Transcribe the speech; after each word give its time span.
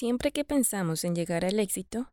Siempre 0.00 0.32
que 0.32 0.46
pensamos 0.46 1.04
en 1.04 1.14
llegar 1.14 1.44
al 1.44 1.60
éxito, 1.60 2.10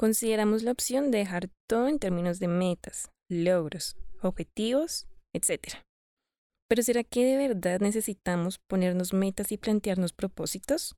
consideramos 0.00 0.62
la 0.62 0.72
opción 0.72 1.10
de 1.10 1.18
dejar 1.18 1.50
todo 1.68 1.86
en 1.86 1.98
términos 1.98 2.38
de 2.38 2.48
metas, 2.48 3.10
logros, 3.28 3.98
objetivos, 4.22 5.06
etc. 5.34 5.74
Pero 6.70 6.82
¿será 6.82 7.04
que 7.04 7.26
de 7.26 7.36
verdad 7.36 7.80
necesitamos 7.80 8.60
ponernos 8.66 9.12
metas 9.12 9.52
y 9.52 9.58
plantearnos 9.58 10.14
propósitos? 10.14 10.96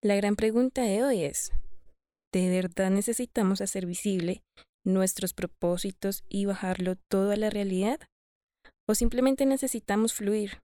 La 0.00 0.14
gran 0.14 0.36
pregunta 0.36 0.82
de 0.82 1.02
hoy 1.02 1.24
es, 1.24 1.50
¿de 2.32 2.48
verdad 2.50 2.92
necesitamos 2.92 3.60
hacer 3.60 3.84
visible 3.84 4.44
nuestros 4.86 5.34
propósitos 5.34 6.22
y 6.28 6.44
bajarlo 6.44 6.94
todo 7.10 7.32
a 7.32 7.36
la 7.36 7.50
realidad? 7.50 7.98
¿O 8.86 8.94
simplemente 8.94 9.44
necesitamos 9.44 10.14
fluir, 10.14 10.60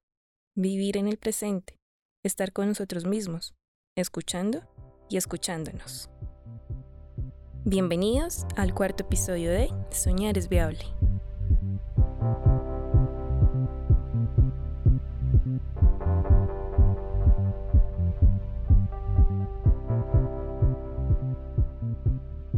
vivir 0.57 0.97
en 0.99 1.09
el 1.09 1.17
presente, 1.17 1.81
estar 2.25 2.53
con 2.53 2.69
nosotros 2.69 3.07
mismos, 3.07 3.55
escuchando 3.97 4.63
y 5.09 5.17
escuchándonos? 5.17 6.11
Bienvenidos 7.65 8.47
al 8.57 8.75
cuarto 8.75 9.05
episodio 9.05 9.51
de 9.51 9.71
Soñar 9.91 10.37
es 10.37 10.49
viable. 10.49 10.85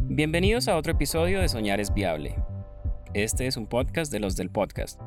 Bienvenidos 0.09 0.67
a 0.67 0.75
otro 0.75 0.93
episodio 0.93 1.39
de 1.39 1.47
Soñar 1.47 1.79
es 1.79 1.93
Viable. 1.93 2.35
Este 3.13 3.45
es 3.45 3.55
un 3.55 3.67
podcast 3.67 4.11
de 4.11 4.19
los 4.19 4.35
del 4.35 4.49
podcast. 4.49 4.99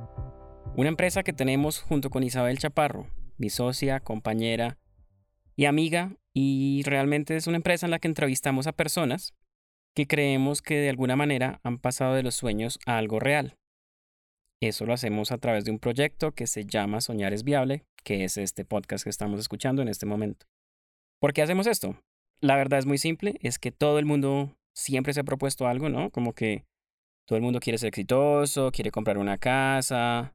Una 0.77 0.89
empresa 0.89 1.25
que 1.25 1.33
tenemos 1.33 1.81
junto 1.81 2.11
con 2.11 2.23
Isabel 2.23 2.59
Chaparro, 2.59 3.09
mi 3.37 3.51
socia, 3.51 3.99
compañera 3.99 4.79
y 5.57 5.65
amiga, 5.65 6.15
y 6.35 6.83
realmente 6.85 7.37
es 7.37 7.47
una 7.47 7.57
empresa 7.57 7.87
en 7.87 7.91
la 7.91 7.99
que 7.99 8.09
entrevistamos 8.09 8.67
a 8.67 8.73
personas 8.73 9.35
que 9.95 10.07
creemos 10.07 10.63
que 10.63 10.77
de 10.77 10.89
alguna 10.89 11.17
manera 11.17 11.61
han 11.65 11.79
pasado 11.79 12.15
de 12.15 12.23
los 12.23 12.35
sueños 12.35 12.79
a 12.87 12.99
algo 12.99 13.19
real. 13.19 13.57
Eso 14.63 14.85
lo 14.85 14.93
hacemos 14.93 15.33
a 15.33 15.39
través 15.39 15.65
de 15.65 15.71
un 15.71 15.79
proyecto 15.79 16.33
que 16.33 16.47
se 16.47 16.65
llama 16.65 17.01
Soñar 17.01 17.33
es 17.33 17.45
Viable, 17.45 17.85
que 18.05 18.25
es 18.25 18.37
este 18.37 18.65
podcast 18.65 19.05
que 19.05 19.11
estamos 19.11 19.41
escuchando 19.41 19.83
en 19.83 19.89
este 19.89 20.07
momento. 20.07 20.47
¿Por 21.21 21.33
qué 21.33 21.43
hacemos 21.43 21.67
esto? 21.67 21.97
La 22.41 22.57
verdad 22.57 22.79
es 22.79 22.87
muy 22.87 22.99
simple, 22.99 23.37
es 23.41 23.59
que 23.59 23.73
todo 23.73 23.99
el 23.99 24.05
mundo 24.05 24.55
siempre 24.75 25.13
se 25.13 25.21
ha 25.21 25.25
propuesto 25.25 25.67
algo, 25.67 25.89
¿no? 25.89 26.11
Como 26.11 26.35
que 26.35 26.65
todo 27.27 27.37
el 27.37 27.43
mundo 27.43 27.61
quiere 27.61 27.79
ser 27.79 27.89
exitoso, 27.89 28.71
quiere 28.71 28.91
comprar 28.91 29.19
una 29.19 29.39
casa, 29.39 30.35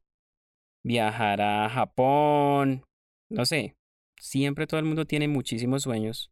viajar 0.83 1.41
a 1.41 1.69
Japón, 1.69 2.83
no 3.29 3.45
sé. 3.45 3.75
Siempre 4.25 4.65
todo 4.65 4.79
el 4.79 4.87
mundo 4.87 5.05
tiene 5.05 5.27
muchísimos 5.27 5.83
sueños, 5.83 6.31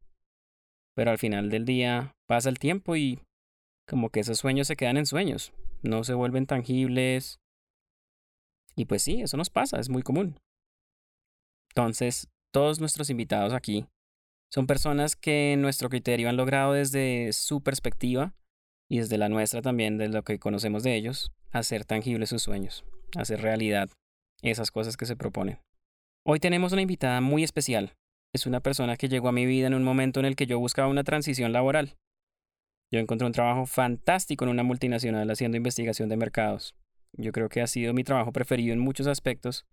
pero 0.96 1.12
al 1.12 1.20
final 1.20 1.52
del 1.52 1.64
día 1.64 2.16
pasa 2.28 2.50
el 2.50 2.58
tiempo 2.58 2.96
y 2.96 3.20
como 3.88 4.10
que 4.10 4.22
esos 4.22 4.40
sueños 4.40 4.66
se 4.66 4.76
quedan 4.76 4.98
en 4.98 5.06
sueños, 5.06 5.54
no 5.84 6.04
se 6.04 6.16
vuelven 6.16 6.48
tangibles. 6.48 7.38
Y 8.76 8.86
pues 8.86 9.04
sí, 9.04 9.22
eso 9.22 9.38
nos 9.38 9.52
pasa, 9.52 9.80
es 9.80 9.90
muy 9.90 10.02
común. 10.02 10.40
Entonces, 11.70 12.30
todos 12.52 12.80
nuestros 12.80 13.12
invitados 13.12 13.54
aquí 13.54 13.86
son 14.52 14.66
personas 14.66 15.16
que 15.16 15.54
en 15.54 15.62
nuestro 15.62 15.90
criterio 15.90 16.30
han 16.30 16.38
logrado 16.38 16.74
desde 16.74 17.32
su 17.32 17.62
perspectiva 17.62 18.34
y 18.90 18.98
desde 18.98 19.20
la 19.20 19.30
nuestra 19.30 19.62
también, 19.62 20.00
de 20.00 20.10
lo 20.10 20.24
que 20.24 20.40
conocemos 20.40 20.82
de 20.82 20.96
ellos, 20.96 21.32
hacer 21.52 21.86
tangibles 21.86 22.30
sus 22.30 22.42
sueños, 22.42 22.86
hacer 23.16 23.40
realidad 23.42 23.92
esas 24.42 24.72
cosas 24.72 24.98
que 24.98 25.06
se 25.06 25.16
proponen. 25.16 25.60
Hoy 26.26 26.40
tenemos 26.40 26.72
una 26.72 26.82
invitada 26.82 27.20
muy 27.20 27.44
especial. 27.44 27.98
Es 28.34 28.46
una 28.46 28.62
persona 28.62 28.96
que 28.96 29.10
llegó 29.10 29.28
a 29.28 29.34
mi 29.34 29.46
vida 29.46 29.68
en 29.68 29.74
un 29.74 29.84
momento 29.84 30.22
en 30.22 30.26
el 30.26 30.38
que 30.38 30.46
yo 30.46 30.58
buscaba 30.58 30.88
una 30.88 31.04
transición 31.04 31.52
laboral. 31.52 31.98
Yo 32.94 33.00
encontré 33.00 33.26
un 33.26 33.34
trabajo 33.34 33.66
fantástico 33.66 34.46
en 34.46 34.52
una 34.52 34.64
multinacional 34.64 35.30
haciendo 35.30 35.58
investigación 35.58 36.08
de 36.08 36.16
mercados. 36.16 36.76
Yo 37.18 37.34
creo 37.34 37.50
que 37.50 37.62
ha 37.62 37.68
sido 37.68 37.94
mi 37.94 38.06
trabajo 38.06 38.32
preferido 38.32 38.72
en 38.72 38.80
muchos 38.80 39.06
aspectos, 39.08 39.66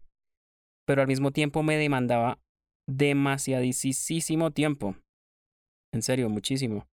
pero 0.87 1.03
al 1.03 1.09
mismo 1.09 1.31
tiempo 1.31 1.63
me 1.63 1.77
demandaba 1.77 2.41
demasiadísimo 2.89 4.51
tiempo. 4.51 4.97
En 5.93 6.03
serio, 6.03 6.29
muchísimo. 6.29 6.89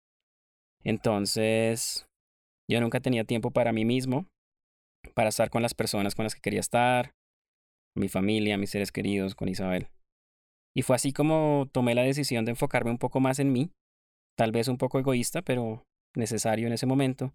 Entonces, 0.84 2.08
yo 2.68 2.82
nunca 2.82 3.02
tenía 3.02 3.24
tiempo 3.24 3.52
para 3.52 3.72
mí 3.72 3.86
mismo, 3.86 4.26
para 5.14 5.30
estar 5.30 5.52
con 5.52 5.62
las 5.62 5.76
personas 5.76 6.16
con 6.16 6.24
las 6.24 6.34
que 6.34 6.42
quería 6.42 6.60
estar, 6.60 7.14
mi 7.96 8.10
familia, 8.10 8.58
mis 8.58 8.72
seres 8.72 8.92
queridos, 8.92 9.36
con 9.36 9.50
Isabel. 9.50 9.88
Y 10.76 10.82
fue 10.82 10.96
así 10.96 11.14
como 11.14 11.70
tomé 11.72 11.96
la 11.96 12.04
decisión 12.04 12.46
de 12.46 12.52
enfocarme 12.52 12.92
un 12.92 12.98
poco 12.98 13.20
más 13.20 13.40
en 13.40 13.52
mí, 13.52 13.72
tal 14.38 14.52
vez 14.52 14.68
un 14.68 14.78
poco 14.78 15.00
egoísta, 15.00 15.42
pero 15.42 15.84
necesario 16.16 16.68
en 16.68 16.74
ese 16.74 16.86
momento, 16.86 17.34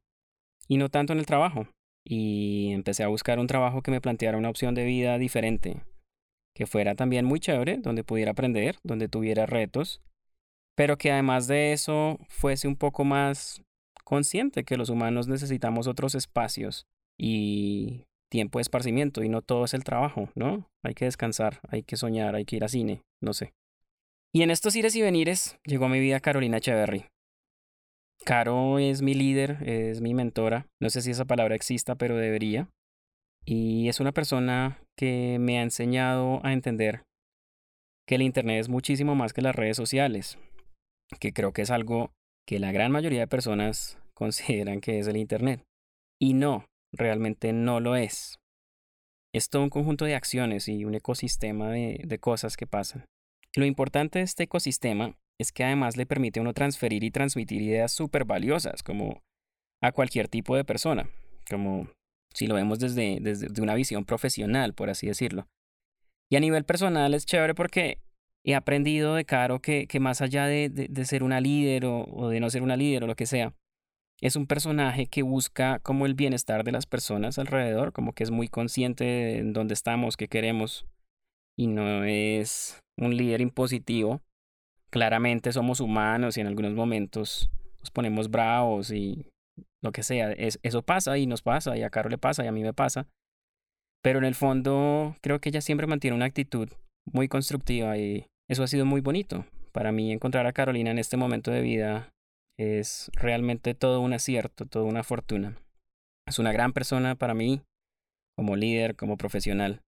y 0.67 0.77
no 0.77 0.89
tanto 0.89 1.13
en 1.13 1.19
el 1.19 1.27
trabajo. 1.27 1.69
Y 2.05 2.71
empecé 2.73 3.05
a 3.05 3.09
buscar 3.09 3.39
un 3.39 3.47
trabajo 3.47 3.83
que 3.83 3.91
me 3.91 4.01
planteara 4.01 4.39
una 4.39 4.51
opción 4.51 4.75
de 4.75 4.85
vida 4.85 5.19
diferente, 5.19 5.83
que 6.55 6.67
fuera 6.67 6.95
también 6.95 7.25
muy 7.25 7.39
chévere, 7.39 7.79
donde 7.79 8.05
pudiera 8.05 8.33
aprender, 8.33 8.79
donde 8.83 9.09
tuviera 9.09 9.47
retos, 9.47 10.01
pero 10.77 10.97
que 10.97 11.13
además 11.13 11.47
de 11.49 11.73
eso 11.73 12.19
fuese 12.29 12.67
un 12.67 12.77
poco 12.77 13.05
más 13.05 13.63
consciente 14.05 14.65
que 14.65 14.77
los 14.77 14.89
humanos 14.89 15.29
necesitamos 15.29 15.87
otros 15.87 16.15
espacios 16.15 16.87
y 17.21 18.05
tiempo 18.31 18.59
de 18.59 18.63
esparcimiento 18.63 19.23
y 19.23 19.29
no 19.29 19.43
todo 19.43 19.65
es 19.65 19.75
el 19.75 19.85
trabajo, 19.85 20.31
¿no? 20.35 20.69
Hay 20.85 20.95
que 20.95 21.07
descansar, 21.07 21.61
hay 21.69 21.83
que 21.83 21.97
soñar, 21.97 22.35
hay 22.35 22.45
que 22.45 22.57
ir 22.57 22.65
a 22.65 22.69
cine, 22.69 23.03
no 23.23 23.33
sé. 23.33 23.53
Y 24.33 24.43
en 24.43 24.51
estos 24.51 24.77
ires 24.77 24.95
y 24.95 25.03
venires 25.03 25.59
llegó 25.65 25.87
a 25.87 25.89
mi 25.89 26.01
vida 26.01 26.21
Carolina 26.21 26.59
Echeverry. 26.59 27.07
Caro 28.25 28.79
es 28.79 29.01
mi 29.01 29.15
líder, 29.15 29.63
es 29.67 30.01
mi 30.01 30.13
mentora. 30.13 30.67
No 30.81 30.91
sé 30.91 31.01
si 31.01 31.13
esa 31.13 31.25
palabra 31.25 31.55
exista, 31.55 31.95
pero 31.95 32.17
debería. 32.17 32.69
Y 33.45 33.89
es 33.89 34.01
una 34.01 34.13
persona 34.13 34.83
que 34.97 35.39
me 35.41 35.59
ha 35.59 35.63
enseñado 35.63 36.45
a 36.45 36.53
entender 36.53 37.03
que 38.07 38.17
el 38.17 38.23
Internet 38.23 38.61
es 38.61 38.69
muchísimo 38.69 39.15
más 39.15 39.33
que 39.33 39.43
las 39.43 39.55
redes 39.55 39.77
sociales, 39.77 40.39
que 41.21 41.33
creo 41.33 41.53
que 41.53 41.63
es 41.63 41.71
algo 41.71 42.11
que 42.47 42.59
la 42.59 42.73
gran 42.73 42.93
mayoría 42.93 43.21
de 43.21 43.27
personas 43.29 43.99
consideran 44.15 44.81
que 44.81 44.99
es 44.99 45.07
el 45.07 45.17
Internet. 45.17 45.63
Y 46.21 46.35
no, 46.35 46.67
realmente 46.93 47.53
no 47.53 47.81
lo 47.81 47.97
es. 47.97 48.39
Es 49.35 49.51
todo 49.51 49.63
un 49.63 49.71
conjunto 49.71 50.05
de 50.05 50.15
acciones 50.15 50.69
y 50.69 50.85
un 50.85 50.95
ecosistema 50.95 51.71
de, 51.71 52.03
de 52.05 52.19
cosas 52.19 52.57
que 52.57 52.67
pasan. 52.67 53.05
Lo 53.55 53.67
importante 53.67 54.21
de 54.21 54.25
este 54.25 54.45
ecosistema 54.45 55.17
es 55.39 55.53
que 55.53 55.65
además 55.65 55.97
le 55.97 56.07
permite 56.07 56.41
a 56.41 56.43
uno 56.43 56.55
transferir 56.55 57.05
y 57.05 57.11
transmitir 57.11 57.63
ideas 57.63 57.93
súper 57.93 58.25
valiosas, 58.25 58.83
como 58.83 59.23
a 59.83 59.93
cualquier 59.93 60.29
tipo 60.29 60.57
de 60.57 60.65
persona, 60.65 61.09
como 61.49 61.89
si 62.35 62.47
lo 62.47 62.55
vemos 62.55 62.79
desde, 62.79 63.19
desde 63.21 63.63
una 63.63 63.75
visión 63.75 64.05
profesional, 64.05 64.75
por 64.75 64.91
así 64.91 65.07
decirlo. 65.07 65.47
Y 66.31 66.37
a 66.37 66.41
nivel 66.41 66.65
personal 66.65 67.15
es 67.15 67.27
chévere 67.27 67.55
porque 67.55 67.99
he 68.45 68.55
aprendido 68.55 69.15
de 69.15 69.25
Caro 69.25 69.61
que, 69.61 69.87
que 69.87 70.01
más 70.01 70.21
allá 70.21 70.47
de, 70.47 70.69
de, 70.69 71.05
ser 71.05 71.23
una 71.23 71.41
líder 71.41 71.87
o, 71.87 72.05
o, 72.05 72.29
de 72.29 72.41
no 72.41 72.51
ser 72.51 72.63
una 72.63 72.77
líder 72.77 73.05
o 73.05 73.07
lo 73.07 73.17
que 73.17 73.27
sea, 73.27 73.55
es 74.21 74.37
un 74.37 74.47
personaje 74.47 75.07
que 75.07 75.23
busca 75.23 75.79
como 75.81 76.07
el 76.07 76.15
bienestar 76.15 76.65
de 76.65 76.73
las 76.73 76.87
personas 76.87 77.39
alrededor, 77.39 77.93
como 77.93 78.13
que 78.13 78.25
es 78.25 78.31
muy 78.31 78.49
consciente 78.49 79.05
de 79.05 79.43
dónde 79.45 79.75
estamos, 79.75 80.17
qué 80.17 80.29
queremos, 80.29 80.87
y 81.57 81.69
no 81.69 82.05
es 82.05 82.81
un 82.97 83.17
líder 83.17 83.41
impositivo. 83.41 84.21
Claramente 84.91 85.53
somos 85.53 85.81
humanos 85.81 86.37
y 86.37 86.41
en 86.41 86.47
algunos 86.47 86.73
momentos 86.75 87.51
nos 87.81 87.91
ponemos 87.91 88.31
bravos 88.31 88.91
y 88.91 89.29
lo 89.83 89.93
que 89.93 90.03
sea. 90.03 90.33
Es, 90.33 90.59
eso 90.63 90.83
pasa 90.83 91.19
y 91.19 91.27
nos 91.27 91.43
pasa, 91.43 91.77
y 91.77 91.83
a 91.83 91.91
Caro 91.91 92.09
le 92.09 92.19
pasa 92.19 92.45
y 92.45 92.49
a 92.49 92.53
mí 92.53 92.63
me 92.63 92.73
pasa. 92.73 93.07
Pero 94.03 94.19
en 94.19 94.25
el 94.25 94.35
fondo 94.35 95.17
creo 95.21 95.41
que 95.41 95.51
ella 95.51 95.61
siempre 95.61 95.87
mantiene 95.87 96.17
una 96.17 96.27
actitud 96.27 96.69
muy 97.13 97.29
constructiva 97.29 97.99
y 97.99 98.27
eso 98.49 98.63
ha 98.63 98.69
sido 98.69 98.85
muy 98.87 99.01
bonito. 99.01 99.45
Para 99.73 99.93
mí 99.93 100.13
encontrar 100.13 100.47
a 100.47 100.53
Carolina 100.53 100.91
en 100.91 100.99
este 100.99 101.17
momento 101.17 101.51
de 101.51 101.61
vida 101.61 102.09
es 102.59 103.11
realmente 103.15 103.75
todo 103.75 104.01
un 104.01 104.13
acierto, 104.13 104.67
toda 104.67 104.85
una 104.85 105.05
fortuna. 105.05 105.57
Es 106.27 106.39
una 106.39 106.53
gran 106.53 106.73
persona 106.73 107.15
para 107.15 107.35
mí, 107.35 107.63
como 108.37 108.57
líder, 108.57 108.97
como 108.97 109.17
profesional, 109.17 109.81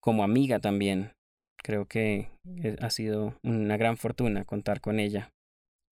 como 0.00 0.22
amiga 0.22 0.60
también. 0.60 1.12
Creo 1.62 1.86
que 1.86 2.30
eh, 2.62 2.76
ha 2.80 2.90
sido 2.90 3.34
una 3.44 3.76
gran 3.76 3.96
fortuna 3.96 4.44
contar 4.44 4.80
con 4.80 4.98
ella. 4.98 5.30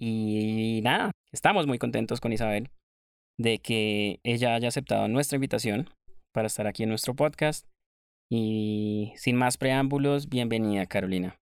Y 0.00 0.80
nada, 0.82 1.10
estamos 1.32 1.66
muy 1.66 1.78
contentos 1.78 2.20
con 2.20 2.32
Isabel 2.32 2.70
de 3.38 3.58
que 3.58 4.20
ella 4.22 4.54
haya 4.54 4.68
aceptado 4.68 5.08
nuestra 5.08 5.36
invitación 5.36 5.88
para 6.32 6.46
estar 6.46 6.66
aquí 6.66 6.84
en 6.84 6.88
nuestro 6.88 7.14
podcast. 7.14 7.66
Y 8.30 9.12
sin 9.16 9.36
más 9.36 9.58
preámbulos, 9.58 10.28
bienvenida 10.28 10.86
Carolina. 10.86 11.36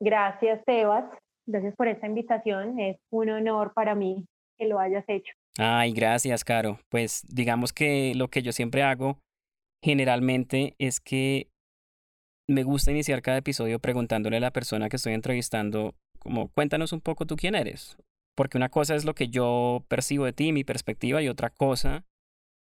Gracias, 0.00 0.60
Sebas. 0.66 1.04
Gracias 1.46 1.74
por 1.76 1.88
esta 1.88 2.06
invitación. 2.06 2.78
Es 2.78 2.96
un 3.10 3.30
honor 3.30 3.72
para 3.74 3.94
mí 3.94 4.26
que 4.58 4.66
lo 4.66 4.78
hayas 4.78 5.04
hecho. 5.08 5.32
Ay, 5.58 5.92
gracias, 5.92 6.44
Caro. 6.44 6.78
Pues 6.88 7.22
digamos 7.28 7.72
que 7.72 8.14
lo 8.14 8.28
que 8.28 8.42
yo 8.42 8.52
siempre 8.52 8.82
hago 8.82 9.18
generalmente 9.82 10.74
es 10.78 11.00
que 11.00 11.48
me 12.48 12.62
gusta 12.62 12.90
iniciar 12.90 13.22
cada 13.22 13.38
episodio 13.38 13.78
preguntándole 13.78 14.36
a 14.36 14.40
la 14.40 14.52
persona 14.52 14.88
que 14.88 14.96
estoy 14.96 15.14
entrevistando 15.14 15.94
como 16.18 16.48
cuéntanos 16.48 16.92
un 16.92 17.00
poco 17.00 17.26
tú 17.26 17.36
quién 17.36 17.54
eres. 17.54 17.96
Porque 18.36 18.56
una 18.56 18.68
cosa 18.68 18.94
es 18.94 19.04
lo 19.04 19.14
que 19.14 19.28
yo 19.28 19.84
percibo 19.88 20.24
de 20.24 20.32
ti, 20.32 20.52
mi 20.52 20.64
perspectiva, 20.64 21.20
y 21.22 21.28
otra 21.28 21.50
cosa 21.50 22.04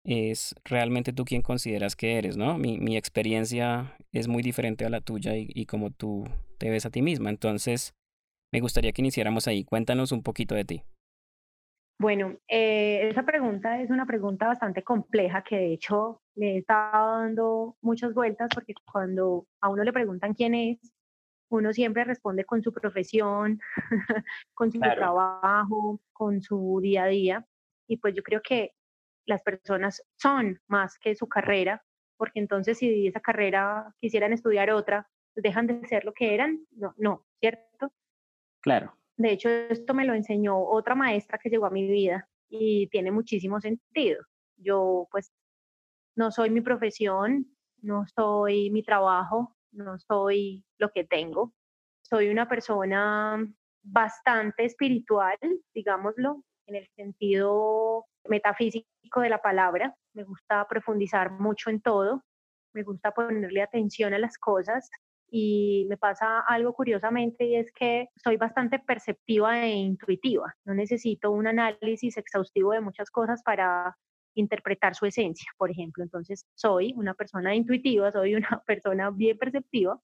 es 0.06 0.56
realmente 0.64 1.12
tú 1.12 1.26
quien 1.26 1.42
consideras 1.42 1.96
que 1.96 2.18
eres, 2.18 2.38
¿no? 2.38 2.58
Mi, 2.58 2.78
mi 2.78 2.96
experiencia 2.96 3.98
es 4.14 4.28
muy 4.28 4.42
diferente 4.42 4.86
a 4.86 4.90
la 4.90 5.02
tuya 5.02 5.36
y, 5.36 5.48
y 5.50 5.66
como 5.66 5.92
tú 5.92 6.26
te 6.58 6.70
ves 6.70 6.86
a 6.86 6.90
ti 6.90 7.02
misma. 7.02 7.30
Entonces, 7.30 7.94
me 8.52 8.60
gustaría 8.62 8.92
que 8.92 9.02
iniciáramos 9.02 9.48
ahí. 9.48 9.64
Cuéntanos 9.64 10.12
un 10.12 10.24
poquito 10.24 10.56
de 10.56 10.66
ti. 10.66 10.84
Bueno, 12.00 12.38
eh, 12.48 13.10
esa 13.10 13.24
pregunta 13.24 13.82
es 13.82 13.90
una 13.90 14.06
pregunta 14.06 14.48
bastante 14.48 14.84
compleja 14.84 15.44
que 15.44 15.58
de 15.58 15.74
hecho 15.74 16.22
le 16.36 16.54
he 16.54 16.58
estado 16.60 17.20
dando 17.20 17.78
muchas 17.82 18.14
vueltas 18.14 18.50
porque 18.54 18.74
cuando 18.90 19.46
a 19.60 19.68
uno 19.68 19.84
le 19.84 19.92
preguntan 19.92 20.34
quién 20.34 20.56
es, 20.56 20.78
uno 21.50 21.74
siempre 21.74 22.06
responde 22.06 22.46
con 22.46 22.62
su 22.64 22.72
profesión, 22.72 23.60
con 24.54 24.72
su 24.72 24.80
trabajo, 24.80 26.00
con 26.14 26.42
su 26.42 26.80
día 26.82 27.04
a 27.04 27.08
día. 27.08 27.46
Y 27.88 27.98
pues 27.98 28.16
yo 28.16 28.24
creo 28.24 28.42
que 28.42 28.72
las 29.26 29.42
personas 29.42 30.04
son 30.16 30.62
más 30.68 30.98
que 31.00 31.16
su 31.16 31.28
carrera, 31.28 31.84
porque 32.18 32.40
entonces 32.40 32.78
si 32.78 33.08
esa 33.08 33.20
carrera 33.20 33.94
quisieran 33.98 34.32
estudiar 34.32 34.72
otra, 34.72 35.10
pues 35.34 35.44
dejan 35.44 35.68
de 35.68 35.86
ser 35.88 36.06
lo 36.06 36.14
que 36.14 36.34
eran. 36.34 36.66
No, 36.72 36.94
no, 36.98 37.26
¿cierto? 37.42 37.92
Claro. 38.62 38.96
De 39.18 39.32
hecho, 39.32 39.50
esto 39.50 39.94
me 39.94 40.06
lo 40.06 40.14
enseñó 40.14 40.58
otra 40.58 40.96
maestra 40.96 41.38
que 41.38 41.50
llegó 41.50 41.66
a 41.66 41.72
mi 41.72 41.88
vida 41.88 42.28
y 42.50 42.88
tiene 42.88 43.12
muchísimo 43.12 43.60
sentido. 43.60 44.24
Yo 44.58 45.08
pues 45.12 45.32
no 46.16 46.32
soy 46.32 46.50
mi 46.50 46.62
profesión, 46.62 47.46
no 47.82 48.06
soy 48.08 48.70
mi 48.72 48.84
trabajo, 48.84 49.56
no 49.72 50.00
soy 50.00 50.66
lo 50.78 50.92
que 50.92 51.04
tengo. 51.04 51.54
Soy 52.02 52.30
una 52.30 52.48
persona 52.48 53.46
bastante 53.84 54.66
espiritual, 54.66 55.38
digámoslo, 55.74 56.44
en 56.66 56.76
el 56.76 56.88
sentido 56.96 58.06
metafísico 58.28 59.22
de 59.22 59.30
la 59.30 59.42
palabra. 59.42 59.96
Me 60.14 60.24
gusta 60.24 60.66
profundizar 60.68 61.32
mucho 61.32 61.70
en 61.70 61.82
todo, 61.82 62.24
me 62.74 62.84
gusta 62.84 63.12
ponerle 63.12 63.62
atención 63.62 64.14
a 64.14 64.20
las 64.20 64.38
cosas 64.38 64.90
y 65.32 65.86
me 65.90 65.98
pasa 65.98 66.40
algo 66.42 66.74
curiosamente 66.74 67.46
y 67.46 67.56
es 67.56 67.72
que 67.72 68.10
soy 68.24 68.38
bastante 68.38 68.80
perceptiva 68.80 69.64
e 69.64 69.70
intuitiva. 69.76 70.56
No 70.66 70.74
necesito 70.74 71.32
un 71.32 71.48
análisis 71.48 72.18
exhaustivo 72.18 72.72
de 72.72 72.82
muchas 72.82 73.10
cosas 73.12 73.42
para 73.44 73.96
interpretar 74.36 74.96
su 74.96 75.06
esencia, 75.06 75.52
por 75.58 75.72
ejemplo. 75.72 76.04
Entonces, 76.04 76.46
soy 76.56 76.94
una 76.96 77.14
persona 77.14 77.56
intuitiva, 77.56 78.12
soy 78.12 78.36
una 78.36 78.62
persona 78.66 79.12
bien 79.12 79.38
perceptiva. 79.38 80.00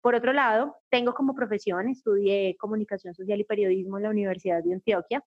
Por 0.00 0.14
otro 0.14 0.32
lado, 0.32 0.76
tengo 0.90 1.12
como 1.12 1.34
profesión, 1.34 1.88
estudié 1.88 2.56
comunicación 2.58 3.14
social 3.14 3.40
y 3.40 3.44
periodismo 3.44 3.98
en 3.98 4.04
la 4.04 4.10
Universidad 4.10 4.62
de 4.62 4.74
Antioquia. 4.74 5.24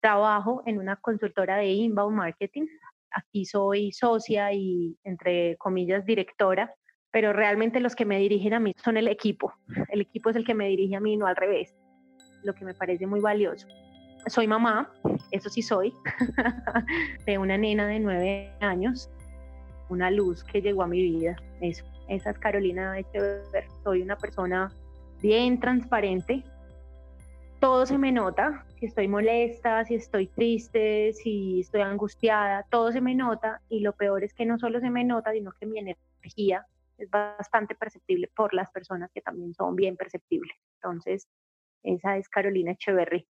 Trabajo 0.00 0.62
en 0.66 0.78
una 0.78 0.96
consultora 0.96 1.58
de 1.58 1.68
inbound 1.68 2.16
marketing. 2.16 2.66
Aquí 3.12 3.44
soy 3.44 3.92
socia 3.92 4.52
y, 4.52 4.98
entre 5.04 5.56
comillas, 5.58 6.04
directora 6.04 6.74
pero 7.12 7.32
realmente 7.32 7.80
los 7.80 7.96
que 7.96 8.04
me 8.04 8.18
dirigen 8.18 8.54
a 8.54 8.60
mí 8.60 8.74
son 8.82 8.96
el 8.96 9.08
equipo. 9.08 9.52
El 9.88 10.00
equipo 10.00 10.30
es 10.30 10.36
el 10.36 10.44
que 10.44 10.54
me 10.54 10.68
dirige 10.68 10.96
a 10.96 11.00
mí, 11.00 11.16
no 11.16 11.26
al 11.26 11.36
revés, 11.36 11.74
lo 12.42 12.54
que 12.54 12.64
me 12.64 12.74
parece 12.74 13.06
muy 13.06 13.20
valioso. 13.20 13.66
Soy 14.26 14.46
mamá, 14.46 14.92
eso 15.30 15.48
sí 15.48 15.62
soy, 15.62 15.92
de 17.26 17.38
una 17.38 17.56
nena 17.56 17.86
de 17.86 17.98
nueve 17.98 18.52
años, 18.60 19.10
una 19.88 20.10
luz 20.10 20.44
que 20.44 20.60
llegó 20.60 20.82
a 20.82 20.86
mi 20.86 21.00
vida. 21.00 21.36
Eso, 21.60 21.84
esa 22.08 22.30
es 22.30 22.38
Carolina 22.38 22.98
Echever. 22.98 23.66
Soy 23.82 24.02
una 24.02 24.16
persona 24.16 24.70
bien 25.22 25.58
transparente. 25.58 26.44
Todo 27.60 27.86
se 27.86 27.98
me 27.98 28.12
nota, 28.12 28.64
si 28.78 28.86
estoy 28.86 29.08
molesta, 29.08 29.84
si 29.84 29.94
estoy 29.94 30.28
triste, 30.28 31.12
si 31.12 31.60
estoy 31.60 31.82
angustiada, 31.82 32.64
todo 32.70 32.90
se 32.90 33.02
me 33.02 33.14
nota 33.14 33.60
y 33.68 33.80
lo 33.80 33.92
peor 33.92 34.24
es 34.24 34.32
que 34.32 34.46
no 34.46 34.58
solo 34.58 34.80
se 34.80 34.88
me 34.88 35.04
nota, 35.04 35.32
sino 35.32 35.52
que 35.52 35.66
mi 35.66 35.78
energía 35.78 36.66
es 37.00 37.10
bastante 37.10 37.74
perceptible 37.74 38.30
por 38.34 38.54
las 38.54 38.70
personas 38.70 39.10
que 39.12 39.20
también 39.20 39.54
son 39.54 39.76
bien 39.76 39.96
perceptibles. 39.96 40.56
Entonces, 40.82 41.28
esa 41.82 42.16
es 42.16 42.28
Carolina 42.28 42.72
Echeverry. 42.72 43.26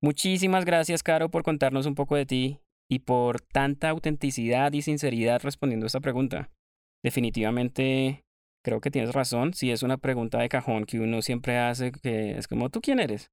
Muchísimas 0.00 0.64
gracias, 0.64 1.02
Caro, 1.02 1.30
por 1.30 1.42
contarnos 1.42 1.86
un 1.86 1.94
poco 1.94 2.16
de 2.16 2.26
ti 2.26 2.60
y 2.88 3.00
por 3.00 3.40
tanta 3.40 3.90
autenticidad 3.90 4.72
y 4.72 4.82
sinceridad 4.82 5.42
respondiendo 5.42 5.86
a 5.86 5.88
esta 5.88 6.00
pregunta. 6.00 6.50
Definitivamente 7.02 8.24
creo 8.64 8.80
que 8.80 8.90
tienes 8.90 9.14
razón, 9.14 9.54
si 9.54 9.70
es 9.70 9.82
una 9.82 9.96
pregunta 9.96 10.38
de 10.38 10.48
cajón 10.48 10.84
que 10.84 11.00
uno 11.00 11.22
siempre 11.22 11.58
hace, 11.58 11.92
que 11.92 12.36
es 12.36 12.46
como, 12.48 12.70
¿tú 12.70 12.80
quién 12.80 13.00
eres? 13.00 13.30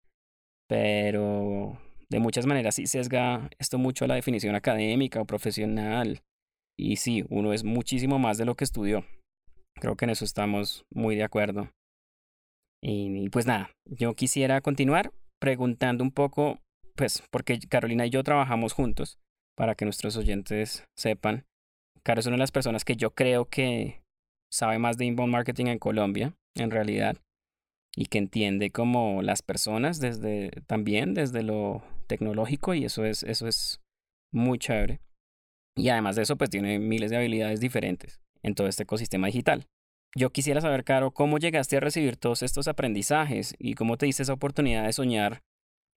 Pero 0.68 1.78
de 2.10 2.20
muchas 2.20 2.46
maneras 2.46 2.76
sí 2.76 2.88
sesga 2.88 3.50
esto 3.60 3.78
mucho 3.78 4.06
a 4.06 4.08
la 4.08 4.16
definición 4.16 4.56
académica 4.56 5.22
o 5.22 5.26
profesional. 5.26 6.22
Y 6.78 6.98
sí, 6.98 7.26
uno 7.30 7.54
es 7.54 7.64
muchísimo 7.64 8.20
más 8.20 8.38
de 8.38 8.46
lo 8.46 8.56
que 8.56 8.64
estudió. 8.64 9.06
Creo 9.80 9.96
que 9.96 10.06
en 10.06 10.12
eso 10.12 10.26
estamos 10.26 10.86
muy 10.90 11.16
de 11.16 11.24
acuerdo. 11.24 11.70
Y, 12.82 13.30
pues 13.30 13.46
nada, 13.46 13.72
yo 13.86 14.14
quisiera 14.14 14.62
continuar 14.62 15.12
preguntando 15.40 16.04
un 16.04 16.12
poco, 16.12 16.60
pues 16.96 17.24
porque 17.32 17.60
Carolina 17.68 18.06
y 18.06 18.10
yo 18.10 18.24
trabajamos 18.24 18.74
juntos, 18.74 19.20
para 19.58 19.76
que 19.76 19.86
nuestros 19.86 20.18
oyentes 20.18 20.86
sepan. 20.96 21.46
Caro 22.04 22.20
es 22.20 22.28
una 22.28 22.36
de 22.36 22.42
las 22.42 22.52
personas 22.52 22.86
que 22.86 22.96
yo 22.96 23.12
creo 23.12 23.46
que 23.46 24.04
sabe 24.52 24.78
más 24.78 24.98
de 24.98 25.06
inbound 25.06 25.32
marketing 25.32 25.66
en 25.66 25.80
Colombia, 25.80 26.36
en 26.56 26.72
realidad, 26.72 27.18
y 27.96 28.06
que 28.06 28.20
entiende 28.20 28.70
como 28.70 29.22
las 29.24 29.42
personas 29.42 30.00
desde 30.00 30.52
también 30.68 31.14
desde 31.14 31.42
lo 31.42 31.84
tecnológico 32.08 32.76
y 32.76 32.86
eso 32.86 33.04
es 33.04 33.24
eso 33.24 33.48
es 33.48 33.82
muy 34.32 34.60
chévere. 34.60 35.02
Y 35.76 35.90
además 35.90 36.16
de 36.16 36.22
eso 36.22 36.38
pues 36.38 36.50
tiene 36.50 36.78
miles 36.80 37.10
de 37.10 37.18
habilidades 37.18 37.60
diferentes 37.60 38.22
en 38.46 38.54
todo 38.54 38.68
este 38.68 38.84
ecosistema 38.84 39.28
digital. 39.28 39.68
Yo 40.16 40.30
quisiera 40.32 40.62
saber, 40.62 40.84
Caro, 40.84 41.12
cómo 41.12 41.40
llegaste 41.40 41.78
a 41.78 41.82
recibir 41.82 42.16
todos 42.16 42.44
estos 42.44 42.68
aprendizajes 42.68 43.56
y 43.60 43.74
cómo 43.74 43.98
te 43.98 44.06
diste 44.06 44.24
esa 44.24 44.34
oportunidad 44.34 44.86
de 44.86 44.94
soñar 44.94 45.42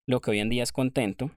lo 0.07 0.21
que 0.21 0.31
hoy 0.31 0.41
en 0.41 0.49
día 0.49 0.63
es 0.63 0.73
contento, 0.73 1.31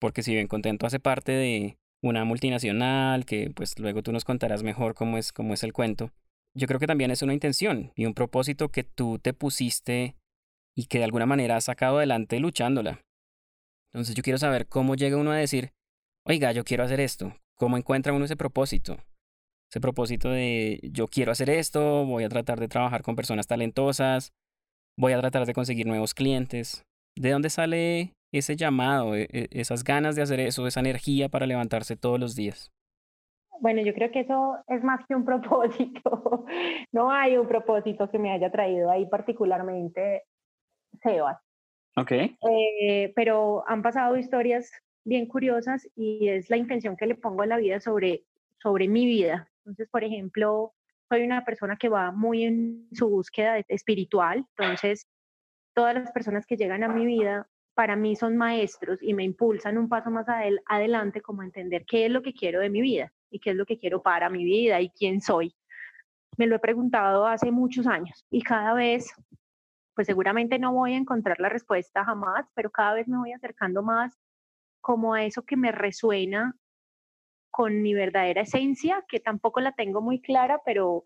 porque 0.00 0.22
si 0.22 0.32
bien 0.32 0.48
contento 0.48 0.86
hace 0.86 0.98
parte 0.98 1.32
de 1.32 1.78
una 2.02 2.24
multinacional, 2.24 3.26
que 3.26 3.50
pues 3.50 3.78
luego 3.78 4.02
tú 4.02 4.12
nos 4.12 4.24
contarás 4.24 4.62
mejor 4.62 4.94
cómo 4.94 5.18
es, 5.18 5.32
cómo 5.32 5.52
es 5.54 5.62
el 5.62 5.74
cuento, 5.74 6.10
yo 6.54 6.66
creo 6.66 6.80
que 6.80 6.86
también 6.86 7.10
es 7.10 7.22
una 7.22 7.34
intención 7.34 7.92
y 7.94 8.06
un 8.06 8.14
propósito 8.14 8.70
que 8.70 8.82
tú 8.82 9.18
te 9.18 9.34
pusiste 9.34 10.16
y 10.74 10.86
que 10.86 10.98
de 10.98 11.04
alguna 11.04 11.26
manera 11.26 11.56
has 11.56 11.64
sacado 11.64 11.98
adelante 11.98 12.40
luchándola. 12.40 13.02
Entonces 13.92 14.14
yo 14.14 14.22
quiero 14.22 14.38
saber 14.38 14.66
cómo 14.66 14.94
llega 14.94 15.18
uno 15.18 15.32
a 15.32 15.36
decir, 15.36 15.72
oiga, 16.24 16.52
yo 16.52 16.64
quiero 16.64 16.84
hacer 16.84 17.00
esto, 17.00 17.36
cómo 17.54 17.76
encuentra 17.76 18.14
uno 18.14 18.24
ese 18.24 18.36
propósito, 18.36 18.98
ese 19.70 19.80
propósito 19.80 20.30
de 20.30 20.80
yo 20.82 21.08
quiero 21.08 21.32
hacer 21.32 21.50
esto, 21.50 22.04
voy 22.04 22.24
a 22.24 22.28
tratar 22.28 22.60
de 22.60 22.68
trabajar 22.68 23.02
con 23.02 23.16
personas 23.16 23.46
talentosas, 23.46 24.32
voy 24.96 25.12
a 25.12 25.20
tratar 25.20 25.46
de 25.46 25.54
conseguir 25.54 25.86
nuevos 25.86 26.14
clientes. 26.14 26.84
¿De 27.16 27.30
dónde 27.30 27.50
sale 27.50 28.12
ese 28.32 28.56
llamado, 28.56 29.14
e, 29.16 29.28
e, 29.32 29.48
esas 29.50 29.84
ganas 29.84 30.16
de 30.16 30.22
hacer 30.22 30.40
eso, 30.40 30.66
esa 30.66 30.80
energía 30.80 31.28
para 31.28 31.46
levantarse 31.46 31.96
todos 31.96 32.20
los 32.20 32.36
días? 32.36 32.70
Bueno, 33.60 33.80
yo 33.82 33.94
creo 33.94 34.10
que 34.10 34.20
eso 34.20 34.58
es 34.68 34.84
más 34.84 35.04
que 35.06 35.14
un 35.14 35.24
propósito. 35.24 36.44
No 36.92 37.10
hay 37.10 37.36
un 37.36 37.46
propósito 37.46 38.10
que 38.10 38.18
me 38.18 38.30
haya 38.30 38.50
traído 38.50 38.90
ahí 38.90 39.06
particularmente 39.06 40.22
Sebas. 41.02 41.38
Ok. 41.96 42.12
Eh, 42.12 43.12
pero 43.14 43.64
han 43.68 43.82
pasado 43.82 44.16
historias 44.16 44.70
bien 45.04 45.26
curiosas 45.26 45.88
y 45.94 46.28
es 46.28 46.48
la 46.48 46.56
intención 46.56 46.96
que 46.96 47.06
le 47.06 47.14
pongo 47.16 47.42
a 47.42 47.46
la 47.46 47.58
vida 47.58 47.80
sobre, 47.80 48.24
sobre 48.62 48.88
mi 48.88 49.04
vida. 49.04 49.48
Entonces, 49.66 49.88
por 49.90 50.04
ejemplo, 50.04 50.74
soy 51.08 51.22
una 51.22 51.44
persona 51.44 51.76
que 51.76 51.88
va 51.88 52.12
muy 52.12 52.44
en 52.44 52.88
su 52.92 53.08
búsqueda 53.08 53.58
espiritual, 53.66 54.46
entonces 54.56 55.08
todas 55.74 55.92
las 55.92 56.12
personas 56.12 56.46
que 56.46 56.56
llegan 56.56 56.84
a 56.84 56.88
mi 56.88 57.04
vida 57.04 57.48
para 57.74 57.96
mí 57.96 58.14
son 58.14 58.36
maestros 58.36 59.02
y 59.02 59.12
me 59.12 59.24
impulsan 59.24 59.76
un 59.76 59.88
paso 59.88 60.08
más 60.10 60.26
adelante 60.66 61.20
como 61.20 61.42
entender 61.42 61.84
qué 61.84 62.06
es 62.06 62.12
lo 62.12 62.22
que 62.22 62.32
quiero 62.32 62.60
de 62.60 62.70
mi 62.70 62.80
vida 62.80 63.12
y 63.28 63.40
qué 63.40 63.50
es 63.50 63.56
lo 63.56 63.66
que 63.66 63.76
quiero 63.76 64.02
para 64.02 64.30
mi 64.30 64.44
vida 64.44 64.80
y 64.80 64.90
quién 64.90 65.20
soy. 65.20 65.52
Me 66.38 66.46
lo 66.46 66.54
he 66.54 66.60
preguntado 66.60 67.26
hace 67.26 67.50
muchos 67.50 67.88
años 67.88 68.24
y 68.30 68.42
cada 68.42 68.72
vez, 68.72 69.12
pues 69.94 70.06
seguramente 70.06 70.60
no 70.60 70.72
voy 70.72 70.94
a 70.94 70.98
encontrar 70.98 71.40
la 71.40 71.48
respuesta 71.48 72.04
jamás, 72.04 72.46
pero 72.54 72.70
cada 72.70 72.94
vez 72.94 73.08
me 73.08 73.18
voy 73.18 73.32
acercando 73.32 73.82
más 73.82 74.16
como 74.80 75.14
a 75.14 75.24
eso 75.24 75.42
que 75.42 75.56
me 75.56 75.72
resuena 75.72 76.54
con 77.56 77.80
mi 77.80 77.94
verdadera 77.94 78.42
esencia, 78.42 79.02
que 79.08 79.18
tampoco 79.18 79.60
la 79.60 79.72
tengo 79.72 80.02
muy 80.02 80.20
clara, 80.20 80.60
pero 80.62 81.04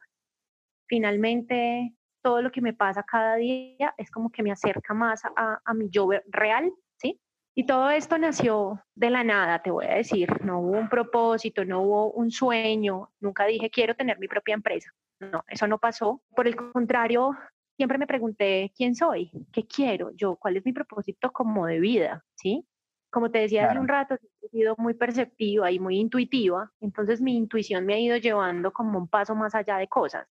finalmente 0.88 1.94
todo 2.24 2.42
lo 2.42 2.50
que 2.50 2.60
me 2.60 2.72
pasa 2.72 3.04
cada 3.04 3.36
día 3.36 3.94
es 3.96 4.10
como 4.10 4.32
que 4.32 4.42
me 4.42 4.50
acerca 4.50 4.92
más 4.92 5.22
a, 5.36 5.74
mi 5.74 5.88
yo 5.90 6.08
real, 6.26 6.72
¿sí? 6.96 7.20
Y 7.54 7.66
todo 7.66 7.88
esto 7.90 8.18
nació 8.18 8.82
de 8.96 9.10
la 9.10 9.22
nada, 9.22 9.62
te 9.62 9.70
voy 9.70 9.86
a 9.86 9.94
decir. 9.94 10.44
No 10.44 10.58
hubo 10.58 10.76
un 10.76 10.88
propósito, 10.88 11.64
no 11.64 11.82
hubo 11.82 12.10
un 12.10 12.32
sueño, 12.32 13.12
nunca 13.20 13.46
dije 13.46 13.70
quiero 13.70 13.94
tener 13.94 14.18
mi 14.18 14.26
propia 14.26 14.54
empresa. 14.54 14.90
No, 15.20 15.44
eso 15.46 15.68
no 15.68 15.78
pasó. 15.78 16.20
Por 16.34 16.48
el 16.48 16.56
contrario, 16.56 17.30
siempre 17.76 17.96
me 17.96 18.08
pregunté 18.08 18.72
quién 18.76 18.96
soy, 18.96 19.30
qué 19.52 19.68
quiero, 19.68 20.10
yo, 20.16 20.34
cuál 20.34 20.56
es 20.56 20.64
mi 20.64 20.72
propósito 20.72 21.30
como 21.30 21.66
de 21.66 21.78
vida, 21.78 22.24
¿sí? 22.34 22.66
Como 23.10 23.30
te 23.30 23.40
decía 23.40 23.68
hace 23.68 23.78
un 23.78 23.88
rato, 23.88 24.16
he 24.42 24.48
sido 24.48 24.74
muy 24.78 24.94
perceptiva 24.94 25.70
y 25.70 25.78
muy 25.78 25.98
intuitiva, 25.98 26.70
entonces 26.80 27.20
mi 27.20 27.36
intuición 27.36 27.84
me 27.84 27.94
ha 27.94 27.98
ido 27.98 28.16
llevando 28.16 28.72
como 28.72 28.98
un 28.98 29.08
paso 29.08 29.34
más 29.34 29.54
allá 29.54 29.78
de 29.78 29.88
cosas. 29.88 30.28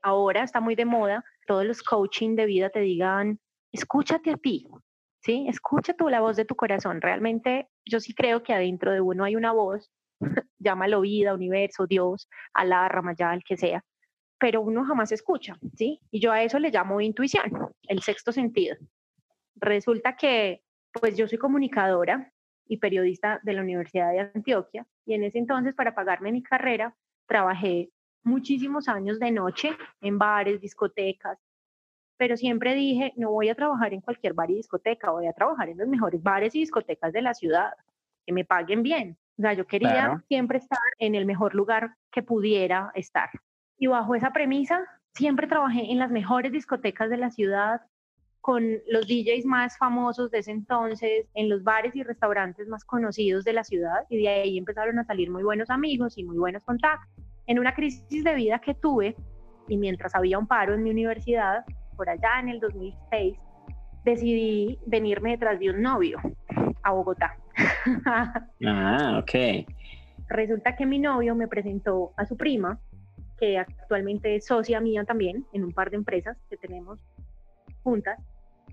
Ahora 0.00 0.42
está 0.42 0.60
muy 0.60 0.74
de 0.74 0.84
moda, 0.84 1.24
todos 1.46 1.64
los 1.64 1.82
coaching 1.82 2.34
de 2.34 2.46
vida 2.46 2.70
te 2.70 2.80
digan, 2.80 3.38
escúchate 3.70 4.30
a 4.30 4.36
ti, 4.36 4.66
¿sí? 5.20 5.46
Escucha 5.48 5.94
tú 5.94 6.08
la 6.08 6.20
voz 6.20 6.36
de 6.36 6.44
tu 6.44 6.56
corazón. 6.56 7.00
Realmente 7.00 7.68
yo 7.84 8.00
sí 8.00 8.14
creo 8.14 8.42
que 8.42 8.52
adentro 8.52 8.92
de 8.92 9.00
uno 9.00 9.24
hay 9.24 9.36
una 9.36 9.52
voz, 9.52 9.90
llámalo 10.58 11.00
vida, 11.02 11.34
universo, 11.34 11.86
Dios, 11.86 12.28
Alá, 12.54 12.88
Ramayá, 12.88 13.34
el 13.34 13.44
que 13.44 13.56
sea, 13.56 13.84
pero 14.38 14.60
uno 14.60 14.84
jamás 14.84 15.12
escucha, 15.12 15.56
¿sí? 15.76 16.00
Y 16.10 16.20
yo 16.20 16.32
a 16.32 16.42
eso 16.42 16.58
le 16.58 16.70
llamo 16.70 17.00
intuición, 17.00 17.52
el 17.86 18.02
sexto 18.02 18.32
sentido. 18.32 18.76
Resulta 19.54 20.16
que, 20.16 20.62
pues 20.92 21.16
yo 21.16 21.26
soy 21.28 21.38
comunicadora 21.38 22.32
y 22.66 22.76
periodista 22.78 23.40
de 23.42 23.52
la 23.54 23.62
Universidad 23.62 24.12
de 24.12 24.20
Antioquia, 24.20 24.86
y 25.04 25.14
en 25.14 25.24
ese 25.24 25.38
entonces, 25.38 25.74
para 25.74 25.94
pagarme 25.94 26.32
mi 26.32 26.42
carrera, 26.42 26.94
trabajé 27.26 27.90
muchísimos 28.22 28.88
años 28.88 29.18
de 29.18 29.30
noche 29.30 29.76
en 30.00 30.18
bares, 30.18 30.60
discotecas, 30.60 31.38
pero 32.16 32.36
siempre 32.36 32.74
dije, 32.74 33.12
no 33.16 33.32
voy 33.32 33.48
a 33.48 33.54
trabajar 33.54 33.92
en 33.92 34.00
cualquier 34.00 34.34
bar 34.34 34.50
y 34.50 34.54
discoteca, 34.54 35.10
voy 35.10 35.26
a 35.26 35.32
trabajar 35.32 35.68
en 35.68 35.78
los 35.78 35.88
mejores 35.88 36.22
bares 36.22 36.54
y 36.54 36.60
discotecas 36.60 37.12
de 37.12 37.22
la 37.22 37.34
ciudad, 37.34 37.72
que 38.24 38.32
me 38.32 38.44
paguen 38.44 38.82
bien. 38.82 39.18
O 39.38 39.42
sea, 39.42 39.54
yo 39.54 39.66
quería 39.66 40.22
siempre 40.28 40.58
estar 40.58 40.78
en 40.98 41.14
el 41.14 41.26
mejor 41.26 41.54
lugar 41.54 41.96
que 42.12 42.22
pudiera 42.22 42.92
estar. 42.94 43.30
Y 43.76 43.88
bajo 43.88 44.14
esa 44.14 44.32
premisa, 44.32 44.86
siempre 45.14 45.48
trabajé 45.48 45.90
en 45.90 45.98
las 45.98 46.10
mejores 46.10 46.52
discotecas 46.52 47.10
de 47.10 47.16
la 47.16 47.30
ciudad, 47.30 47.80
con 48.42 48.64
los 48.88 49.06
DJs 49.06 49.46
más 49.46 49.78
famosos 49.78 50.30
de 50.32 50.38
ese 50.38 50.50
entonces, 50.50 51.26
en 51.34 51.48
los 51.48 51.62
bares 51.62 51.94
y 51.94 52.02
restaurantes 52.02 52.66
más 52.66 52.84
conocidos 52.84 53.44
de 53.44 53.52
la 53.52 53.62
ciudad, 53.62 54.04
y 54.10 54.18
de 54.18 54.28
ahí 54.28 54.58
empezaron 54.58 54.98
a 54.98 55.04
salir 55.04 55.30
muy 55.30 55.44
buenos 55.44 55.70
amigos 55.70 56.18
y 56.18 56.24
muy 56.24 56.36
buenos 56.36 56.64
contactos. 56.64 57.08
En 57.46 57.60
una 57.60 57.72
crisis 57.72 58.24
de 58.24 58.34
vida 58.34 58.58
que 58.58 58.74
tuve, 58.74 59.14
y 59.68 59.76
mientras 59.76 60.14
había 60.16 60.40
un 60.40 60.48
paro 60.48 60.74
en 60.74 60.82
mi 60.82 60.90
universidad, 60.90 61.64
por 61.96 62.10
allá 62.10 62.40
en 62.40 62.48
el 62.48 62.58
2006, 62.58 63.38
decidí 64.04 64.76
venirme 64.86 65.30
detrás 65.30 65.60
de 65.60 65.70
un 65.70 65.80
novio 65.80 66.18
a 66.82 66.92
Bogotá. 66.92 67.36
ah, 68.66 69.20
ok. 69.22 69.66
Resulta 70.28 70.74
que 70.74 70.84
mi 70.84 70.98
novio 70.98 71.36
me 71.36 71.46
presentó 71.46 72.12
a 72.16 72.26
su 72.26 72.36
prima, 72.36 72.80
que 73.38 73.56
actualmente 73.56 74.34
es 74.34 74.46
socia 74.46 74.80
mía 74.80 75.04
también 75.04 75.46
en 75.52 75.62
un 75.62 75.72
par 75.72 75.90
de 75.90 75.96
empresas 75.96 76.36
que 76.50 76.56
tenemos 76.56 76.98
juntas, 77.84 78.18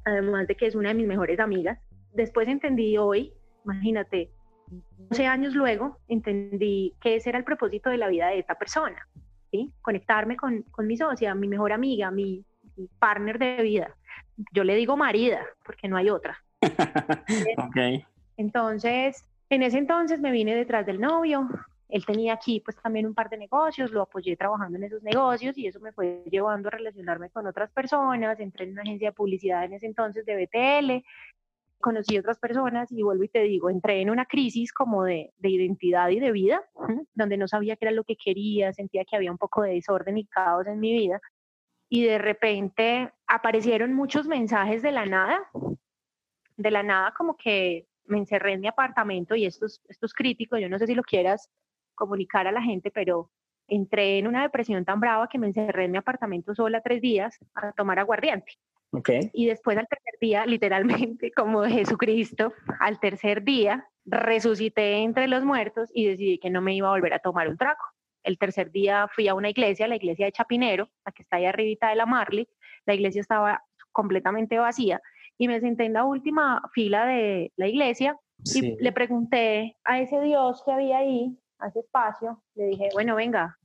además 0.05 0.47
de 0.47 0.55
que 0.55 0.67
es 0.67 0.75
una 0.75 0.89
de 0.89 0.95
mis 0.95 1.07
mejores 1.07 1.39
amigas. 1.39 1.79
Después 2.13 2.47
entendí 2.47 2.97
hoy, 2.97 3.33
imagínate, 3.65 4.31
12 5.09 5.25
años 5.25 5.55
luego, 5.55 5.97
entendí 6.07 6.93
que 7.01 7.15
ese 7.15 7.29
era 7.29 7.39
el 7.39 7.43
propósito 7.43 7.89
de 7.89 7.97
la 7.97 8.07
vida 8.07 8.27
de 8.27 8.39
esta 8.39 8.55
persona, 8.55 9.07
¿sí? 9.51 9.71
Conectarme 9.81 10.37
con, 10.37 10.63
con 10.63 10.87
mi 10.87 10.97
socia, 10.97 11.33
mi 11.35 11.47
mejor 11.47 11.71
amiga, 11.71 12.11
mi, 12.11 12.45
partner 12.99 13.39
de 13.39 13.61
vida. 13.61 13.95
Yo 14.53 14.63
le 14.63 14.75
digo 14.75 14.95
marida, 14.95 15.41
porque 15.65 15.87
no 15.87 15.97
hay 15.97 16.09
otra. 16.09 16.37
ok. 16.61 18.05
Entonces, 18.37 19.25
en 19.49 19.63
ese 19.63 19.77
entonces 19.77 20.21
me 20.21 20.31
vine 20.31 20.55
detrás 20.55 20.85
del 20.85 21.01
novio, 21.01 21.49
él 21.89 22.05
tenía 22.05 22.33
aquí 22.33 22.61
pues 22.61 22.77
también 22.77 23.07
un 23.07 23.15
par 23.15 23.29
de 23.29 23.37
negocios, 23.37 23.91
lo 23.91 24.03
apoyé 24.03 24.37
trabajando 24.37 24.77
en 24.77 24.83
esos 24.83 25.01
negocios 25.01 25.57
y 25.57 25.67
eso 25.67 25.79
me 25.79 25.91
fue 25.91 26.23
llevando 26.29 26.67
a 26.69 26.71
relacionarme 26.71 27.31
con 27.31 27.47
otras 27.47 27.71
personas, 27.71 28.39
entré 28.39 28.65
en 28.65 28.73
una 28.73 28.83
agencia 28.83 29.09
de 29.09 29.13
publicidad 29.13 29.65
en 29.65 29.73
ese 29.73 29.87
entonces 29.87 30.23
de 30.25 30.35
BTL, 30.35 31.05
conocí 31.79 32.17
otras 32.17 32.37
personas 32.37 32.91
y 32.91 33.01
vuelvo 33.01 33.23
y 33.23 33.29
te 33.29 33.41
digo, 33.41 33.69
entré 33.69 34.01
en 34.01 34.11
una 34.11 34.25
crisis 34.25 34.71
como 34.71 35.03
de, 35.03 35.33
de 35.39 35.49
identidad 35.49 36.09
y 36.09 36.19
de 36.19 36.31
vida, 36.31 36.63
donde 37.15 37.37
no 37.37 37.47
sabía 37.47 37.75
qué 37.75 37.85
era 37.85 37.91
lo 37.91 38.03
que 38.03 38.17
quería, 38.17 38.71
sentía 38.71 39.03
que 39.03 39.15
había 39.15 39.31
un 39.31 39.37
poco 39.37 39.63
de 39.63 39.73
desorden 39.73 40.17
y 40.17 40.25
caos 40.25 40.67
en 40.67 40.79
mi 40.79 40.93
vida 40.93 41.19
y 41.89 42.03
de 42.03 42.19
repente 42.19 43.11
aparecieron 43.25 43.93
muchos 43.95 44.27
mensajes 44.27 44.83
de 44.83 44.91
la 44.91 45.07
nada, 45.07 45.49
de 46.55 46.71
la 46.71 46.83
nada 46.83 47.13
como 47.17 47.35
que 47.35 47.87
me 48.05 48.19
encerré 48.19 48.53
en 48.53 48.61
mi 48.61 48.67
apartamento 48.67 49.35
y 49.35 49.45
esto 49.45 49.65
es, 49.65 49.81
esto 49.87 50.07
yo 50.59 50.69
no 50.69 50.77
sé 50.77 50.85
si 50.85 50.93
lo 50.93 51.03
quieras 51.03 51.49
comunicar 51.99 52.47
a 52.47 52.51
la 52.51 52.61
gente, 52.61 52.89
pero 52.89 53.29
entré 53.67 54.17
en 54.17 54.27
una 54.27 54.41
depresión 54.41 54.83
tan 54.85 54.99
brava 54.99 55.27
que 55.27 55.37
me 55.37 55.47
encerré 55.47 55.85
en 55.85 55.91
mi 55.91 55.97
apartamento 55.97 56.55
sola 56.55 56.81
tres 56.81 57.01
días 57.01 57.37
a 57.53 57.71
tomar 57.73 57.99
aguardiente. 57.99 58.53
Okay. 58.91 59.29
Y 59.33 59.45
después 59.45 59.77
al 59.77 59.87
tercer 59.87 60.15
día, 60.19 60.45
literalmente 60.47 61.31
como 61.35 61.63
Jesucristo, 61.65 62.53
al 62.79 62.99
tercer 62.99 63.43
día 63.43 63.87
resucité 64.05 64.97
entre 65.03 65.27
los 65.27 65.43
muertos 65.43 65.91
y 65.93 66.07
decidí 66.07 66.39
que 66.39 66.49
no 66.49 66.61
me 66.61 66.73
iba 66.73 66.87
a 66.87 66.91
volver 66.91 67.13
a 67.13 67.19
tomar 67.19 67.47
un 67.47 67.57
trago. 67.57 67.83
El 68.23 68.39
tercer 68.39 68.71
día 68.71 69.07
fui 69.13 69.27
a 69.27 69.35
una 69.35 69.49
iglesia, 69.49 69.87
la 69.87 69.95
iglesia 69.95 70.25
de 70.25 70.31
Chapinero, 70.31 70.89
la 71.05 71.11
que 71.11 71.21
está 71.21 71.37
ahí 71.37 71.45
arribita 71.45 71.89
de 71.89 71.95
la 71.95 72.07
Marley. 72.07 72.47
La 72.85 72.95
iglesia 72.95 73.21
estaba 73.21 73.63
completamente 73.91 74.57
vacía 74.57 74.99
y 75.37 75.47
me 75.47 75.59
senté 75.59 75.85
en 75.85 75.93
la 75.93 76.03
última 76.03 76.61
fila 76.73 77.05
de 77.05 77.51
la 77.55 77.67
iglesia 77.67 78.17
y 78.43 78.75
le 78.81 78.91
pregunté 78.91 79.77
a 79.83 79.99
ese 79.99 80.19
Dios 80.21 80.63
que 80.65 80.71
había 80.71 80.97
ahí 80.97 81.37
hace 81.59 81.79
espacio, 81.79 82.41
le 82.55 82.65
dije, 82.65 82.89
bueno, 82.93 83.15
venga, 83.15 83.57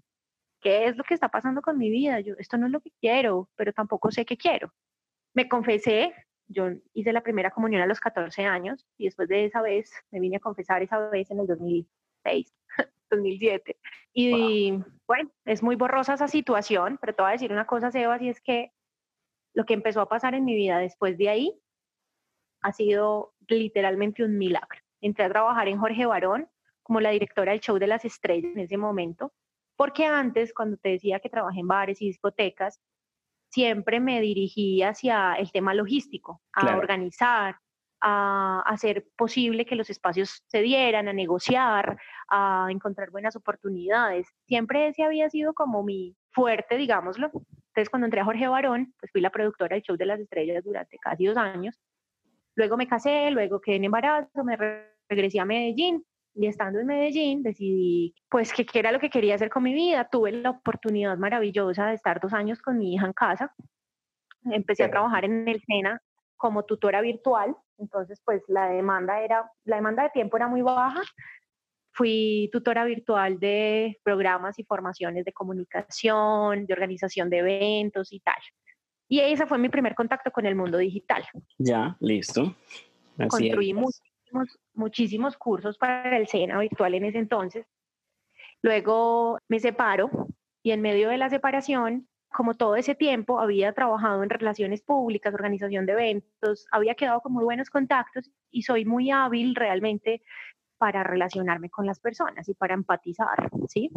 ¿qué 0.60 0.86
es 0.86 0.96
lo 0.96 1.04
que 1.04 1.14
está 1.14 1.28
pasando 1.28 1.62
con 1.62 1.78
mi 1.78 1.90
vida? 1.90 2.20
Yo, 2.20 2.34
esto 2.38 2.56
no 2.58 2.66
es 2.66 2.72
lo 2.72 2.80
que 2.80 2.90
quiero, 3.00 3.48
pero 3.56 3.72
tampoco 3.72 4.10
sé 4.10 4.24
qué 4.24 4.36
quiero. 4.36 4.72
Me 5.34 5.48
confesé, 5.48 6.14
yo 6.48 6.70
hice 6.92 7.12
la 7.12 7.22
primera 7.22 7.50
comunión 7.50 7.82
a 7.82 7.86
los 7.86 8.00
14 8.00 8.44
años 8.44 8.86
y 8.98 9.04
después 9.04 9.28
de 9.28 9.44
esa 9.46 9.62
vez 9.62 9.92
me 10.10 10.20
vine 10.20 10.36
a 10.36 10.40
confesar 10.40 10.82
esa 10.82 11.08
vez 11.08 11.30
en 11.30 11.40
el 11.40 11.46
2006, 11.46 12.54
2007. 13.10 13.76
Y 14.16 14.78
bueno, 15.08 15.28
es 15.44 15.60
muy 15.60 15.74
borrosa 15.74 16.14
esa 16.14 16.28
situación, 16.28 16.98
pero 17.00 17.16
te 17.16 17.22
voy 17.22 17.30
a 17.30 17.32
decir 17.32 17.50
una 17.50 17.66
cosa, 17.66 17.90
Sebas, 17.90 18.22
y 18.22 18.28
es 18.28 18.40
que 18.40 18.70
lo 19.54 19.64
que 19.64 19.74
empezó 19.74 20.00
a 20.00 20.08
pasar 20.08 20.36
en 20.36 20.44
mi 20.44 20.54
vida 20.54 20.78
después 20.78 21.18
de 21.18 21.28
ahí 21.28 21.60
ha 22.62 22.72
sido 22.72 23.34
literalmente 23.48 24.22
un 24.22 24.38
milagro. 24.38 24.78
Entré 25.00 25.24
a 25.24 25.30
trabajar 25.30 25.66
en 25.66 25.78
Jorge 25.78 26.06
Barón, 26.06 26.48
como 26.84 27.00
la 27.00 27.10
directora 27.10 27.50
del 27.50 27.60
show 27.60 27.78
de 27.78 27.88
las 27.88 28.04
estrellas 28.04 28.52
en 28.54 28.60
ese 28.60 28.76
momento, 28.76 29.32
porque 29.76 30.06
antes, 30.06 30.54
cuando 30.54 30.76
te 30.76 30.90
decía 30.90 31.18
que 31.18 31.28
trabajé 31.28 31.60
en 31.60 31.66
bares 31.66 32.00
y 32.00 32.06
discotecas, 32.06 32.80
siempre 33.50 33.98
me 33.98 34.20
dirigí 34.20 34.82
hacia 34.82 35.34
el 35.34 35.50
tema 35.50 35.74
logístico, 35.74 36.40
a 36.52 36.76
organizar, 36.76 37.56
a 38.00 38.62
hacer 38.66 39.06
posible 39.16 39.64
que 39.64 39.76
los 39.76 39.90
espacios 39.90 40.44
se 40.46 40.60
dieran, 40.60 41.08
a 41.08 41.12
negociar, 41.12 41.98
a 42.28 42.66
encontrar 42.70 43.10
buenas 43.10 43.34
oportunidades. 43.34 44.28
Siempre 44.46 44.88
ese 44.88 45.04
había 45.04 45.30
sido 45.30 45.54
como 45.54 45.82
mi 45.82 46.16
fuerte, 46.30 46.76
digámoslo. 46.76 47.30
Entonces, 47.68 47.88
cuando 47.90 48.06
entré 48.06 48.20
a 48.20 48.24
Jorge 48.24 48.46
Barón, 48.46 48.94
pues 49.00 49.10
fui 49.10 49.20
la 49.20 49.30
productora 49.30 49.74
del 49.74 49.82
show 49.82 49.96
de 49.96 50.06
las 50.06 50.20
estrellas 50.20 50.62
durante 50.62 50.98
casi 50.98 51.24
dos 51.24 51.36
años. 51.36 51.80
Luego 52.56 52.76
me 52.76 52.86
casé, 52.86 53.30
luego 53.30 53.60
quedé 53.60 53.76
en 53.76 53.84
embarazo, 53.84 54.44
me 54.44 54.56
regresé 55.08 55.40
a 55.40 55.44
Medellín 55.44 56.04
y 56.34 56.46
estando 56.46 56.80
en 56.80 56.86
Medellín 56.86 57.42
decidí 57.42 58.14
pues 58.28 58.52
que 58.52 58.66
qué 58.66 58.80
era 58.80 58.92
lo 58.92 58.98
que 58.98 59.10
quería 59.10 59.36
hacer 59.36 59.50
con 59.50 59.62
mi 59.62 59.72
vida. 59.72 60.08
Tuve 60.10 60.32
la 60.32 60.50
oportunidad 60.50 61.16
maravillosa 61.16 61.86
de 61.86 61.94
estar 61.94 62.20
dos 62.20 62.32
años 62.32 62.60
con 62.60 62.78
mi 62.78 62.94
hija 62.94 63.06
en 63.06 63.12
casa. 63.12 63.54
Empecé 64.44 64.84
a 64.84 64.90
trabajar 64.90 65.24
en 65.24 65.48
el 65.48 65.62
SENA 65.62 66.02
como 66.36 66.64
tutora 66.64 67.00
virtual, 67.00 67.56
entonces 67.78 68.20
pues 68.24 68.42
la 68.48 68.68
demanda 68.68 69.22
era, 69.22 69.50
la 69.64 69.76
demanda 69.76 70.02
de 70.02 70.10
tiempo 70.10 70.36
era 70.36 70.48
muy 70.48 70.62
baja. 70.62 71.00
Fui 71.92 72.50
tutora 72.52 72.84
virtual 72.84 73.38
de 73.38 74.00
programas 74.02 74.58
y 74.58 74.64
formaciones 74.64 75.24
de 75.24 75.32
comunicación, 75.32 76.66
de 76.66 76.72
organización 76.74 77.30
de 77.30 77.38
eventos 77.38 78.12
y 78.12 78.18
tal. 78.20 78.36
Y 79.08 79.20
ese 79.20 79.46
fue 79.46 79.58
mi 79.58 79.68
primer 79.68 79.94
contacto 79.94 80.32
con 80.32 80.44
el 80.44 80.56
mundo 80.56 80.76
digital. 80.78 81.24
Ya, 81.56 81.96
listo. 82.00 82.54
Así 83.16 83.28
Construí 83.28 83.72
muchísimos, 84.74 85.36
cursos 85.36 85.78
para 85.78 86.16
el 86.16 86.26
SENA 86.26 86.58
virtual 86.58 86.94
en 86.94 87.04
ese 87.04 87.18
entonces. 87.18 87.66
Luego 88.62 89.38
me 89.48 89.60
separo 89.60 90.10
y 90.62 90.70
en 90.70 90.80
medio 90.80 91.10
de 91.10 91.18
la 91.18 91.28
separación, 91.28 92.08
como 92.28 92.54
todo 92.54 92.76
ese 92.76 92.94
tiempo 92.94 93.38
había 93.38 93.72
trabajado 93.72 94.22
en 94.22 94.30
relaciones 94.30 94.82
públicas, 94.82 95.34
organización 95.34 95.86
de 95.86 95.92
eventos, 95.92 96.66
había 96.70 96.94
quedado 96.94 97.20
con 97.20 97.32
muy 97.32 97.44
buenos 97.44 97.70
contactos 97.70 98.30
y 98.50 98.62
soy 98.62 98.84
muy 98.84 99.10
hábil 99.10 99.54
realmente 99.54 100.22
para 100.78 101.04
relacionarme 101.04 101.70
con 101.70 101.86
las 101.86 102.00
personas 102.00 102.48
y 102.48 102.54
para 102.54 102.74
empatizar, 102.74 103.50
¿sí? 103.68 103.90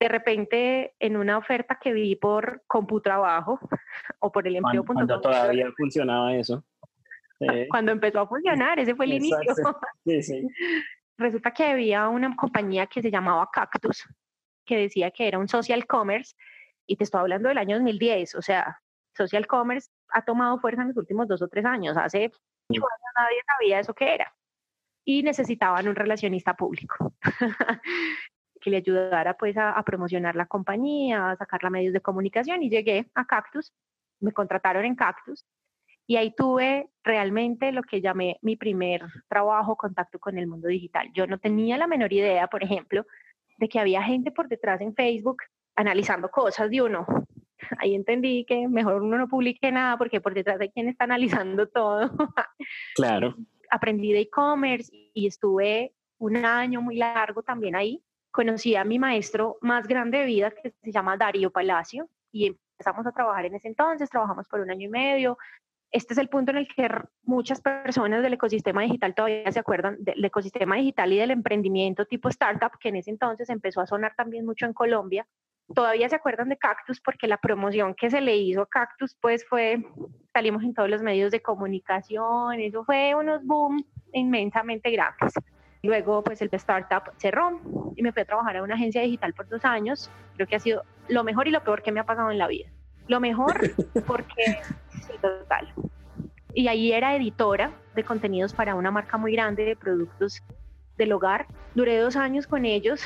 De 0.00 0.08
repente, 0.08 0.94
en 1.00 1.16
una 1.16 1.38
oferta 1.38 1.78
que 1.80 1.92
vi 1.92 2.16
por 2.16 2.62
CompuTrabajo 2.66 3.58
o 4.20 4.32
por 4.32 4.46
el 4.46 4.56
empleo.com. 4.56 4.94
Cuando 4.94 5.20
todavía 5.20 5.66
funcionaba 5.76 6.34
eso. 6.34 6.64
Cuando 7.68 7.92
empezó 7.92 8.20
a 8.20 8.26
funcionar, 8.26 8.78
ese 8.78 8.94
fue 8.94 9.06
el 9.06 9.14
inicio. 9.14 9.38
Sí, 10.04 10.22
sí. 10.22 10.48
Resulta 11.18 11.50
que 11.50 11.64
había 11.64 12.08
una 12.08 12.34
compañía 12.36 12.86
que 12.86 13.02
se 13.02 13.10
llamaba 13.10 13.48
Cactus, 13.52 14.04
que 14.64 14.76
decía 14.76 15.10
que 15.10 15.26
era 15.26 15.38
un 15.38 15.48
social 15.48 15.86
commerce, 15.86 16.34
y 16.86 16.96
te 16.96 17.04
estoy 17.04 17.20
hablando 17.20 17.48
del 17.48 17.58
año 17.58 17.76
2010, 17.76 18.36
o 18.36 18.42
sea, 18.42 18.80
social 19.16 19.46
commerce 19.46 19.90
ha 20.10 20.24
tomado 20.24 20.58
fuerza 20.58 20.82
en 20.82 20.88
los 20.88 20.96
últimos 20.96 21.26
dos 21.26 21.42
o 21.42 21.48
tres 21.48 21.64
años. 21.64 21.96
Hace 21.96 22.26
ocho 22.26 22.82
años 22.82 23.12
nadie 23.16 23.38
sabía 23.46 23.80
eso 23.80 23.94
que 23.94 24.14
era. 24.14 24.32
Y 25.04 25.22
necesitaban 25.22 25.88
un 25.88 25.96
relacionista 25.96 26.54
público 26.54 27.14
que 28.60 28.70
le 28.70 28.76
ayudara 28.76 29.36
pues 29.36 29.56
a, 29.56 29.72
a, 29.72 29.82
promocionar 29.82 30.36
la 30.36 30.46
compañía, 30.46 31.30
a 31.30 31.36
sacar 31.36 31.64
a 31.64 31.70
medios 31.70 31.92
de 31.92 32.00
comunicación 32.00 32.62
y 32.62 32.70
llegué 32.70 33.10
a 33.14 33.26
Cactus, 33.26 33.72
me 34.20 34.32
contrataron 34.32 34.84
en 34.84 34.94
Cactus 34.94 35.44
y 36.08 36.16
ahí 36.16 36.34
tuve 36.34 36.88
realmente 37.04 37.70
lo 37.70 37.82
que 37.82 38.00
llamé 38.00 38.38
mi 38.40 38.56
primer 38.56 39.02
trabajo, 39.28 39.76
contacto 39.76 40.18
con 40.18 40.38
el 40.38 40.46
mundo 40.46 40.66
digital. 40.66 41.10
Yo 41.12 41.26
no 41.26 41.38
tenía 41.38 41.76
la 41.76 41.86
menor 41.86 42.14
idea, 42.14 42.46
por 42.46 42.64
ejemplo, 42.64 43.04
de 43.58 43.68
que 43.68 43.78
había 43.78 44.02
gente 44.02 44.30
por 44.30 44.48
detrás 44.48 44.80
en 44.80 44.94
Facebook 44.94 45.42
analizando 45.76 46.30
cosas 46.30 46.70
de 46.70 46.80
uno. 46.80 47.06
Ahí 47.78 47.94
entendí 47.94 48.46
que 48.46 48.68
mejor 48.68 49.02
uno 49.02 49.18
no 49.18 49.28
publique 49.28 49.70
nada 49.70 49.98
porque 49.98 50.22
por 50.22 50.32
detrás 50.32 50.58
hay 50.62 50.70
quien 50.70 50.88
está 50.88 51.04
analizando 51.04 51.68
todo. 51.68 52.10
Claro. 52.94 53.34
Aprendí 53.70 54.12
de 54.12 54.20
e-commerce 54.20 54.90
y 55.12 55.26
estuve 55.26 55.92
un 56.16 56.36
año 56.36 56.80
muy 56.80 56.96
largo 56.96 57.42
también 57.42 57.76
ahí. 57.76 58.02
Conocí 58.30 58.76
a 58.76 58.84
mi 58.84 58.98
maestro 58.98 59.58
más 59.60 59.86
grande 59.86 60.18
de 60.18 60.24
vida 60.24 60.50
que 60.52 60.70
se 60.70 60.90
llama 60.90 61.18
Darío 61.18 61.50
Palacio 61.50 62.08
y 62.32 62.46
empezamos 62.46 63.06
a 63.06 63.12
trabajar 63.12 63.44
en 63.44 63.56
ese 63.56 63.68
entonces, 63.68 64.08
trabajamos 64.08 64.48
por 64.48 64.60
un 64.60 64.70
año 64.70 64.86
y 64.86 64.90
medio. 64.90 65.36
Este 65.90 66.12
es 66.12 66.18
el 66.18 66.28
punto 66.28 66.50
en 66.50 66.58
el 66.58 66.68
que 66.68 66.88
muchas 67.22 67.62
personas 67.62 68.22
del 68.22 68.34
ecosistema 68.34 68.82
digital 68.82 69.14
todavía 69.14 69.50
se 69.50 69.58
acuerdan 69.58 69.96
del 70.00 70.22
ecosistema 70.22 70.76
digital 70.76 71.12
y 71.12 71.18
del 71.18 71.30
emprendimiento 71.30 72.04
tipo 72.04 72.28
startup, 72.28 72.72
que 72.78 72.90
en 72.90 72.96
ese 72.96 73.10
entonces 73.10 73.48
empezó 73.48 73.80
a 73.80 73.86
sonar 73.86 74.14
también 74.14 74.44
mucho 74.44 74.66
en 74.66 74.74
Colombia, 74.74 75.26
todavía 75.74 76.08
se 76.08 76.16
acuerdan 76.16 76.48
de 76.48 76.56
Cactus 76.56 77.00
porque 77.00 77.26
la 77.26 77.38
promoción 77.38 77.94
que 77.94 78.10
se 78.10 78.20
le 78.20 78.36
hizo 78.36 78.62
a 78.62 78.66
Cactus 78.66 79.16
pues 79.20 79.46
fue, 79.46 79.82
salimos 80.32 80.62
en 80.62 80.74
todos 80.74 80.88
los 80.88 81.02
medios 81.02 81.30
de 81.30 81.40
comunicación, 81.40 82.60
eso 82.60 82.84
fue 82.84 83.14
unos 83.14 83.44
boom 83.44 83.84
inmensamente 84.12 84.90
grandes. 84.90 85.34
Luego 85.82 86.24
pues 86.24 86.42
el 86.42 86.48
startup 86.52 87.12
cerró 87.18 87.60
y 87.96 88.02
me 88.02 88.12
fui 88.12 88.22
a 88.22 88.24
trabajar 88.24 88.56
a 88.56 88.62
una 88.62 88.74
agencia 88.74 89.02
digital 89.02 89.32
por 89.34 89.48
dos 89.48 89.64
años. 89.64 90.10
Creo 90.34 90.48
que 90.48 90.56
ha 90.56 90.60
sido 90.60 90.82
lo 91.08 91.22
mejor 91.22 91.46
y 91.46 91.50
lo 91.50 91.62
peor 91.62 91.82
que 91.82 91.92
me 91.92 92.00
ha 92.00 92.04
pasado 92.04 92.30
en 92.30 92.38
la 92.38 92.48
vida. 92.48 92.68
Lo 93.06 93.20
mejor 93.20 93.54
porque, 94.06 94.58
total. 95.20 95.72
Y 96.54 96.68
ahí 96.68 96.92
era 96.92 97.14
editora 97.14 97.70
de 97.94 98.04
contenidos 98.04 98.52
para 98.52 98.74
una 98.74 98.90
marca 98.90 99.16
muy 99.16 99.32
grande 99.32 99.64
de 99.64 99.76
productos 99.76 100.42
del 100.96 101.12
hogar. 101.12 101.46
Duré 101.74 101.98
dos 101.98 102.16
años 102.16 102.46
con 102.46 102.64
ellos, 102.64 103.02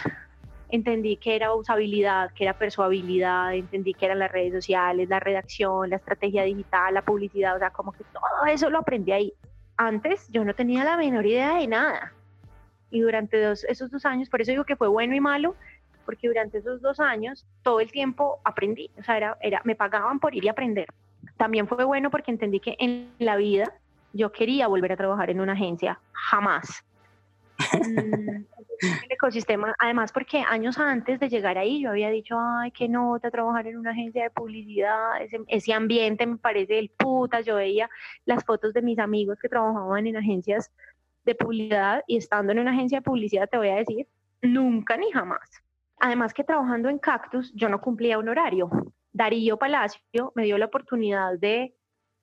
entendí 0.73 1.17
que 1.17 1.37
era 1.37 1.55
usabilidad, 1.55 2.33
que 2.33 2.45
era 2.45 2.55
persuabilidad, 2.55 3.55
entendí 3.55 3.93
que 3.93 4.07
eran 4.07 4.19
las 4.19 4.33
redes 4.33 4.55
sociales, 4.55 5.09
la 5.09 5.21
redacción, 5.21 5.91
la 5.91 5.97
estrategia 5.97 6.45
digital, 6.45 6.95
la 6.95 7.03
publicidad, 7.03 7.55
o 7.57 7.59
sea, 7.59 7.71
como 7.71 7.93
que 7.93 8.05
todo 8.05 8.47
eso 8.49 8.71
lo 8.71 8.79
aprendí 8.79 9.13
ahí. 9.13 9.35
Antes 9.77 10.29
yo 10.31 10.45
no 10.45 10.55
tenía 10.55 10.83
la 10.85 10.97
menor 10.97 11.27
idea 11.27 11.57
de 11.57 11.67
nada. 11.67 12.13
Y 12.91 13.01
durante 13.01 13.53
esos 13.53 13.91
dos 13.91 14.05
años, 14.07 14.29
por 14.29 14.41
eso 14.41 14.51
digo 14.51 14.65
que 14.65 14.77
fue 14.77 14.89
bueno 14.89 15.15
y 15.15 15.21
malo, 15.21 15.55
porque 16.07 16.29
durante 16.29 16.59
esos 16.59 16.81
dos 16.81 17.01
años 17.01 17.47
todo 17.63 17.81
el 17.81 17.91
tiempo 17.91 18.41
aprendí, 18.45 18.91
o 18.99 19.03
sea, 19.03 19.17
era, 19.17 19.39
era, 19.41 19.61
me 19.65 19.75
pagaban 19.75 20.21
por 20.21 20.35
ir 20.35 20.45
y 20.45 20.49
aprender. 20.49 20.87
También 21.37 21.67
fue 21.67 21.85
bueno 21.85 22.11
porque 22.11 22.31
entendí 22.31 22.61
que 22.61 22.77
en 22.79 23.11
la 23.19 23.37
vida 23.37 23.73
yo 24.13 24.33
quería 24.33 24.67
volver 24.69 24.93
a 24.93 24.97
trabajar 24.97 25.31
en 25.31 25.41
una 25.41 25.53
agencia, 25.53 26.01
jamás. 26.13 26.85
Mm, 27.73 28.45
el 29.05 29.11
ecosistema, 29.11 29.75
además 29.79 30.13
porque 30.13 30.43
años 30.49 30.79
antes 30.79 31.21
de 31.21 31.29
llegar 31.29 31.59
ahí 31.59 31.83
yo 31.83 31.91
había 31.91 32.11
dicho, 32.11 32.37
ay, 32.39 32.71
qué 32.73 32.89
nota 32.89 33.31
trabajar 33.31 33.67
en 33.67 33.79
una 33.79 33.91
agencia 33.91 34.25
de 34.25 34.31
publicidad, 34.31 35.23
ese, 35.23 35.39
ese 35.47 35.73
ambiente 35.73 36.27
me 36.27 36.37
parece 36.37 36.79
el 36.79 36.91
puta, 36.91 37.41
yo 37.41 37.57
veía 37.57 37.89
las 38.25 38.45
fotos 38.45 38.75
de 38.75 38.83
mis 38.83 38.99
amigos 38.99 39.39
que 39.41 39.49
trabajaban 39.49 40.07
en 40.07 40.17
agencias 40.17 40.71
de 41.25 41.35
publicidad 41.35 42.03
y 42.07 42.17
estando 42.17 42.53
en 42.53 42.59
una 42.59 42.73
agencia 42.73 42.99
de 42.99 43.03
publicidad 43.03 43.49
te 43.49 43.57
voy 43.57 43.69
a 43.69 43.77
decir, 43.77 44.07
nunca 44.41 44.97
ni 44.97 45.11
jamás. 45.13 45.63
Además 45.99 46.35
que 46.35 46.43
trabajando 46.43 46.89
en 46.89 46.99
Cactus 46.99 47.53
yo 47.55 47.69
no 47.69 47.81
cumplía 47.81 48.19
un 48.19 48.29
horario. 48.29 48.71
Darío 49.13 49.59
Palacio 49.59 50.33
me 50.35 50.45
dio 50.45 50.59
la 50.59 50.67
oportunidad 50.67 51.39
de 51.39 51.75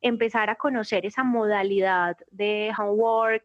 empezar 0.02 0.49
a 0.49 0.56
conocer 0.56 1.06
esa 1.06 1.23
modalidad 1.23 2.17
de 2.32 2.71
homework, 2.78 3.43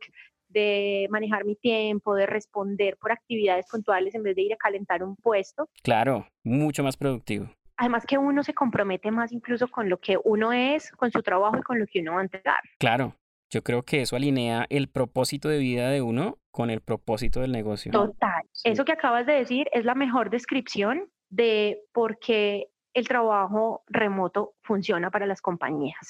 de 0.48 1.08
manejar 1.10 1.44
mi 1.44 1.56
tiempo, 1.56 2.14
de 2.14 2.26
responder 2.26 2.96
por 2.96 3.12
actividades 3.12 3.66
puntuales 3.68 4.14
en 4.14 4.22
vez 4.22 4.36
de 4.36 4.42
ir 4.42 4.52
a 4.52 4.56
calentar 4.56 5.02
un 5.02 5.16
puesto. 5.16 5.68
Claro, 5.82 6.26
mucho 6.44 6.82
más 6.82 6.96
productivo. 6.96 7.50
Además 7.76 8.06
que 8.06 8.18
uno 8.18 8.44
se 8.44 8.54
compromete 8.54 9.10
más 9.10 9.32
incluso 9.32 9.66
con 9.68 9.88
lo 9.88 9.98
que 9.98 10.16
uno 10.22 10.52
es, 10.52 10.92
con 10.92 11.10
su 11.10 11.22
trabajo 11.22 11.58
y 11.58 11.62
con 11.62 11.80
lo 11.80 11.86
que 11.86 12.00
uno 12.00 12.14
va 12.14 12.20
a 12.20 12.22
entregar. 12.22 12.60
Claro, 12.78 13.16
yo 13.50 13.62
creo 13.62 13.82
que 13.82 14.02
eso 14.02 14.14
alinea 14.14 14.66
el 14.70 14.88
propósito 14.88 15.48
de 15.48 15.58
vida 15.58 15.90
de 15.90 16.00
uno 16.00 16.38
con 16.52 16.70
el 16.70 16.80
propósito 16.80 17.40
del 17.40 17.50
negocio. 17.50 17.90
Total. 17.90 18.44
Sí. 18.52 18.68
Eso 18.68 18.84
que 18.84 18.92
acabas 18.92 19.26
de 19.26 19.32
decir 19.32 19.68
es 19.72 19.84
la 19.84 19.96
mejor 19.96 20.30
descripción 20.30 21.08
de 21.30 21.80
por 21.92 22.20
qué 22.20 22.68
el 22.94 23.08
trabajo 23.08 23.82
remoto 23.88 24.54
funciona 24.62 25.10
para 25.10 25.26
las 25.26 25.42
compañías. 25.42 26.08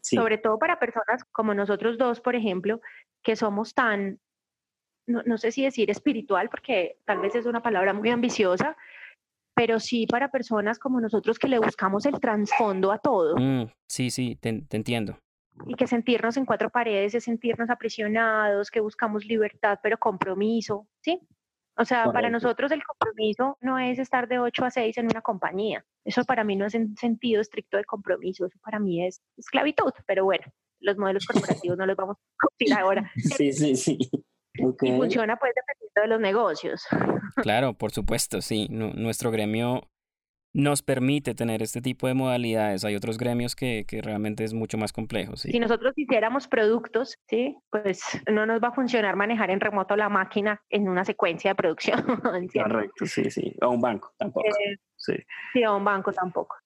Sí. 0.00 0.16
Sobre 0.16 0.38
todo 0.38 0.58
para 0.58 0.78
personas 0.78 1.22
como 1.32 1.52
nosotros 1.52 1.98
dos, 1.98 2.22
por 2.22 2.34
ejemplo, 2.34 2.80
que 3.22 3.36
somos 3.36 3.74
tan, 3.74 4.18
no, 5.06 5.22
no, 5.26 5.36
sé 5.36 5.52
si 5.52 5.62
decir 5.62 5.90
espiritual, 5.90 6.48
porque 6.48 6.96
tal 7.04 7.18
vez 7.20 7.34
es 7.34 7.44
una 7.44 7.60
palabra 7.60 7.92
muy 7.92 8.08
ambiciosa, 8.08 8.74
pero 9.54 9.78
sí 9.78 10.06
para 10.06 10.30
personas 10.30 10.78
como 10.78 10.98
nosotros 10.98 11.38
que 11.38 11.48
le 11.48 11.58
buscamos 11.58 12.06
el 12.06 12.18
trasfondo 12.20 12.90
a 12.90 12.98
todo. 12.98 13.36
Mm, 13.36 13.70
sí, 13.86 14.08
sí, 14.10 14.36
te, 14.36 14.62
te 14.62 14.78
entiendo. 14.78 15.18
Y 15.66 15.74
que 15.74 15.86
sentirnos 15.86 16.38
en 16.38 16.46
cuatro 16.46 16.70
paredes 16.70 17.14
es 17.14 17.24
sentirnos 17.24 17.68
aprisionados, 17.68 18.70
que 18.70 18.80
buscamos 18.80 19.26
libertad, 19.26 19.78
pero 19.82 19.98
compromiso, 19.98 20.86
¿sí? 21.02 21.20
O 21.80 21.84
sea, 21.84 21.98
Correcto. 21.98 22.12
para 22.12 22.30
nosotros 22.30 22.72
el 22.72 22.82
compromiso 22.82 23.56
no 23.60 23.78
es 23.78 24.00
estar 24.00 24.26
de 24.26 24.40
8 24.40 24.64
a 24.64 24.70
6 24.70 24.98
en 24.98 25.06
una 25.06 25.22
compañía. 25.22 25.84
Eso 26.04 26.24
para 26.24 26.42
mí 26.42 26.56
no 26.56 26.66
es 26.66 26.74
en 26.74 26.96
sentido 26.96 27.40
estricto 27.40 27.76
de 27.76 27.84
compromiso, 27.84 28.46
eso 28.46 28.58
para 28.62 28.80
mí 28.80 29.06
es 29.06 29.22
esclavitud, 29.36 29.92
pero 30.06 30.24
bueno, 30.24 30.44
los 30.80 30.98
modelos 30.98 31.24
corporativos 31.24 31.78
no 31.78 31.86
los 31.86 31.96
vamos 31.96 32.16
a 32.16 32.20
discutir 32.20 32.74
ahora. 32.74 33.10
Sí, 33.38 33.52
sí, 33.52 33.76
sí. 33.76 33.98
Okay. 34.60 34.90
Y 34.90 34.96
funciona 34.96 35.36
pues 35.36 35.52
dependiendo 35.54 36.02
de 36.02 36.08
los 36.08 36.20
negocios. 36.20 36.84
Claro, 37.36 37.74
por 37.74 37.92
supuesto, 37.92 38.40
sí. 38.40 38.66
Nuestro 38.70 39.30
gremio 39.30 39.82
nos 40.58 40.82
permite 40.82 41.36
tener 41.36 41.62
este 41.62 41.80
tipo 41.80 42.08
de 42.08 42.14
modalidades. 42.14 42.84
Hay 42.84 42.96
otros 42.96 43.16
gremios 43.16 43.54
que, 43.54 43.84
que 43.86 44.02
realmente 44.02 44.42
es 44.42 44.54
mucho 44.54 44.76
más 44.76 44.92
complejo. 44.92 45.36
¿sí? 45.36 45.52
Si 45.52 45.60
nosotros 45.60 45.92
hiciéramos 45.94 46.48
productos, 46.48 47.16
¿sí? 47.28 47.56
pues 47.70 48.02
no 48.28 48.44
nos 48.44 48.60
va 48.60 48.68
a 48.68 48.72
funcionar 48.72 49.14
manejar 49.14 49.52
en 49.52 49.60
remoto 49.60 49.94
la 49.94 50.08
máquina 50.08 50.60
en 50.68 50.88
una 50.88 51.04
secuencia 51.04 51.52
de 51.52 51.54
producción. 51.54 52.02
Correcto, 52.52 53.06
sí, 53.06 53.30
sí. 53.30 53.54
O 53.62 53.68
un 53.68 53.80
banco 53.80 54.12
tampoco. 54.18 54.48
Eh, 54.48 54.78
sí. 54.96 55.14
sí, 55.52 55.62
a 55.62 55.72
un 55.72 55.84
banco 55.84 56.12
tampoco. 56.12 56.56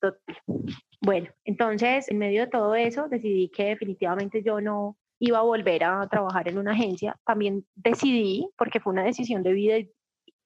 Bueno, 1.03 1.29
entonces, 1.45 2.09
en 2.09 2.17
medio 2.17 2.41
de 2.41 2.47
todo 2.47 2.75
eso, 2.75 3.09
decidí 3.09 3.51
que 3.51 3.65
definitivamente 3.65 4.43
yo 4.43 4.63
no 4.63 4.97
iba 5.19 5.41
a 5.41 5.43
volver 5.43 5.85
a 5.85 6.09
trabajar 6.09 6.49
en 6.49 6.57
una 6.57 6.73
agencia. 6.73 7.21
También 7.27 7.67
decidí, 7.75 8.49
porque 8.57 8.81
fue 8.81 8.95
una 8.95 9.05
decisión 9.05 9.43
de 9.43 9.53
vida 9.53 9.75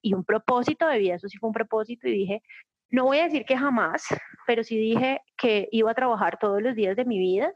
y 0.03 0.15
un 0.15 0.25
propósito 0.25 0.89
de 0.89 0.99
vida, 0.99 1.15
eso 1.15 1.29
sí 1.29 1.39
fue 1.39 1.49
un 1.49 1.55
propósito, 1.55 2.09
y 2.09 2.13
dije, 2.13 2.43
no 2.91 3.05
voy 3.05 3.19
a 3.19 3.25
decir 3.25 3.45
que 3.45 3.57
jamás, 3.57 4.07
pero 4.47 4.63
sí 4.63 4.79
dije 4.79 5.21
que 5.37 5.69
iba 5.73 5.91
a 5.91 5.95
trabajar 5.95 6.39
todos 6.39 6.63
los 6.63 6.75
días 6.75 6.97
de 6.97 7.05
mi 7.05 7.19
vida 7.19 7.53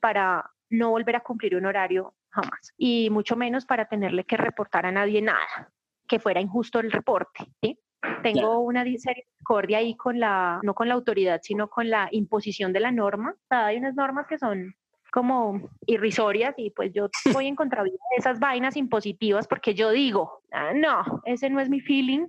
para 0.00 0.50
no 0.70 0.90
volver 0.90 1.16
a 1.16 1.20
cumplir 1.20 1.56
un 1.56 1.66
horario 1.66 2.14
jamás. 2.30 2.72
Y 2.76 3.10
mucho 3.10 3.36
menos 3.36 3.64
para 3.64 3.86
tenerle 3.86 4.24
que 4.24 4.36
reportar 4.36 4.86
a 4.86 4.92
nadie 4.92 5.22
nada, 5.22 5.72
que 6.06 6.18
fuera 6.18 6.40
injusto 6.40 6.80
el 6.80 6.92
reporte. 6.92 7.44
¿sí? 7.62 7.78
Tengo 8.22 8.60
una 8.60 8.84
discordia 8.84 9.78
ahí 9.78 9.96
con 9.96 10.20
la, 10.20 10.60
no 10.62 10.74
con 10.74 10.88
la 10.88 10.94
autoridad, 10.94 11.40
sino 11.42 11.68
con 11.68 11.90
la 11.90 12.08
imposición 12.12 12.72
de 12.72 12.80
la 12.80 12.92
norma. 12.92 13.32
O 13.32 13.46
sea, 13.48 13.66
hay 13.66 13.78
unas 13.78 13.94
normas 13.94 14.26
que 14.26 14.38
son 14.38 14.74
como 15.10 15.70
irrisorias 15.86 16.54
y 16.58 16.70
pues 16.70 16.92
yo 16.92 17.08
voy 17.42 17.46
en 17.46 17.56
contra 17.56 17.82
de 17.82 17.92
esas 18.16 18.38
vainas 18.38 18.76
impositivas 18.76 19.48
porque 19.48 19.74
yo 19.74 19.90
digo, 19.90 20.42
ah, 20.52 20.72
no, 20.74 21.02
ese 21.24 21.50
no 21.50 21.60
es 21.60 21.68
mi 21.68 21.80
feeling. 21.80 22.26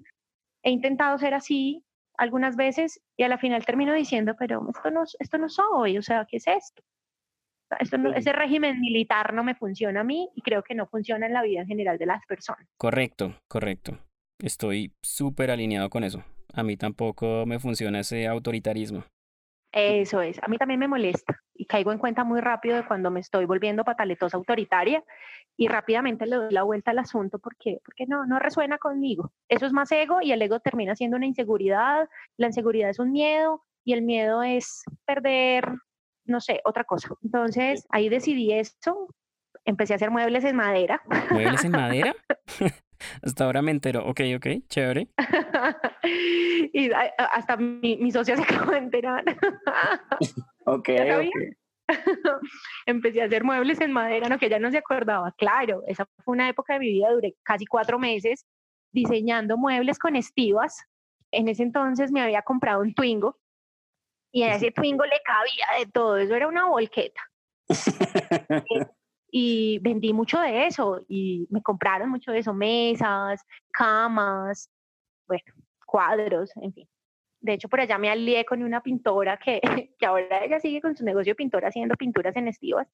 He 0.63 0.71
intentado 0.71 1.17
ser 1.17 1.33
así, 1.33 1.83
algunas 2.19 2.55
veces 2.55 3.01
y 3.17 3.23
a 3.23 3.29
la 3.29 3.37
final 3.37 3.65
termino 3.65 3.93
diciendo, 3.93 4.35
pero 4.37 4.67
esto 4.69 4.91
no, 4.91 5.03
esto 5.19 5.37
no 5.37 5.49
soy, 5.49 5.97
o 5.97 6.01
sea, 6.01 6.25
¿qué 6.29 6.37
es 6.37 6.47
esto? 6.47 6.83
esto 7.79 7.99
no, 7.99 8.11
ese 8.13 8.33
régimen 8.33 8.79
militar 8.79 9.33
no 9.33 9.43
me 9.43 9.53
funciona 9.53 10.01
a 10.01 10.03
mí 10.03 10.29
y 10.35 10.41
creo 10.41 10.63
que 10.63 10.73
no 10.73 10.87
funciona 10.87 11.27
en 11.27 11.33
la 11.33 11.43
vida 11.43 11.61
en 11.61 11.67
general 11.67 11.97
de 11.97 12.07
las 12.07 12.25
personas. 12.25 12.67
Correcto, 12.77 13.35
correcto. 13.47 13.99
Estoy 14.41 14.91
súper 15.03 15.51
alineado 15.51 15.89
con 15.89 16.03
eso. 16.03 16.23
A 16.53 16.63
mí 16.63 16.77
tampoco 16.77 17.45
me 17.45 17.59
funciona 17.59 17.99
ese 17.99 18.27
autoritarismo. 18.27 19.03
Eso 19.71 20.21
es, 20.21 20.41
a 20.41 20.47
mí 20.47 20.57
también 20.57 20.79
me 20.79 20.87
molesta 20.87 21.39
y 21.59 21.65
caigo 21.65 21.91
en 21.91 21.97
cuenta 21.97 22.23
muy 22.23 22.39
rápido 22.39 22.77
de 22.77 22.85
cuando 22.85 23.11
me 23.11 23.19
estoy 23.19 23.43
volviendo 23.43 23.83
pataletosa 23.83 24.37
autoritaria 24.37 25.03
y 25.57 25.67
rápidamente 25.67 26.25
le 26.25 26.37
doy 26.37 26.53
la 26.53 26.63
vuelta 26.63 26.91
al 26.91 26.99
asunto 26.99 27.37
porque, 27.37 27.79
porque 27.83 28.05
no, 28.07 28.25
no 28.25 28.39
resuena 28.39 28.77
conmigo. 28.77 29.33
Eso 29.49 29.65
es 29.65 29.73
más 29.73 29.91
ego 29.91 30.21
y 30.21 30.31
el 30.31 30.41
ego 30.41 30.61
termina 30.61 30.95
siendo 30.95 31.17
una 31.17 31.25
inseguridad, 31.25 32.07
la 32.37 32.47
inseguridad 32.47 32.89
es 32.89 32.99
un 32.99 33.11
miedo 33.11 33.65
y 33.83 33.91
el 33.91 34.03
miedo 34.03 34.41
es 34.41 34.83
perder, 35.05 35.69
no 36.23 36.39
sé, 36.39 36.61
otra 36.63 36.85
cosa. 36.85 37.09
Entonces 37.21 37.85
ahí 37.89 38.07
decidí 38.07 38.53
esto, 38.53 39.09
empecé 39.65 39.91
a 39.91 39.95
hacer 39.97 40.11
muebles 40.11 40.45
en 40.45 40.55
madera. 40.55 41.01
¿Muebles 41.29 41.65
en 41.65 41.71
madera? 41.71 42.15
Hasta 43.21 43.45
ahora 43.45 43.61
me 43.61 43.71
entero. 43.71 44.05
Ok, 44.05 44.21
ok, 44.35 44.47
chévere. 44.67 45.09
y 46.73 46.89
hasta 47.17 47.57
mi, 47.57 47.97
mi 47.97 48.11
socia 48.11 48.35
se 48.35 48.43
acabó 48.43 48.71
de 48.71 48.77
enterar. 48.77 49.23
Ok, 50.75 50.89
ok. 50.89 51.59
empecé 52.85 53.21
a 53.21 53.25
hacer 53.25 53.43
muebles 53.43 53.81
en 53.81 53.91
madera, 53.91 54.29
no 54.29 54.37
que 54.37 54.45
ella 54.45 54.59
no 54.59 54.71
se 54.71 54.77
acordaba. 54.77 55.31
Claro, 55.37 55.83
esa 55.87 56.05
fue 56.23 56.33
una 56.33 56.49
época 56.49 56.73
de 56.73 56.79
mi 56.79 56.87
vida, 56.87 57.11
duré 57.11 57.35
casi 57.43 57.65
cuatro 57.65 57.97
meses 57.99 58.45
diseñando 58.91 59.57
muebles 59.57 59.97
con 59.99 60.15
estivas. 60.15 60.83
En 61.31 61.47
ese 61.47 61.63
entonces 61.63 62.11
me 62.11 62.21
había 62.21 62.41
comprado 62.41 62.81
un 62.81 62.93
Twingo 62.93 63.37
y 64.31 64.43
a 64.43 64.55
ese 64.55 64.71
Twingo 64.71 65.05
le 65.05 65.19
cabía 65.23 65.79
de 65.79 65.91
todo, 65.91 66.17
eso 66.17 66.35
era 66.35 66.47
una 66.47 66.65
volqueta. 66.65 67.21
y 69.31 69.79
vendí 69.79 70.13
mucho 70.13 70.39
de 70.39 70.67
eso 70.67 71.01
y 71.07 71.47
me 71.49 71.61
compraron 71.61 72.09
mucho 72.09 72.31
de 72.31 72.39
eso, 72.39 72.53
mesas, 72.53 73.43
camas, 73.71 74.69
bueno, 75.27 75.53
cuadros, 75.85 76.51
en 76.57 76.73
fin. 76.73 76.89
De 77.41 77.53
hecho, 77.53 77.69
por 77.69 77.79
allá 77.79 77.97
me 77.97 78.09
alié 78.09 78.45
con 78.45 78.63
una 78.63 78.81
pintora 78.81 79.37
que, 79.37 79.61
que 79.99 80.05
ahora 80.05 80.43
ella 80.43 80.59
sigue 80.59 80.81
con 80.81 80.95
su 80.95 81.03
negocio 81.05 81.31
de 81.31 81.35
pintora 81.35 81.69
haciendo 81.69 81.95
pinturas 81.95 82.35
en 82.35 82.47
estivas 82.47 82.87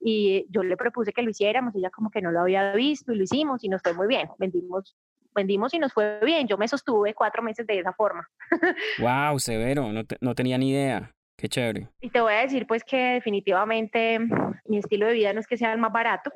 y 0.00 0.46
yo 0.50 0.62
le 0.62 0.76
propuse 0.76 1.12
que 1.12 1.22
lo 1.22 1.30
hiciéramos, 1.30 1.74
ella 1.74 1.90
como 1.90 2.10
que 2.10 2.22
no 2.22 2.30
lo 2.30 2.40
había 2.40 2.72
visto 2.72 3.12
y 3.12 3.16
lo 3.16 3.24
hicimos 3.24 3.64
y 3.64 3.68
nos 3.68 3.82
fue 3.82 3.94
muy 3.94 4.06
bien. 4.06 4.28
Vendimos 4.38 4.96
vendimos 5.34 5.72
y 5.74 5.78
nos 5.78 5.92
fue 5.92 6.18
bien. 6.24 6.48
Yo 6.48 6.58
me 6.58 6.66
sostuve 6.66 7.14
cuatro 7.14 7.42
meses 7.42 7.66
de 7.66 7.78
esa 7.78 7.92
forma. 7.92 8.28
wow, 8.98 9.38
severo, 9.38 9.92
no, 9.92 10.02
no 10.20 10.34
tenía 10.34 10.58
ni 10.58 10.70
idea. 10.70 11.12
Qué 11.36 11.48
chévere. 11.48 11.88
Y 12.00 12.10
te 12.10 12.20
voy 12.20 12.32
a 12.32 12.40
decir 12.40 12.66
pues 12.66 12.82
que 12.82 12.96
definitivamente 12.96 14.18
mi 14.64 14.78
estilo 14.78 15.06
de 15.06 15.12
vida 15.12 15.32
no 15.32 15.40
es 15.40 15.46
que 15.46 15.56
sea 15.56 15.72
el 15.72 15.78
más 15.78 15.92
barato. 15.92 16.32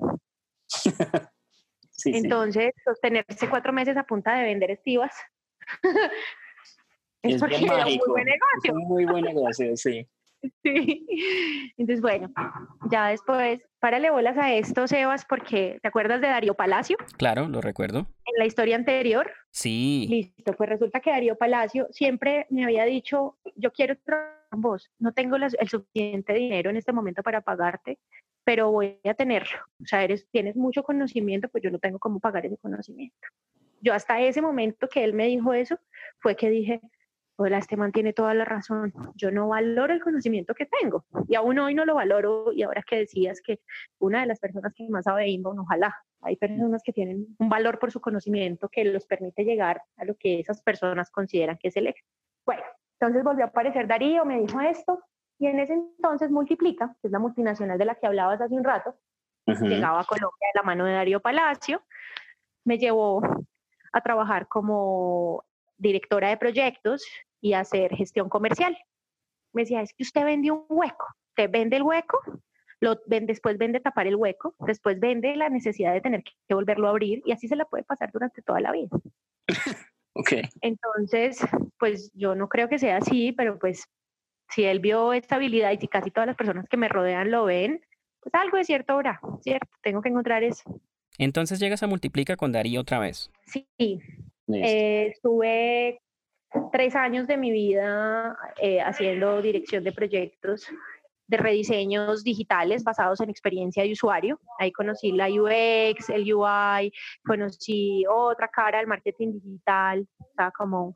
Entonces, 2.04 2.72
sostenerse 2.84 3.48
cuatro 3.48 3.72
meses 3.72 3.96
a 3.96 4.04
punta 4.04 4.34
de 4.34 4.44
vender 4.44 4.70
estivas 4.70 5.14
es, 7.22 7.40
porque 7.40 7.56
era 7.56 7.86
un 7.86 7.94
muy 7.94 8.00
buen 8.08 8.24
negocio. 8.24 8.62
Es 8.64 8.72
un 8.72 8.88
muy 8.88 9.04
buen 9.04 9.24
negocio, 9.24 9.76
sí. 9.76 10.08
Sí. 10.64 11.06
Entonces, 11.76 12.00
bueno, 12.00 12.32
ya 12.90 13.08
después, 13.08 13.60
párale 13.78 14.10
bolas 14.10 14.36
a 14.36 14.52
esto, 14.52 14.88
Sebas, 14.88 15.24
porque 15.24 15.78
¿te 15.80 15.88
acuerdas 15.88 16.20
de 16.20 16.26
Darío 16.28 16.54
Palacio? 16.54 16.96
Claro, 17.16 17.48
lo 17.48 17.60
recuerdo. 17.60 18.08
En 18.24 18.38
la 18.38 18.46
historia 18.46 18.74
anterior. 18.74 19.30
Sí. 19.52 20.06
Listo, 20.08 20.52
pues 20.54 20.68
resulta 20.68 20.98
que 20.98 21.10
Darío 21.10 21.36
Palacio 21.36 21.86
siempre 21.90 22.46
me 22.50 22.64
había 22.64 22.84
dicho, 22.84 23.38
yo 23.54 23.72
quiero 23.72 23.96
vos, 24.50 24.90
no 24.98 25.12
tengo 25.12 25.36
el 25.36 25.68
suficiente 25.68 26.34
dinero 26.34 26.70
en 26.70 26.76
este 26.76 26.92
momento 26.92 27.22
para 27.22 27.40
pagarte, 27.40 27.98
pero 28.44 28.70
voy 28.70 28.98
a 29.04 29.14
tenerlo. 29.14 29.58
O 29.80 29.86
sea, 29.86 30.02
eres, 30.02 30.28
tienes 30.30 30.56
mucho 30.56 30.82
conocimiento, 30.82 31.48
pues 31.48 31.62
yo 31.62 31.70
no 31.70 31.78
tengo 31.78 31.98
cómo 31.98 32.20
pagar 32.20 32.46
ese 32.46 32.58
conocimiento. 32.58 33.28
Yo 33.80 33.94
hasta 33.94 34.20
ese 34.20 34.42
momento 34.42 34.88
que 34.88 35.02
él 35.04 35.12
me 35.12 35.26
dijo 35.26 35.52
eso, 35.54 35.78
fue 36.20 36.36
que 36.36 36.50
dije, 36.50 36.80
hola, 37.42 37.58
este 37.58 37.76
man 37.76 37.92
tiene 37.92 38.12
toda 38.12 38.34
la 38.34 38.44
razón, 38.44 38.92
yo 39.14 39.30
no 39.30 39.48
valoro 39.48 39.92
el 39.92 40.00
conocimiento 40.00 40.54
que 40.54 40.66
tengo 40.66 41.04
y 41.28 41.34
aún 41.34 41.58
hoy 41.58 41.74
no 41.74 41.84
lo 41.84 41.94
valoro. 41.94 42.52
Y 42.52 42.62
ahora 42.62 42.82
que 42.82 42.96
decías 42.96 43.40
que 43.44 43.60
una 43.98 44.20
de 44.20 44.26
las 44.26 44.38
personas 44.38 44.72
que 44.74 44.88
más 44.88 45.04
sabe 45.04 45.28
inbound, 45.28 45.60
ojalá, 45.60 45.94
hay 46.20 46.36
personas 46.36 46.82
que 46.84 46.92
tienen 46.92 47.26
un 47.38 47.48
valor 47.48 47.78
por 47.78 47.90
su 47.90 48.00
conocimiento 48.00 48.68
que 48.68 48.84
los 48.84 49.06
permite 49.06 49.44
llegar 49.44 49.82
a 49.96 50.04
lo 50.04 50.14
que 50.16 50.40
esas 50.40 50.62
personas 50.62 51.10
consideran 51.10 51.58
que 51.58 51.68
es 51.68 51.76
el 51.76 51.88
éxito. 51.88 52.08
Bueno, 52.46 52.62
entonces 53.00 53.24
volvió 53.24 53.44
a 53.44 53.48
aparecer 53.48 53.86
Darío, 53.88 54.24
me 54.24 54.40
dijo 54.40 54.60
esto 54.60 55.00
y 55.38 55.46
en 55.48 55.58
ese 55.58 55.74
entonces 55.74 56.30
Multiplica, 56.30 56.96
que 57.00 57.08
es 57.08 57.12
la 57.12 57.18
multinacional 57.18 57.76
de 57.76 57.84
la 57.84 57.96
que 57.96 58.06
hablabas 58.06 58.40
hace 58.40 58.54
un 58.54 58.62
rato, 58.62 58.94
llegaba 59.46 60.00
a 60.00 60.04
Colombia 60.04 60.48
de 60.54 60.60
la 60.60 60.62
mano 60.62 60.84
de 60.84 60.92
Darío 60.92 61.20
Palacio, 61.20 61.82
me 62.64 62.78
llevó 62.78 63.20
a 63.92 64.00
trabajar 64.00 64.46
como 64.46 65.44
directora 65.76 66.28
de 66.28 66.36
proyectos 66.36 67.04
y 67.42 67.52
hacer 67.52 67.94
gestión 67.94 68.30
comercial. 68.30 68.78
Me 69.52 69.62
decía, 69.62 69.82
es 69.82 69.92
que 69.92 70.04
usted 70.04 70.24
vende 70.24 70.50
un 70.50 70.64
hueco, 70.70 71.06
usted 71.30 71.50
vende 71.50 71.76
el 71.76 71.82
hueco, 71.82 72.18
lo 72.80 72.98
después 73.06 73.58
vende 73.58 73.80
tapar 73.80 74.06
el 74.06 74.16
hueco, 74.16 74.54
después 74.60 74.98
vende 74.98 75.36
la 75.36 75.50
necesidad 75.50 75.92
de 75.92 76.00
tener 76.00 76.22
que 76.24 76.54
volverlo 76.54 76.86
a 76.86 76.90
abrir 76.90 77.22
y 77.26 77.32
así 77.32 77.48
se 77.48 77.56
la 77.56 77.66
puede 77.66 77.84
pasar 77.84 78.10
durante 78.12 78.40
toda 78.40 78.60
la 78.60 78.72
vida. 78.72 78.88
ok. 80.14 80.32
Entonces, 80.62 81.38
pues 81.78 82.10
yo 82.14 82.34
no 82.34 82.48
creo 82.48 82.68
que 82.68 82.78
sea 82.78 82.96
así, 82.96 83.32
pero 83.32 83.58
pues 83.58 83.84
si 84.48 84.64
él 84.64 84.80
vio 84.80 85.12
esta 85.12 85.36
habilidad 85.36 85.72
y 85.72 85.78
si 85.78 85.88
casi 85.88 86.10
todas 86.10 86.28
las 86.28 86.36
personas 86.36 86.66
que 86.68 86.76
me 86.76 86.88
rodean 86.88 87.30
lo 87.30 87.44
ven, 87.44 87.84
pues 88.20 88.34
algo 88.34 88.56
de 88.56 88.64
cierto 88.64 88.94
habrá, 88.94 89.20
¿cierto? 89.40 89.68
Tengo 89.82 90.00
que 90.00 90.08
encontrar 90.08 90.44
eso. 90.44 90.62
Entonces 91.18 91.58
llegas 91.58 91.82
a 91.82 91.86
Multiplica 91.86 92.36
con 92.36 92.52
Darío 92.52 92.80
otra 92.80 92.98
vez. 92.98 93.30
Sí, 93.46 93.66
eh, 93.78 95.08
estuve 95.12 96.00
tres 96.70 96.94
años 96.94 97.26
de 97.26 97.36
mi 97.36 97.50
vida 97.50 98.36
eh, 98.60 98.80
haciendo 98.80 99.40
dirección 99.42 99.84
de 99.84 99.92
proyectos 99.92 100.66
de 101.26 101.36
rediseños 101.38 102.24
digitales 102.24 102.84
basados 102.84 103.20
en 103.20 103.30
experiencia 103.30 103.82
de 103.82 103.92
usuario. 103.92 104.38
Ahí 104.58 104.70
conocí 104.70 105.12
la 105.12 105.28
UX, 105.28 106.10
el 106.10 106.32
UI, 106.34 106.92
conocí 107.24 108.04
otra 108.06 108.48
cara 108.48 108.78
del 108.78 108.86
marketing 108.86 109.32
digital, 109.32 110.06
o 110.18 110.50
como 110.56 110.94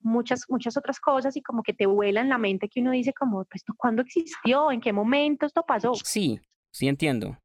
muchas, 0.00 0.44
muchas 0.48 0.76
otras 0.76 1.00
cosas 1.00 1.36
y 1.36 1.42
como 1.42 1.62
que 1.62 1.72
te 1.72 1.86
vuela 1.86 2.20
en 2.20 2.28
la 2.28 2.38
mente 2.38 2.68
que 2.68 2.80
uno 2.80 2.90
dice 2.90 3.12
como, 3.12 3.44
pues, 3.44 3.64
¿cuándo 3.76 4.02
existió? 4.02 4.70
¿En 4.70 4.80
qué 4.80 4.92
momento 4.92 5.46
esto 5.46 5.64
pasó? 5.66 5.94
Sí, 5.94 6.40
sí 6.70 6.88
entiendo. 6.88 7.38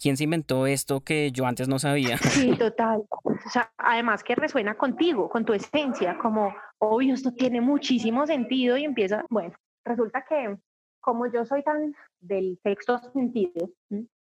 ¿Quién 0.00 0.16
se 0.16 0.24
inventó 0.24 0.66
esto 0.66 1.00
que 1.00 1.30
yo 1.32 1.46
antes 1.46 1.68
no 1.68 1.78
sabía? 1.78 2.16
Sí, 2.46 2.56
total. 2.56 3.04
O 3.10 3.50
sea, 3.50 3.72
además 3.78 4.22
que 4.22 4.34
resuena 4.34 4.76
contigo, 4.76 5.28
con 5.28 5.44
tu 5.44 5.52
esencia, 5.52 6.18
como, 6.18 6.54
obvio, 6.78 7.14
esto 7.14 7.32
tiene 7.32 7.60
muchísimo 7.60 8.26
sentido 8.26 8.76
y 8.76 8.84
empieza, 8.84 9.24
bueno, 9.30 9.54
resulta 9.84 10.24
que 10.28 10.56
como 11.00 11.30
yo 11.32 11.44
soy 11.44 11.62
tan 11.62 11.94
del 12.20 12.58
texto 12.62 12.98
sentido, 13.12 13.70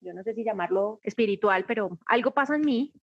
yo 0.01 0.13
no 0.13 0.23
sé 0.23 0.33
si 0.33 0.43
llamarlo 0.43 0.99
espiritual, 1.03 1.65
pero 1.67 1.99
algo 2.05 2.31
pasa 2.31 2.55
en 2.55 2.61
mí, 2.61 2.93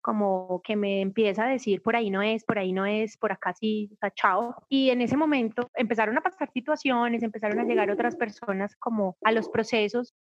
como 0.00 0.62
que 0.62 0.76
me 0.76 1.00
empieza 1.00 1.44
a 1.44 1.48
decir 1.48 1.82
por 1.82 1.96
ahí 1.96 2.10
no 2.10 2.22
es, 2.22 2.44
por 2.44 2.58
ahí 2.58 2.72
no 2.72 2.86
es, 2.86 3.16
por 3.16 3.32
acá 3.32 3.52
sí, 3.52 3.88
está 3.92 4.12
chao. 4.12 4.54
Y 4.68 4.90
en 4.90 5.00
ese 5.00 5.16
momento 5.16 5.68
empezaron 5.74 6.16
a 6.16 6.20
pasar 6.20 6.50
situaciones, 6.52 7.22
empezaron 7.22 7.58
a 7.58 7.64
llegar 7.64 7.90
otras 7.90 8.16
personas 8.16 8.76
como 8.76 9.16
a 9.24 9.32
los 9.32 9.48
procesos 9.48 10.14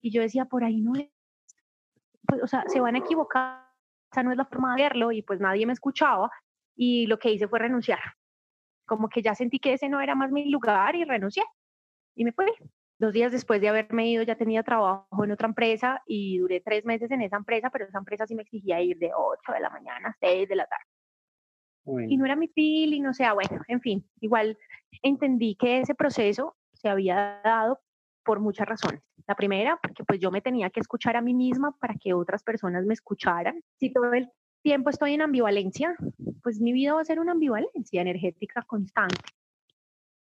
y 0.00 0.10
yo 0.10 0.22
decía, 0.22 0.46
por 0.46 0.64
ahí 0.64 0.80
no 0.80 0.92
pues, 2.28 2.42
o 2.42 2.46
sea, 2.46 2.64
se 2.68 2.78
van 2.78 2.94
a 2.94 2.98
equivocar, 2.98 3.66
esa 4.12 4.22
no 4.22 4.30
es 4.30 4.36
la 4.36 4.44
forma 4.44 4.76
de 4.76 4.82
verlo 4.82 5.12
y 5.12 5.22
pues 5.22 5.40
nadie 5.40 5.66
me 5.66 5.72
escuchaba 5.72 6.30
y 6.76 7.06
lo 7.06 7.18
que 7.18 7.30
hice 7.30 7.48
fue 7.48 7.58
renunciar. 7.58 8.00
Como 8.86 9.08
que 9.08 9.22
ya 9.22 9.34
sentí 9.34 9.58
que 9.58 9.72
ese 9.72 9.88
no 9.88 10.00
era 10.00 10.14
más 10.14 10.30
mi 10.30 10.48
lugar 10.50 10.94
y 10.94 11.04
renuncié 11.04 11.44
y 12.14 12.24
me 12.24 12.32
fui. 12.32 12.46
Dos 13.00 13.12
días 13.12 13.32
después 13.32 13.60
de 13.60 13.68
haberme 13.68 14.08
ido 14.08 14.22
ya 14.24 14.36
tenía 14.36 14.62
trabajo 14.62 15.24
en 15.24 15.30
otra 15.30 15.48
empresa 15.48 16.02
y 16.06 16.38
duré 16.38 16.60
tres 16.60 16.84
meses 16.84 17.10
en 17.10 17.22
esa 17.22 17.36
empresa, 17.36 17.70
pero 17.70 17.86
esa 17.86 17.98
empresa 17.98 18.26
sí 18.26 18.34
me 18.34 18.42
exigía 18.42 18.80
ir 18.80 18.98
de 18.98 19.12
8 19.14 19.52
de 19.52 19.60
la 19.60 19.70
mañana 19.70 20.08
a 20.08 20.16
6 20.20 20.48
de 20.48 20.56
la 20.56 20.66
tarde. 20.66 20.84
Y 22.10 22.18
no 22.18 22.26
era 22.26 22.36
mi 22.36 22.48
feeling, 22.48 23.06
o 23.06 23.14
sea, 23.14 23.32
bueno, 23.32 23.62
en 23.68 23.80
fin, 23.80 24.06
igual 24.20 24.58
entendí 25.02 25.54
que 25.54 25.80
ese 25.80 25.94
proceso 25.94 26.54
se 26.74 26.90
había 26.90 27.40
dado 27.42 27.80
por 28.28 28.40
muchas 28.40 28.68
razones. 28.68 29.00
La 29.26 29.34
primera, 29.34 29.78
porque 29.82 30.04
pues 30.04 30.20
yo 30.20 30.30
me 30.30 30.42
tenía 30.42 30.68
que 30.68 30.80
escuchar 30.80 31.16
a 31.16 31.22
mí 31.22 31.32
misma 31.32 31.74
para 31.80 31.94
que 31.94 32.12
otras 32.12 32.42
personas 32.42 32.84
me 32.84 32.92
escucharan. 32.92 33.62
Si 33.80 33.90
todo 33.90 34.12
el 34.12 34.28
tiempo 34.62 34.90
estoy 34.90 35.14
en 35.14 35.22
ambivalencia, 35.22 35.96
pues 36.42 36.60
mi 36.60 36.74
vida 36.74 36.92
va 36.92 37.00
a 37.00 37.06
ser 37.06 37.20
una 37.20 37.32
ambivalencia 37.32 38.02
energética 38.02 38.60
constante. 38.66 39.16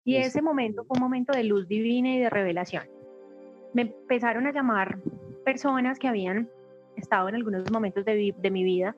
Y 0.05 0.15
ese 0.15 0.43
momento 0.43 0.85
fue 0.85 0.97
un 0.97 1.03
momento 1.03 1.33
de 1.37 1.43
luz 1.43 1.67
divina 1.67 2.15
y 2.15 2.21
de 2.21 2.31
revelación. 2.31 2.85
Me 3.75 3.83
empezaron 3.83 4.47
a 4.47 4.53
llamar 4.53 5.01
personas 5.45 5.99
que 5.99 6.07
habían 6.07 6.49
estado 6.95 7.29
en 7.29 7.35
algunos 7.35 7.69
momentos 7.73 8.05
de, 8.05 8.33
de 8.39 8.51
mi 8.53 8.63
vida 8.63 8.95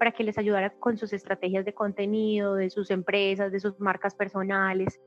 para 0.00 0.10
que 0.10 0.24
les 0.24 0.38
ayudara 0.38 0.70
con 0.70 0.96
sus 0.96 1.12
estrategias 1.12 1.64
de 1.64 1.72
contenido, 1.72 2.56
de 2.56 2.68
sus 2.68 2.90
empresas, 2.90 3.52
de 3.52 3.60
sus 3.60 3.78
marcas 3.78 4.16
personales. 4.16 5.00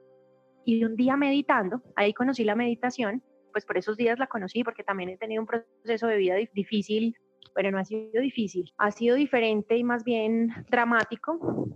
Y 0.63 0.85
un 0.85 0.95
día 0.95 1.17
meditando, 1.17 1.81
ahí 1.97 2.13
conocí 2.13 2.45
la 2.45 2.55
meditación, 2.55 3.21
pues 3.53 3.65
por 3.65 3.77
esos 3.77 3.95
días 3.95 4.19
la 4.19 4.27
conocí 4.27 4.63
porque 4.63 4.83
también 4.83 5.09
he 5.09 5.17
tenido 5.17 5.41
un 5.41 5.47
proceso 5.47 6.07
de 6.07 6.17
vida 6.17 6.35
difícil, 6.53 7.15
pero 7.55 7.71
no 7.71 7.77
ha 7.77 7.85
sido 7.85 8.21
difícil, 8.21 8.73
ha 8.77 8.91
sido 8.91 9.15
diferente 9.15 9.77
y 9.77 9.83
más 9.85 10.03
bien 10.03 10.49
dramático. 10.69 11.69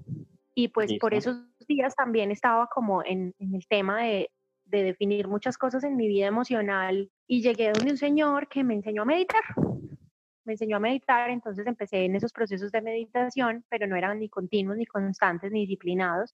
Y 0.54 0.70
pues 0.70 0.92
por 1.00 1.14
esos 1.14 1.38
días 1.68 1.96
también 1.96 2.32
estaba 2.32 2.68
como 2.68 3.06
en, 3.06 3.36
el 3.40 3.68
tema 3.70 4.02
de, 4.02 4.32
de 4.66 4.84
definir 4.84 5.28
muchas 5.28 5.58
cosas 5.58 5.84
en 5.84 5.96
mi 5.96 6.08
vida 6.08 6.26
emocional 6.26 7.10
y 7.28 7.42
llegué 7.42 7.72
donde 7.72 7.92
un 7.92 7.98
señor 7.98 8.50
que 8.50 8.64
me 8.64 8.74
enseñó 8.74 9.04
a 9.04 9.06
meditar. 9.06 9.44
Me 10.46 10.54
enseñó 10.54 10.78
a 10.78 10.80
meditar, 10.80 11.30
entonces 11.30 11.68
empecé 11.68 12.06
en 12.06 12.16
esos 12.16 12.32
procesos 12.32 12.72
de 12.72 12.82
meditación, 12.82 13.66
pero 13.70 13.86
no 13.86 13.96
eran 13.96 14.20
ni 14.20 14.30
continuos, 14.30 14.78
ni 14.78 14.86
constantes, 14.86 15.52
ni 15.52 15.62
disciplinados. 15.62 16.34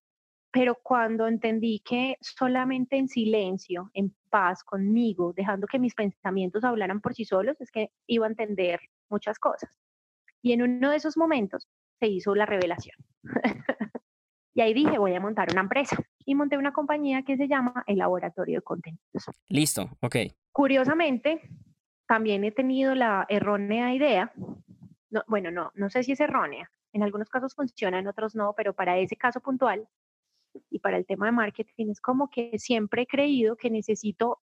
Pero 0.53 0.75
cuando 0.75 1.27
entendí 1.27 1.79
que 1.79 2.15
solamente 2.21 2.95
en 2.95 3.07
silencio, 3.07 3.89
en 3.95 4.15
paz 4.29 4.63
conmigo, 4.63 5.33
dejando 5.33 5.65
que 5.65 5.79
mis 5.79 5.95
pensamientos 5.95 6.63
hablaran 6.63 7.01
por 7.01 7.15
sí 7.15 7.25
solos, 7.25 7.59
es 7.59 7.71
que 7.71 7.89
iba 8.05 8.27
a 8.27 8.29
entender 8.29 8.79
muchas 9.09 9.39
cosas. 9.39 9.75
Y 10.43 10.53
en 10.53 10.61
uno 10.61 10.91
de 10.91 10.97
esos 10.97 11.17
momentos 11.17 11.67
se 11.99 12.07
hizo 12.07 12.35
la 12.35 12.45
revelación. 12.45 12.95
y 14.53 14.61
ahí 14.61 14.75
dije, 14.75 14.99
voy 14.99 15.15
a 15.15 15.19
montar 15.19 15.47
una 15.51 15.61
empresa. 15.61 15.97
Y 16.23 16.35
monté 16.35 16.55
una 16.59 16.71
compañía 16.71 17.23
que 17.23 17.35
se 17.35 17.47
llama 17.47 17.83
el 17.87 17.97
Laboratorio 17.97 18.59
de 18.59 18.61
Contenidos. 18.61 19.25
Listo, 19.47 19.89
ok. 20.01 20.17
Curiosamente, 20.51 21.41
también 22.05 22.43
he 22.43 22.51
tenido 22.51 22.93
la 22.93 23.25
errónea 23.27 23.95
idea, 23.95 24.31
bueno, 25.25 25.49
no, 25.49 25.71
no 25.73 25.89
sé 25.89 26.03
si 26.03 26.11
es 26.11 26.19
errónea, 26.19 26.69
en 26.91 27.01
algunos 27.01 27.29
casos 27.29 27.55
funciona, 27.55 27.97
en 27.97 28.07
otros 28.07 28.35
no, 28.35 28.53
pero 28.55 28.73
para 28.73 28.99
ese 28.99 29.15
caso 29.15 29.41
puntual 29.41 29.87
y 30.69 30.79
para 30.79 30.97
el 30.97 31.05
tema 31.05 31.27
de 31.27 31.31
marketing 31.31 31.89
es 31.89 32.01
como 32.01 32.29
que 32.29 32.57
siempre 32.59 33.03
he 33.03 33.07
creído 33.07 33.55
que 33.55 33.69
necesito 33.69 34.39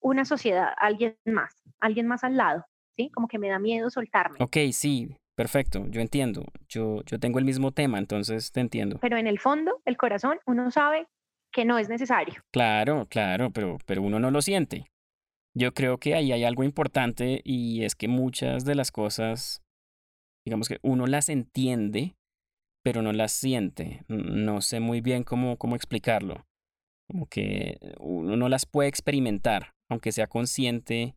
una 0.00 0.24
sociedad, 0.24 0.72
alguien 0.78 1.16
más, 1.24 1.62
alguien 1.80 2.06
más 2.06 2.24
al 2.24 2.36
lado, 2.36 2.64
¿sí? 2.96 3.10
Como 3.10 3.28
que 3.28 3.38
me 3.38 3.48
da 3.48 3.58
miedo 3.58 3.90
soltarme. 3.90 4.38
Ok, 4.40 4.56
sí, 4.72 5.14
perfecto, 5.36 5.86
yo 5.88 6.00
entiendo. 6.00 6.44
Yo, 6.68 7.02
yo 7.04 7.18
tengo 7.18 7.38
el 7.38 7.44
mismo 7.44 7.72
tema, 7.72 7.98
entonces 7.98 8.52
te 8.52 8.60
entiendo. 8.60 8.98
Pero 9.00 9.16
en 9.16 9.26
el 9.26 9.38
fondo, 9.38 9.82
el 9.84 9.96
corazón, 9.96 10.38
uno 10.46 10.70
sabe 10.70 11.06
que 11.52 11.64
no 11.64 11.78
es 11.78 11.88
necesario. 11.88 12.42
Claro, 12.52 13.06
claro, 13.10 13.50
pero, 13.50 13.78
pero 13.86 14.02
uno 14.02 14.18
no 14.18 14.30
lo 14.30 14.40
siente. 14.40 14.86
Yo 15.54 15.74
creo 15.74 15.98
que 15.98 16.14
ahí 16.14 16.32
hay 16.32 16.44
algo 16.44 16.62
importante 16.62 17.40
y 17.44 17.84
es 17.84 17.96
que 17.96 18.06
muchas 18.06 18.64
de 18.64 18.76
las 18.76 18.92
cosas, 18.92 19.62
digamos 20.46 20.68
que 20.68 20.78
uno 20.82 21.06
las 21.06 21.28
entiende, 21.28 22.14
pero 22.82 23.02
no 23.02 23.12
las 23.12 23.32
siente. 23.32 24.04
No 24.08 24.60
sé 24.60 24.80
muy 24.80 25.00
bien 25.00 25.24
cómo, 25.24 25.56
cómo 25.56 25.76
explicarlo. 25.76 26.46
Como 27.08 27.26
que 27.26 27.78
uno 27.98 28.36
no 28.36 28.48
las 28.48 28.66
puede 28.66 28.88
experimentar, 28.88 29.72
aunque 29.88 30.12
sea 30.12 30.26
consciente 30.26 31.16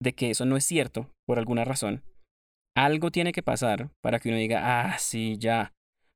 de 0.00 0.14
que 0.14 0.30
eso 0.30 0.44
no 0.44 0.56
es 0.56 0.64
cierto 0.64 1.10
por 1.26 1.38
alguna 1.38 1.64
razón. 1.64 2.02
Algo 2.76 3.10
tiene 3.10 3.32
que 3.32 3.42
pasar 3.42 3.90
para 4.00 4.18
que 4.18 4.28
uno 4.28 4.38
diga, 4.38 4.60
ah, 4.62 4.98
sí, 4.98 5.36
ya, 5.38 5.72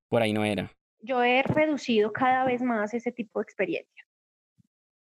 por 0.08 0.22
ahí 0.22 0.32
no 0.32 0.44
era. 0.44 0.70
Yo 1.00 1.22
he 1.22 1.42
reducido 1.42 2.12
cada 2.12 2.44
vez 2.44 2.62
más 2.62 2.94
ese 2.94 3.12
tipo 3.12 3.40
de 3.40 3.44
experiencia. 3.44 4.06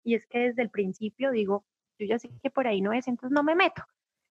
Y 0.04 0.15
es 0.15 0.25
que 0.25 0.39
desde 0.39 0.63
el 0.63 0.69
principio 0.69 1.32
digo, 1.32 1.65
yo 1.99 2.08
ya 2.08 2.17
sé 2.17 2.30
que 2.41 2.49
por 2.49 2.67
ahí 2.67 2.82
no 2.82 2.93
es, 2.93 3.08
entonces 3.08 3.36
no 3.36 3.43
me 3.43 3.56
meto. 3.56 3.84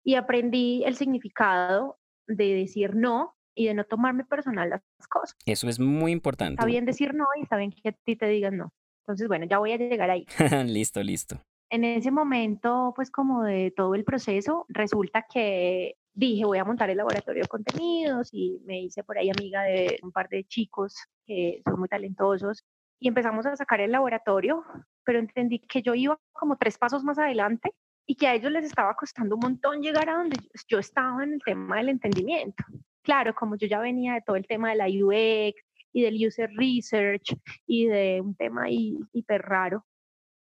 Y 0.04 0.16
aprendí 0.16 0.82
el 0.84 0.96
significado 0.96 2.00
de 2.26 2.54
decir 2.54 2.96
no 2.96 3.36
y 3.54 3.66
de 3.66 3.74
no 3.74 3.84
tomarme 3.84 4.24
personal 4.24 4.70
las 4.70 4.82
cosas. 5.08 5.36
Eso 5.46 5.68
es 5.68 5.78
muy 5.78 6.12
importante. 6.12 6.54
Está 6.54 6.66
bien 6.66 6.84
decir 6.84 7.14
no 7.14 7.26
y 7.38 7.42
está 7.42 7.56
bien 7.56 7.72
que 7.72 7.88
a 7.88 7.92
ti 7.92 8.16
te 8.16 8.26
digan 8.26 8.56
no. 8.56 8.72
Entonces, 9.02 9.28
bueno, 9.28 9.46
ya 9.46 9.58
voy 9.58 9.72
a 9.72 9.76
llegar 9.76 10.10
ahí. 10.10 10.26
listo, 10.66 11.02
listo. 11.02 11.40
En 11.70 11.84
ese 11.84 12.10
momento, 12.10 12.92
pues 12.94 13.10
como 13.10 13.42
de 13.42 13.72
todo 13.74 13.94
el 13.94 14.04
proceso, 14.04 14.66
resulta 14.68 15.26
que 15.32 15.96
dije, 16.14 16.44
voy 16.44 16.58
a 16.58 16.64
montar 16.64 16.90
el 16.90 16.98
laboratorio 16.98 17.42
de 17.42 17.48
contenidos 17.48 18.28
y 18.32 18.60
me 18.64 18.82
hice 18.82 19.02
por 19.02 19.16
ahí 19.16 19.30
amiga 19.30 19.62
de 19.62 19.98
un 20.02 20.12
par 20.12 20.28
de 20.28 20.44
chicos 20.44 20.94
que 21.26 21.62
son 21.64 21.80
muy 21.80 21.88
talentosos 21.88 22.64
y 23.00 23.08
empezamos 23.08 23.46
a 23.46 23.56
sacar 23.56 23.80
el 23.80 23.90
laboratorio, 23.90 24.64
pero 25.04 25.18
entendí 25.18 25.58
que 25.58 25.82
yo 25.82 25.94
iba 25.94 26.18
como 26.32 26.56
tres 26.56 26.78
pasos 26.78 27.02
más 27.02 27.18
adelante 27.18 27.72
y 28.06 28.16
que 28.16 28.28
a 28.28 28.34
ellos 28.34 28.52
les 28.52 28.64
estaba 28.64 28.94
costando 28.94 29.36
un 29.36 29.40
montón 29.40 29.80
llegar 29.80 30.08
a 30.10 30.18
donde 30.18 30.36
yo 30.68 30.78
estaba 30.78 31.24
en 31.24 31.34
el 31.34 31.42
tema 31.42 31.78
del 31.78 31.88
entendimiento 31.88 32.64
claro, 33.02 33.34
como 33.34 33.56
yo 33.56 33.66
ya 33.66 33.78
venía 33.78 34.14
de 34.14 34.22
todo 34.22 34.36
el 34.36 34.46
tema 34.46 34.70
de 34.70 34.76
la 34.76 34.86
UX 34.86 35.60
y 35.92 36.02
del 36.02 36.26
user 36.26 36.50
research 36.54 37.36
y 37.66 37.86
de 37.86 38.20
un 38.20 38.34
tema 38.34 38.66
hiper 38.68 39.42
raro, 39.42 39.84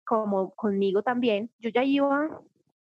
como 0.06 0.54
conmigo 0.56 1.02
también, 1.02 1.52
yo 1.60 1.70
ya 1.70 1.84
iba 1.84 2.30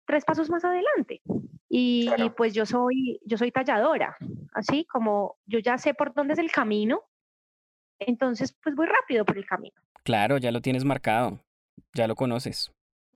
tres 0.07 0.25
pasos 0.25 0.51
más 0.51 0.65
adelante. 0.65 1.23
Y, 1.69 2.09
pues 2.37 2.55
yo 2.55 2.67
soy, 2.67 3.21
yo 3.25 3.37
soy 3.37 3.51
talladora, 3.51 4.17
así 4.53 4.85
como 4.85 5.39
yo 5.47 5.59
ya 5.59 5.77
sé 5.79 5.95
por 5.95 6.15
dónde 6.15 6.35
es 6.35 6.39
el 6.39 6.53
camino, 6.53 7.03
entonces 7.99 8.57
pues 8.63 8.77
voy 8.77 8.87
rápido 8.87 9.25
por 9.25 9.39
el 9.39 9.47
camino. 9.47 9.75
Claro, 10.05 10.39
ya 10.39 10.53
lo 10.53 10.61
tienes 10.61 10.85
marcado, 10.85 11.41
ya 11.95 12.07
lo 12.07 12.15
conoces. 12.15 12.73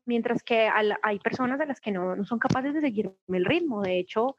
Mientras 0.07 0.43
que 0.43 0.69
hay 1.03 1.19
personas 1.21 1.61
a 1.61 1.67
las 1.67 1.81
que 1.81 1.93
no, 1.93 2.17
no 2.17 2.25
son 2.25 2.39
capaces 2.39 2.75
de 2.75 2.81
seguirme 2.81 3.15
el 3.29 3.45
ritmo. 3.45 3.83
De 3.83 3.99
hecho, 3.99 4.39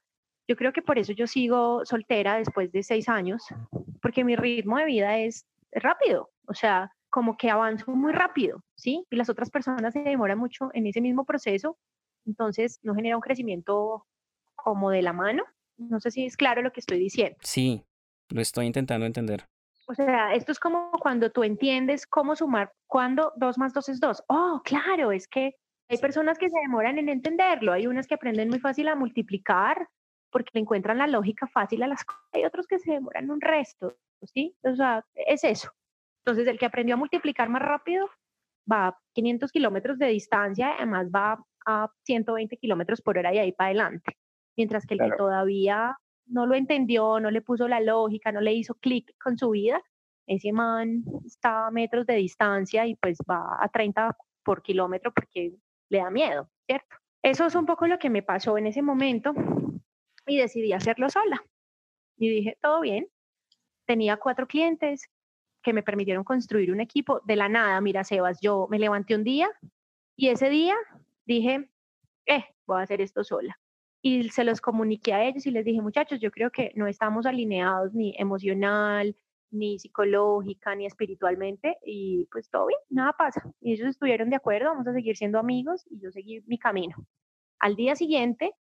yo 0.50 0.56
creo 0.56 0.74
que 0.74 0.82
por 0.82 0.98
eso 0.98 1.14
yo 1.14 1.28
sigo 1.28 1.86
soltera 1.86 2.40
después 2.40 2.72
de 2.72 2.82
seis 2.82 3.08
años, 3.08 3.44
porque 4.02 4.24
mi 4.24 4.36
ritmo 4.36 4.78
de 4.78 4.86
vida 4.86 5.20
es 5.20 5.46
rápido, 5.72 6.32
o 6.48 6.56
sea, 6.56 6.92
como 7.12 7.38
que 7.38 7.52
avanzo 7.52 7.92
muy 7.92 8.14
rápido, 8.14 8.64
¿sí? 8.76 9.06
Y 9.12 9.16
las 9.16 9.30
otras 9.30 9.52
personas 9.52 9.94
se 9.94 10.00
demoran 10.00 10.40
mucho 10.40 10.72
en 10.74 10.88
ese 10.88 11.02
mismo 11.02 11.24
proceso, 11.24 11.78
entonces 12.26 12.80
no 12.82 12.96
genera 12.96 13.16
un 13.16 13.22
crecimiento 13.22 14.08
como 14.56 14.90
de 14.90 15.04
la 15.04 15.14
mano. 15.14 15.44
No 15.78 16.00
sé 16.00 16.10
si 16.10 16.26
es 16.26 16.36
claro 16.36 16.64
lo 16.64 16.72
que 16.72 16.80
estoy 16.80 16.98
diciendo. 16.98 17.38
Sí, 17.42 17.86
lo 18.30 18.42
estoy 18.42 18.66
intentando 18.66 19.06
entender. 19.06 19.46
O 19.88 19.94
sea, 19.94 20.34
esto 20.34 20.52
es 20.52 20.60
como 20.60 20.92
cuando 21.00 21.32
tú 21.32 21.44
entiendes 21.44 22.08
cómo 22.08 22.36
sumar, 22.36 22.74
cuando 22.88 23.34
dos 23.36 23.60
más 23.60 23.72
dos 23.72 23.88
es 23.88 24.00
dos. 24.00 24.24
Oh, 24.28 24.62
claro, 24.66 25.12
es 25.12 25.28
que 25.28 25.54
hay 25.88 25.98
personas 26.00 26.40
que 26.40 26.50
se 26.50 26.60
demoran 26.60 26.98
en 26.98 27.10
entenderlo, 27.10 27.72
hay 27.72 27.86
unas 27.86 28.08
que 28.08 28.16
aprenden 28.16 28.50
muy 28.50 28.60
fácil 28.60 28.88
a 28.88 28.96
multiplicar, 28.96 29.88
porque 30.32 30.52
le 30.54 30.62
encuentran 30.62 30.98
la 30.98 31.08
lógica 31.08 31.48
fácil 31.48 31.84
a 31.84 31.88
las 31.88 32.04
cosas. 32.04 32.24
Hay 32.34 32.46
otros 32.46 32.68
que 32.68 32.80
se 32.80 32.92
demoran 32.92 33.30
un 33.32 33.42
resto, 33.42 33.96
¿sí? 34.34 34.56
O 34.64 34.76
sea, 34.76 35.06
es 35.16 35.44
eso. 35.44 35.72
Entonces, 36.26 36.48
el 36.48 36.60
que 36.60 36.66
aprendió 36.66 36.96
a 36.96 36.98
multiplicar 36.98 37.50
más 37.50 37.62
rápido 37.62 38.10
va 38.72 38.88
a 38.88 39.00
500 39.14 39.52
kilómetros 39.52 39.98
de 39.98 40.08
distancia, 40.08 40.76
además 40.78 41.08
va 41.14 41.44
a 41.66 41.90
120 42.04 42.58
kilómetros 42.58 43.02
por 43.02 43.18
hora 43.18 43.34
y 43.34 43.40
ahí 43.40 43.52
para 43.52 43.70
adelante. 43.70 44.18
Mientras 44.56 44.86
que 44.86 44.96
el 44.96 45.00
que 45.00 45.16
todavía 45.18 45.98
no 46.28 46.46
lo 46.46 46.56
entendió, 46.56 47.20
no 47.20 47.32
le 47.32 47.42
puso 47.42 47.68
la 47.68 47.80
lógica, 47.80 48.32
no 48.32 48.42
le 48.42 48.54
hizo 48.54 48.76
clic 48.76 49.16
con 49.22 49.38
su 49.38 49.52
vida, 49.52 49.82
ese 50.28 50.52
man 50.52 51.04
está 51.26 51.68
a 51.68 51.72
metros 51.72 52.06
de 52.06 52.16
distancia 52.16 52.86
y 52.86 52.96
pues 52.96 53.18
va 53.30 53.58
a 53.60 53.68
30 53.70 54.16
por 54.44 54.62
kilómetro 54.62 55.12
porque 55.12 55.54
le 55.90 55.98
da 55.98 56.12
miedo, 56.12 56.50
¿cierto? 56.68 56.96
Eso 57.24 57.48
es 57.48 57.56
un 57.56 57.66
poco 57.66 57.88
lo 57.88 57.98
que 57.98 58.10
me 58.10 58.22
pasó 58.22 58.58
en 58.58 58.68
ese 58.68 58.82
momento 58.82 59.34
y 60.30 60.38
decidí 60.38 60.74
hacerlo 60.74 61.10
sola. 61.10 61.44
Y 62.18 62.30
dije, 62.30 62.58
todo 62.62 62.82
bien. 62.82 63.08
Tenía 63.86 64.18
cuatro 64.18 64.48
clientes 64.48 65.10
que 65.64 65.74
me 65.74 65.84
permitieron 65.84 66.24
construir 66.24 66.72
un 66.72 66.80
equipo 66.80 67.22
de 67.26 67.36
la 67.36 67.50
nada. 67.50 67.82
Mira, 67.82 68.04
Sebas, 68.04 68.40
yo 68.42 68.68
me 68.70 68.80
levanté 68.80 69.16
un 69.16 69.24
día 69.24 69.50
y 70.16 70.30
ese 70.30 70.50
día 70.50 70.76
dije, 71.26 71.70
eh, 72.26 72.46
voy 72.66 72.80
a 72.80 72.84
hacer 72.84 73.02
esto 73.02 73.24
sola. 73.24 73.60
Y 74.02 74.30
se 74.30 74.44
los 74.44 74.62
comuniqué 74.62 75.14
a 75.14 75.26
ellos 75.26 75.46
y 75.46 75.52
les 75.52 75.66
dije, 75.66 75.82
muchachos, 75.82 76.20
yo 76.22 76.32
creo 76.32 76.52
que 76.52 76.72
no 76.76 76.88
estamos 76.88 77.26
alineados 77.26 77.94
ni 77.94 78.16
emocional, 78.18 79.16
ni 79.52 79.80
psicológica, 79.80 80.76
ni 80.76 80.86
espiritualmente, 80.86 81.78
y 81.84 82.28
pues 82.32 82.50
todo 82.50 82.68
bien, 82.68 82.80
nada 82.90 83.14
pasa. 83.14 83.44
Y 83.60 83.74
ellos 83.74 83.88
estuvieron 83.90 84.30
de 84.30 84.36
acuerdo, 84.38 84.70
vamos 84.70 84.88
a 84.88 84.94
seguir 84.94 85.18
siendo 85.18 85.40
amigos, 85.40 85.86
y 85.90 86.00
yo 86.00 86.12
seguí 86.12 86.42
mi 86.48 86.58
camino. 86.58 86.96
Al 87.60 87.76
día 87.76 87.96
siguiente 87.96 88.54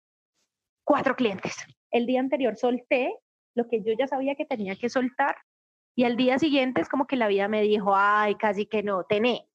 cuatro 0.86 1.16
clientes. 1.16 1.56
El 1.90 2.06
día 2.06 2.20
anterior 2.20 2.56
solté 2.56 3.12
lo 3.54 3.68
que 3.68 3.82
yo 3.82 3.92
ya 3.98 4.06
sabía 4.06 4.36
que 4.36 4.46
tenía 4.46 4.76
que 4.76 4.88
soltar 4.88 5.36
y 5.94 6.04
al 6.04 6.16
día 6.16 6.38
siguiente 6.38 6.80
es 6.80 6.88
como 6.88 7.06
que 7.06 7.16
la 7.16 7.26
vida 7.26 7.48
me 7.48 7.62
dijo, 7.62 7.94
ay, 7.94 8.36
casi 8.36 8.66
que 8.66 8.82
no, 8.82 9.04
tené. 9.04 9.46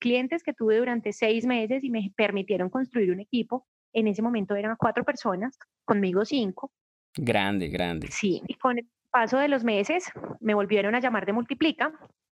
Clientes 0.00 0.42
que 0.42 0.54
tuve 0.54 0.78
durante 0.78 1.12
seis 1.12 1.44
meses 1.44 1.84
y 1.84 1.90
me 1.90 2.12
permitieron 2.16 2.70
construir 2.70 3.10
un 3.10 3.20
equipo. 3.20 3.66
En 3.92 4.06
ese 4.06 4.22
momento 4.22 4.54
eran 4.54 4.76
cuatro 4.76 5.04
personas, 5.04 5.58
conmigo 5.84 6.24
cinco. 6.24 6.72
Grande, 7.16 7.68
grande. 7.68 8.08
Sí, 8.10 8.42
y 8.46 8.54
con 8.54 8.78
el 8.78 8.88
paso 9.10 9.38
de 9.38 9.48
los 9.48 9.64
meses 9.64 10.10
me 10.40 10.54
volvieron 10.54 10.94
a 10.94 11.00
llamar 11.00 11.26
de 11.26 11.32
Multiplica. 11.32 11.92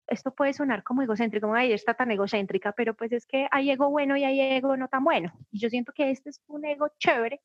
Esto 0.08 0.36
puede 0.36 0.52
sonar 0.52 0.84
como 0.84 1.02
egocéntrico, 1.02 1.48
como, 1.48 1.56
ay, 1.56 1.72
está 1.72 1.94
tan 1.94 2.12
egocéntrica, 2.12 2.74
pero 2.74 2.94
pues 2.94 3.14
es 3.14 3.26
que 3.26 3.48
hay 3.50 3.72
ego 3.72 3.90
bueno 3.90 4.18
y 4.18 4.26
hay 4.26 4.42
ego 4.42 4.76
no 4.76 4.90
tan 4.90 5.06
bueno. 5.06 5.32
Y 5.50 5.60
yo 5.60 5.70
siento 5.70 5.94
que 5.96 6.12
este 6.12 6.32
es 6.32 6.42
un 6.48 6.66
ego 6.66 6.90
chévere 7.00 7.40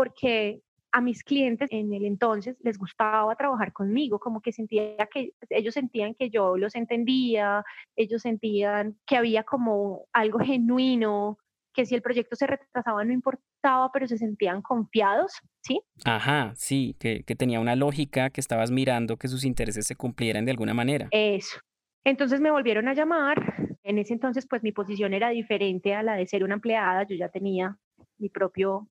porque 0.00 0.62
a 0.92 1.02
mis 1.02 1.22
clientes 1.22 1.68
en 1.70 1.92
el 1.92 2.06
entonces 2.06 2.56
les 2.62 2.78
gustaba 2.78 3.36
trabajar 3.36 3.70
conmigo, 3.70 4.18
como 4.18 4.40
que 4.40 4.50
sentía 4.50 5.06
que 5.12 5.32
ellos 5.50 5.74
sentían 5.74 6.14
que 6.14 6.30
yo 6.30 6.56
los 6.56 6.74
entendía, 6.74 7.62
ellos 7.96 8.22
sentían 8.22 8.96
que 9.04 9.18
había 9.18 9.42
como 9.42 10.06
algo 10.14 10.38
genuino, 10.38 11.36
que 11.74 11.84
si 11.84 11.94
el 11.94 12.00
proyecto 12.00 12.34
se 12.34 12.46
retrasaba 12.46 13.04
no 13.04 13.12
importaba, 13.12 13.92
pero 13.92 14.06
se 14.08 14.16
sentían 14.16 14.62
confiados, 14.62 15.34
¿sí? 15.60 15.82
Ajá, 16.06 16.54
sí, 16.56 16.96
que, 16.98 17.24
que 17.24 17.36
tenía 17.36 17.60
una 17.60 17.76
lógica, 17.76 18.30
que 18.30 18.40
estabas 18.40 18.70
mirando 18.70 19.18
que 19.18 19.28
sus 19.28 19.44
intereses 19.44 19.86
se 19.86 19.96
cumplieran 19.96 20.46
de 20.46 20.52
alguna 20.52 20.72
manera. 20.72 21.08
Eso. 21.10 21.58
Entonces 22.04 22.40
me 22.40 22.50
volvieron 22.50 22.88
a 22.88 22.94
llamar. 22.94 23.68
En 23.82 23.98
ese 23.98 24.14
entonces, 24.14 24.46
pues 24.48 24.62
mi 24.62 24.72
posición 24.72 25.12
era 25.12 25.28
diferente 25.28 25.94
a 25.94 26.02
la 26.02 26.14
de 26.14 26.26
ser 26.26 26.42
una 26.42 26.54
empleada. 26.54 27.02
Yo 27.06 27.16
ya 27.16 27.28
tenía 27.28 27.76
mi 28.16 28.30
propio 28.30 28.88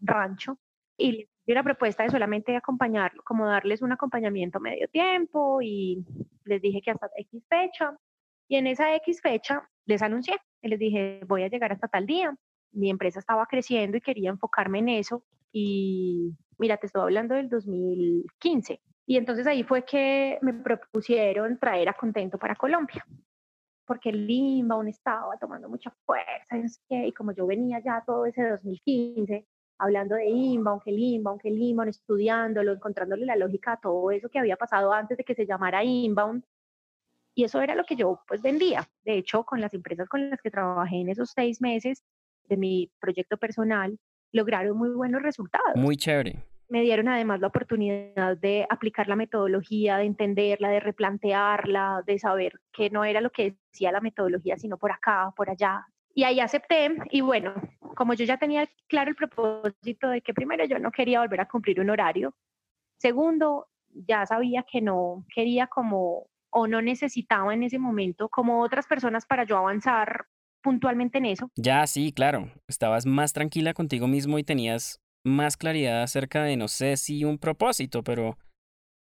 rancho 0.00 0.58
y 0.96 1.26
la 1.46 1.62
propuesta 1.62 2.02
de 2.02 2.10
solamente 2.10 2.56
acompañarlo, 2.56 3.22
como 3.24 3.46
darles 3.46 3.82
un 3.82 3.92
acompañamiento 3.92 4.60
medio 4.60 4.88
tiempo 4.88 5.60
y 5.60 6.04
les 6.44 6.62
dije 6.62 6.80
que 6.80 6.90
hasta 6.92 7.10
X 7.16 7.44
fecha 7.48 7.98
Y 8.48 8.56
en 8.56 8.66
esa 8.66 8.94
X 8.96 9.20
fecha 9.20 9.68
les 9.86 10.02
anuncié, 10.02 10.36
y 10.62 10.68
les 10.68 10.78
dije, 10.78 11.20
voy 11.26 11.42
a 11.42 11.48
llegar 11.48 11.72
hasta 11.72 11.88
tal 11.88 12.06
día. 12.06 12.34
Mi 12.72 12.90
empresa 12.90 13.18
estaba 13.18 13.46
creciendo 13.46 13.96
y 13.98 14.00
quería 14.00 14.30
enfocarme 14.30 14.78
en 14.78 14.88
eso. 14.88 15.24
Y 15.52 16.34
mira, 16.58 16.78
te 16.78 16.86
estoy 16.86 17.02
hablando 17.02 17.34
del 17.34 17.48
2015. 17.48 18.80
Y 19.06 19.16
entonces 19.18 19.46
ahí 19.46 19.62
fue 19.62 19.84
que 19.84 20.38
me 20.40 20.54
propusieron 20.54 21.58
traer 21.58 21.90
a 21.90 21.92
Contento 21.92 22.38
para 22.38 22.56
Colombia, 22.56 23.04
porque 23.86 24.08
el 24.08 24.28
inbound 24.28 24.88
estaba 24.88 25.36
tomando 25.38 25.68
mucha 25.68 25.90
fuerza 26.06 26.56
y, 26.88 27.12
como 27.12 27.32
yo 27.32 27.46
venía 27.46 27.80
ya 27.84 28.02
todo 28.06 28.24
ese 28.24 28.42
2015 28.48 29.46
hablando 29.78 30.14
de 30.14 30.26
inbound, 30.26 30.82
que 30.82 30.90
el 30.90 30.98
inbound, 30.98 31.40
que 31.40 31.48
el 31.48 31.60
inbound, 31.60 31.90
estudiándolo, 31.90 32.72
encontrándole 32.72 33.26
la 33.26 33.36
lógica 33.36 33.72
a 33.72 33.80
todo 33.80 34.10
eso 34.10 34.28
que 34.28 34.38
había 34.38 34.56
pasado 34.56 34.92
antes 34.92 35.16
de 35.16 35.24
que 35.24 35.34
se 35.34 35.46
llamara 35.46 35.84
inbound. 35.84 36.44
Y 37.34 37.44
eso 37.44 37.60
era 37.60 37.74
lo 37.74 37.84
que 37.84 37.96
yo 37.96 38.20
pues 38.28 38.42
vendía. 38.42 38.88
De 39.04 39.18
hecho, 39.18 39.44
con 39.44 39.60
las 39.60 39.74
empresas 39.74 40.08
con 40.08 40.30
las 40.30 40.40
que 40.40 40.50
trabajé 40.50 40.96
en 40.96 41.08
esos 41.08 41.30
seis 41.30 41.60
meses 41.60 42.04
de 42.48 42.56
mi 42.56 42.92
proyecto 43.00 43.36
personal, 43.36 43.98
lograron 44.32 44.76
muy 44.76 44.90
buenos 44.90 45.22
resultados. 45.22 45.74
Muy 45.74 45.96
chévere 45.96 46.44
me 46.68 46.82
dieron 46.82 47.08
además 47.08 47.40
la 47.40 47.48
oportunidad 47.48 48.36
de 48.38 48.66
aplicar 48.68 49.08
la 49.08 49.16
metodología, 49.16 49.98
de 49.98 50.04
entenderla, 50.06 50.70
de 50.70 50.80
replantearla, 50.80 52.02
de 52.06 52.18
saber 52.18 52.60
que 52.72 52.90
no 52.90 53.04
era 53.04 53.20
lo 53.20 53.30
que 53.30 53.56
decía 53.70 53.92
la 53.92 54.00
metodología, 54.00 54.56
sino 54.58 54.78
por 54.78 54.90
acá, 54.90 55.32
por 55.36 55.50
allá. 55.50 55.86
Y 56.14 56.24
ahí 56.24 56.40
acepté 56.40 56.96
y 57.10 57.20
bueno, 57.20 57.54
como 57.96 58.14
yo 58.14 58.24
ya 58.24 58.38
tenía 58.38 58.68
claro 58.88 59.10
el 59.10 59.16
propósito 59.16 60.08
de 60.08 60.20
que 60.20 60.32
primero 60.32 60.64
yo 60.64 60.78
no 60.78 60.92
quería 60.92 61.20
volver 61.20 61.40
a 61.40 61.48
cumplir 61.48 61.80
un 61.80 61.90
horario, 61.90 62.34
segundo, 62.98 63.66
ya 63.88 64.24
sabía 64.26 64.64
que 64.70 64.80
no 64.80 65.24
quería 65.34 65.66
como 65.66 66.28
o 66.50 66.68
no 66.68 66.80
necesitaba 66.80 67.52
en 67.52 67.64
ese 67.64 67.80
momento 67.80 68.28
como 68.28 68.62
otras 68.62 68.86
personas 68.86 69.26
para 69.26 69.44
yo 69.44 69.58
avanzar 69.58 70.26
puntualmente 70.62 71.18
en 71.18 71.26
eso. 71.26 71.50
Ya, 71.56 71.86
sí, 71.86 72.12
claro. 72.12 72.48
Estabas 72.68 73.06
más 73.06 73.32
tranquila 73.32 73.74
contigo 73.74 74.06
mismo 74.06 74.38
y 74.38 74.44
tenías 74.44 75.00
más 75.24 75.56
claridad 75.56 76.02
acerca 76.02 76.44
de, 76.44 76.56
no 76.56 76.68
sé 76.68 76.96
si 76.96 77.24
un 77.24 77.38
propósito, 77.38 78.04
pero 78.04 78.38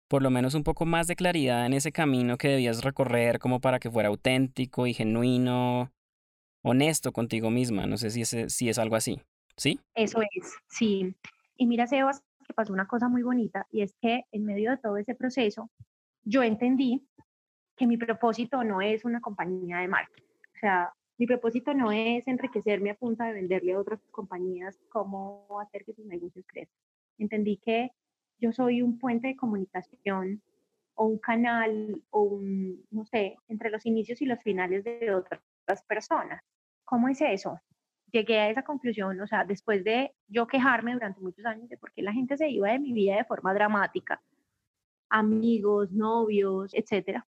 por 0.09 0.21
lo 0.21 0.29
menos 0.29 0.55
un 0.55 0.63
poco 0.63 0.85
más 0.85 1.07
de 1.07 1.15
claridad 1.15 1.65
en 1.65 1.73
ese 1.73 1.91
camino 1.91 2.37
que 2.37 2.49
debías 2.49 2.83
recorrer 2.83 3.39
como 3.39 3.59
para 3.59 3.79
que 3.79 3.91
fuera 3.91 4.09
auténtico 4.09 4.87
y 4.87 4.93
genuino, 4.93 5.91
honesto 6.69 7.11
contigo 7.11 7.49
misma. 7.49 7.85
No 7.85 7.97
sé 7.97 8.09
si 8.09 8.21
es, 8.21 8.35
si 8.53 8.69
es 8.69 8.77
algo 8.77 8.95
así, 8.95 9.21
¿sí? 9.55 9.79
Eso 9.95 10.21
es, 10.21 10.55
sí. 10.67 11.15
Y 11.55 11.67
mira, 11.67 11.87
Sebas, 11.87 12.21
que 12.45 12.53
pasó 12.53 12.73
una 12.73 12.87
cosa 12.87 13.09
muy 13.09 13.23
bonita 13.23 13.67
y 13.71 13.81
es 13.81 13.93
que 14.01 14.23
en 14.31 14.45
medio 14.45 14.71
de 14.71 14.77
todo 14.77 14.97
ese 14.97 15.15
proceso, 15.15 15.69
yo 16.23 16.43
entendí 16.43 17.05
que 17.75 17.87
mi 17.87 17.97
propósito 17.97 18.63
no 18.63 18.81
es 18.81 19.05
una 19.05 19.21
compañía 19.21 19.77
de 19.77 19.87
marketing. 19.87 20.23
O 20.55 20.59
sea, 20.59 20.93
mi 21.17 21.25
propósito 21.25 21.73
no 21.73 21.91
es 21.91 22.27
enriquecerme 22.27 22.91
a 22.91 22.95
punta 22.95 23.25
de 23.25 23.33
venderle 23.33 23.73
a 23.73 23.79
otras 23.79 23.99
compañías 24.11 24.77
cómo 24.89 25.47
hacer 25.61 25.83
que 25.83 25.93
sus 25.93 26.05
negocios 26.05 26.45
crezcan. 26.47 26.79
Entendí 27.17 27.57
que 27.57 27.91
yo 28.39 28.51
soy 28.51 28.81
un 28.81 28.99
puente 28.99 29.27
de 29.27 29.35
comunicación 29.35 30.41
o 30.93 31.05
un 31.05 31.17
canal 31.17 32.03
o 32.09 32.21
un, 32.21 32.85
no 32.91 33.05
sé, 33.05 33.37
entre 33.47 33.69
los 33.69 33.85
inicios 33.85 34.21
y 34.21 34.25
los 34.25 34.41
finales 34.41 34.83
de 34.83 35.13
otras 35.13 35.83
personas. 35.87 36.41
¿Cómo 36.87 37.09
es 37.09 37.19
eso? 37.19 37.59
Llegué 38.13 38.39
a 38.39 38.49
esa 38.49 38.63
conclusión, 38.63 39.19
o 39.19 39.27
sea, 39.27 39.43
después 39.43 39.83
de 39.83 40.13
yo 40.29 40.47
quejarme 40.47 40.93
durante 40.93 41.19
muchos 41.19 41.45
años 41.45 41.67
de 41.67 41.77
por 41.77 41.91
qué 41.91 42.01
la 42.01 42.13
gente 42.13 42.37
se 42.37 42.49
iba 42.49 42.69
de 42.69 42.79
mi 42.79 42.93
vida 42.93 43.17
de 43.17 43.25
forma 43.25 43.53
dramática, 43.53 44.21
amigos, 45.09 45.91
novios, 45.91 46.73
etcétera. 46.73 47.27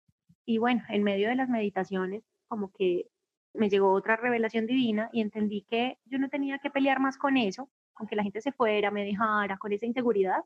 Y 0.45 0.57
bueno, 0.57 0.83
en 0.89 1.03
medio 1.03 1.29
de 1.29 1.37
las 1.37 1.47
meditaciones, 1.47 2.21
como 2.49 2.73
que 2.73 3.07
me 3.53 3.69
llegó 3.69 3.93
otra 3.93 4.17
revelación 4.17 4.65
divina 4.65 5.09
y 5.13 5.21
entendí 5.21 5.61
que 5.61 5.99
yo 6.03 6.19
no 6.19 6.27
tenía 6.27 6.59
que 6.59 6.69
pelear 6.69 6.99
más 6.99 7.17
con 7.17 7.37
eso, 7.37 7.69
con 7.93 8.07
que 8.07 8.17
la 8.17 8.23
gente 8.23 8.41
se 8.41 8.51
fuera, 8.51 8.91
me 8.91 9.05
dejara, 9.05 9.57
con 9.57 9.71
esa 9.71 9.85
inseguridad, 9.85 10.43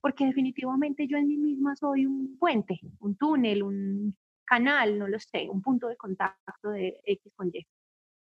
porque 0.00 0.26
definitivamente 0.26 1.08
yo 1.08 1.16
en 1.16 1.26
mí 1.26 1.38
misma 1.38 1.74
soy 1.74 2.06
un 2.06 2.38
puente, 2.38 2.78
un 3.00 3.16
túnel, 3.16 3.64
un 3.64 4.16
canal, 4.44 4.96
no 4.96 5.08
lo 5.08 5.18
sé, 5.18 5.48
un 5.50 5.60
punto 5.60 5.88
de 5.88 5.96
contacto 5.96 6.70
de 6.70 7.00
X 7.04 7.32
con 7.34 7.48
Y. 7.52 7.66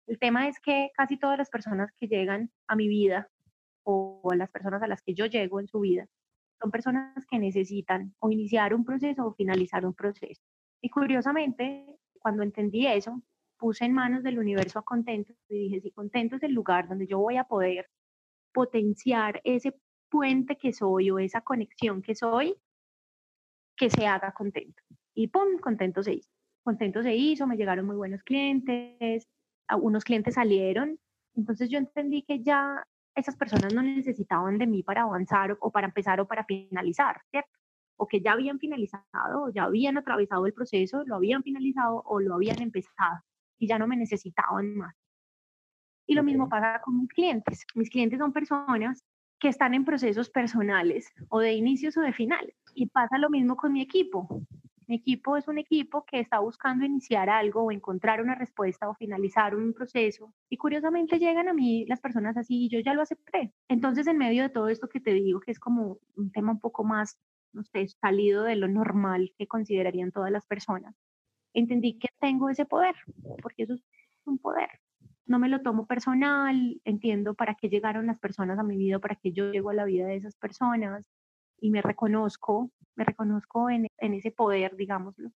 El 0.10 0.18
tema 0.18 0.48
es 0.48 0.60
que 0.60 0.90
casi 0.96 1.18
todas 1.18 1.38
las 1.38 1.52
personas 1.52 1.92
que 1.92 2.08
llegan 2.08 2.50
a 2.68 2.76
mi 2.76 2.88
vida 2.88 3.30
o 3.84 4.28
a 4.32 4.36
las 4.36 4.50
personas 4.50 4.82
a 4.82 4.88
las 4.88 5.04
que 5.04 5.14
yo 5.14 5.28
llego 5.28 5.60
en 5.60 5.68
su 5.68 5.82
vida 5.82 6.08
son 6.60 6.72
personas 6.72 7.28
que 7.28 7.38
necesitan 7.38 8.16
o 8.18 8.32
iniciar 8.32 8.74
un 8.74 8.84
proceso 8.84 9.28
o 9.28 9.36
finalizar 9.36 9.86
un 9.86 9.94
proceso. 9.94 10.42
Y 10.82 10.90
curiosamente, 10.90 11.86
cuando 12.18 12.42
entendí 12.42 12.88
eso, 12.88 13.22
puse 13.60 13.86
en 13.86 13.94
manos 13.94 14.24
del 14.24 14.40
universo 14.40 14.80
a 14.80 14.84
contento 14.84 15.32
y 15.48 15.60
dije, 15.60 15.82
si 15.82 15.92
contento 15.92 16.38
es 16.38 16.44
el 16.44 16.54
lugar 16.54 16.88
donde 16.88 17.06
yo 17.06 17.20
voy 17.20 17.38
a 17.38 17.44
poder 17.44 17.88
potenciar 18.52 19.40
ese 19.44 19.80
puente 20.10 20.58
que 20.58 20.74
soy 20.74 21.12
o 21.12 21.20
esa 21.20 21.42
conexión 21.42 22.02
que 22.02 22.16
soy, 22.16 22.56
que 23.78 23.92
se 23.92 24.08
haga 24.08 24.32
contento. 24.32 24.82
Y 25.14 25.28
pum, 25.28 25.60
contento 25.60 26.02
se 26.02 26.14
hizo. 26.16 26.32
Contento 26.64 27.04
se 27.04 27.16
hizo, 27.16 27.46
me 27.46 27.58
llegaron 27.58 27.86
muy 27.86 27.96
buenos 27.96 28.24
clientes, 28.24 29.30
algunos 29.70 30.04
clientes 30.04 30.36
salieron. 30.36 31.00
Entonces 31.36 31.70
yo 31.70 31.78
entendí 31.78 32.24
que 32.24 32.42
ya 32.42 32.86
esas 33.16 33.36
personas 33.36 33.74
no 33.74 33.82
necesitaban 33.82 34.58
de 34.58 34.68
mí 34.68 34.84
para 34.84 35.04
avanzar 35.04 35.58
o, 35.62 35.72
para 35.72 35.88
empezar 35.88 36.20
o 36.20 36.28
para 36.28 36.44
finalizar, 36.44 37.22
¿cierto? 37.32 37.52
O 37.98 38.08
que 38.08 38.22
ya 38.22 38.34
habían 38.34 38.60
finalizado, 38.60 39.44
o 39.44 39.50
ya 39.50 39.64
habían 39.64 39.98
atravesado 39.98 40.46
el 40.46 40.54
proceso, 40.54 41.04
lo 41.06 41.16
habían 41.16 41.44
finalizado 41.44 42.02
o 42.06 42.20
lo 42.20 42.36
habían 42.36 42.62
empezado 42.62 43.22
y 43.58 43.68
ya 43.68 43.78
no 43.78 43.88
me 43.88 43.98
necesitaban 43.98 44.76
más. 44.76 44.96
Y 46.08 46.16
lo 46.16 46.24
mismo 46.24 46.50
pasa 46.50 46.82
con 46.84 47.00
mis 47.00 47.10
clientes. 47.10 47.66
Mis 47.76 47.90
clientes 47.90 48.18
son 48.18 48.34
personas 48.34 49.06
que 49.38 49.50
están 49.50 49.74
en 49.74 49.86
procesos 49.86 50.30
personales 50.30 51.14
o 51.30 51.40
de 51.40 51.54
inicios 51.54 51.96
o 51.98 52.02
de 52.02 52.14
finales. 52.14 52.56
Y 52.74 52.88
pasa 52.88 53.18
lo 53.20 53.30
mismo 53.30 53.56
con 53.56 53.74
mi 53.74 53.82
equipo. 53.82 54.28
Mi 54.90 54.96
equipo 54.96 55.38
es 55.38 55.48
un 55.48 55.60
equipo 55.60 56.04
que 56.04 56.20
está 56.20 56.40
buscando 56.40 56.84
iniciar 56.84 57.30
algo 57.30 57.62
o 57.62 57.72
encontrar 57.72 58.24
una 58.24 58.34
respuesta 58.34 58.90
o 58.90 58.96
finalizar 58.96 59.56
un 59.56 59.72
proceso. 59.72 60.34
Y 60.50 60.58
curiosamente 60.58 61.20
llegan 61.20 61.48
a 61.48 61.54
mí 61.54 61.86
las 61.86 62.02
personas 62.02 62.36
así 62.38 62.66
y 62.66 62.70
yo 62.70 62.80
ya 62.80 62.96
lo 62.96 63.04
acepté. 63.04 63.54
Entonces, 63.68 64.08
en 64.08 64.18
medio 64.18 64.42
de 64.42 64.50
todo 64.50 64.68
esto 64.68 64.90
que 64.90 65.00
te 65.00 65.14
digo, 65.14 65.42
que 65.42 65.52
es 65.52 65.60
como 65.60 66.00
un 66.16 66.32
tema 66.32 66.54
un 66.54 66.60
poco 66.60 66.84
más, 66.84 67.20
no 67.54 67.64
sé, 67.66 67.88
salido 67.88 68.44
de 68.46 68.56
lo 68.56 68.68
normal 68.68 69.32
que 69.38 69.46
considerarían 69.46 70.12
todas 70.12 70.32
las 70.32 70.48
personas, 70.48 70.96
entendí 71.54 72.00
que 72.00 72.08
tengo 72.20 72.50
ese 72.50 72.66
poder, 72.66 72.96
porque 73.44 73.64
eso 73.64 73.76
es 73.76 73.84
un 74.26 74.40
poder. 74.40 74.70
No 75.28 75.38
me 75.38 75.50
lo 75.50 75.62
tomo 75.62 75.86
personal, 75.86 76.82
entiendo 76.84 77.36
para 77.36 77.54
qué 77.54 77.70
llegaron 77.70 78.08
las 78.08 78.18
personas 78.18 78.58
a 78.58 78.64
mi 78.64 78.76
vida, 78.76 78.98
para 78.98 79.18
qué 79.18 79.34
yo 79.34 79.52
llego 79.52 79.70
a 79.70 79.76
la 79.76 79.86
vida 79.86 80.08
de 80.08 80.16
esas 80.16 80.36
personas 80.36 81.06
y 81.62 81.70
me 81.70 81.84
reconozco, 81.84 82.72
me 83.00 83.06
reconozco 83.06 83.70
en, 83.70 83.88
ese 83.98 84.30
poder, 84.30 84.76
digámoslo. 84.76 85.32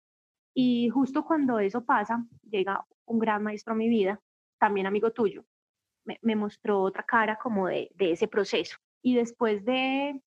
Y 0.55 0.89
justo 0.89 1.23
cuando 1.23 1.59
eso 1.59 1.85
pasa, 1.85 2.25
llega 2.49 2.83
un 3.05 3.19
gran 3.19 3.43
maestro 3.43 3.73
a 3.73 3.77
mi 3.77 3.87
vida, 3.87 4.19
también 4.59 4.87
amigo 4.87 5.11
tuyo, 5.11 5.45
me, 6.03 6.35
mostró 6.35 6.81
otra 6.81 7.03
cara 7.03 7.37
como 7.37 7.67
de, 7.67 7.91
de 7.93 8.13
ese 8.13 8.27
proceso. 8.27 8.77
Y 9.03 9.15
después 9.15 9.63
de 9.63 10.19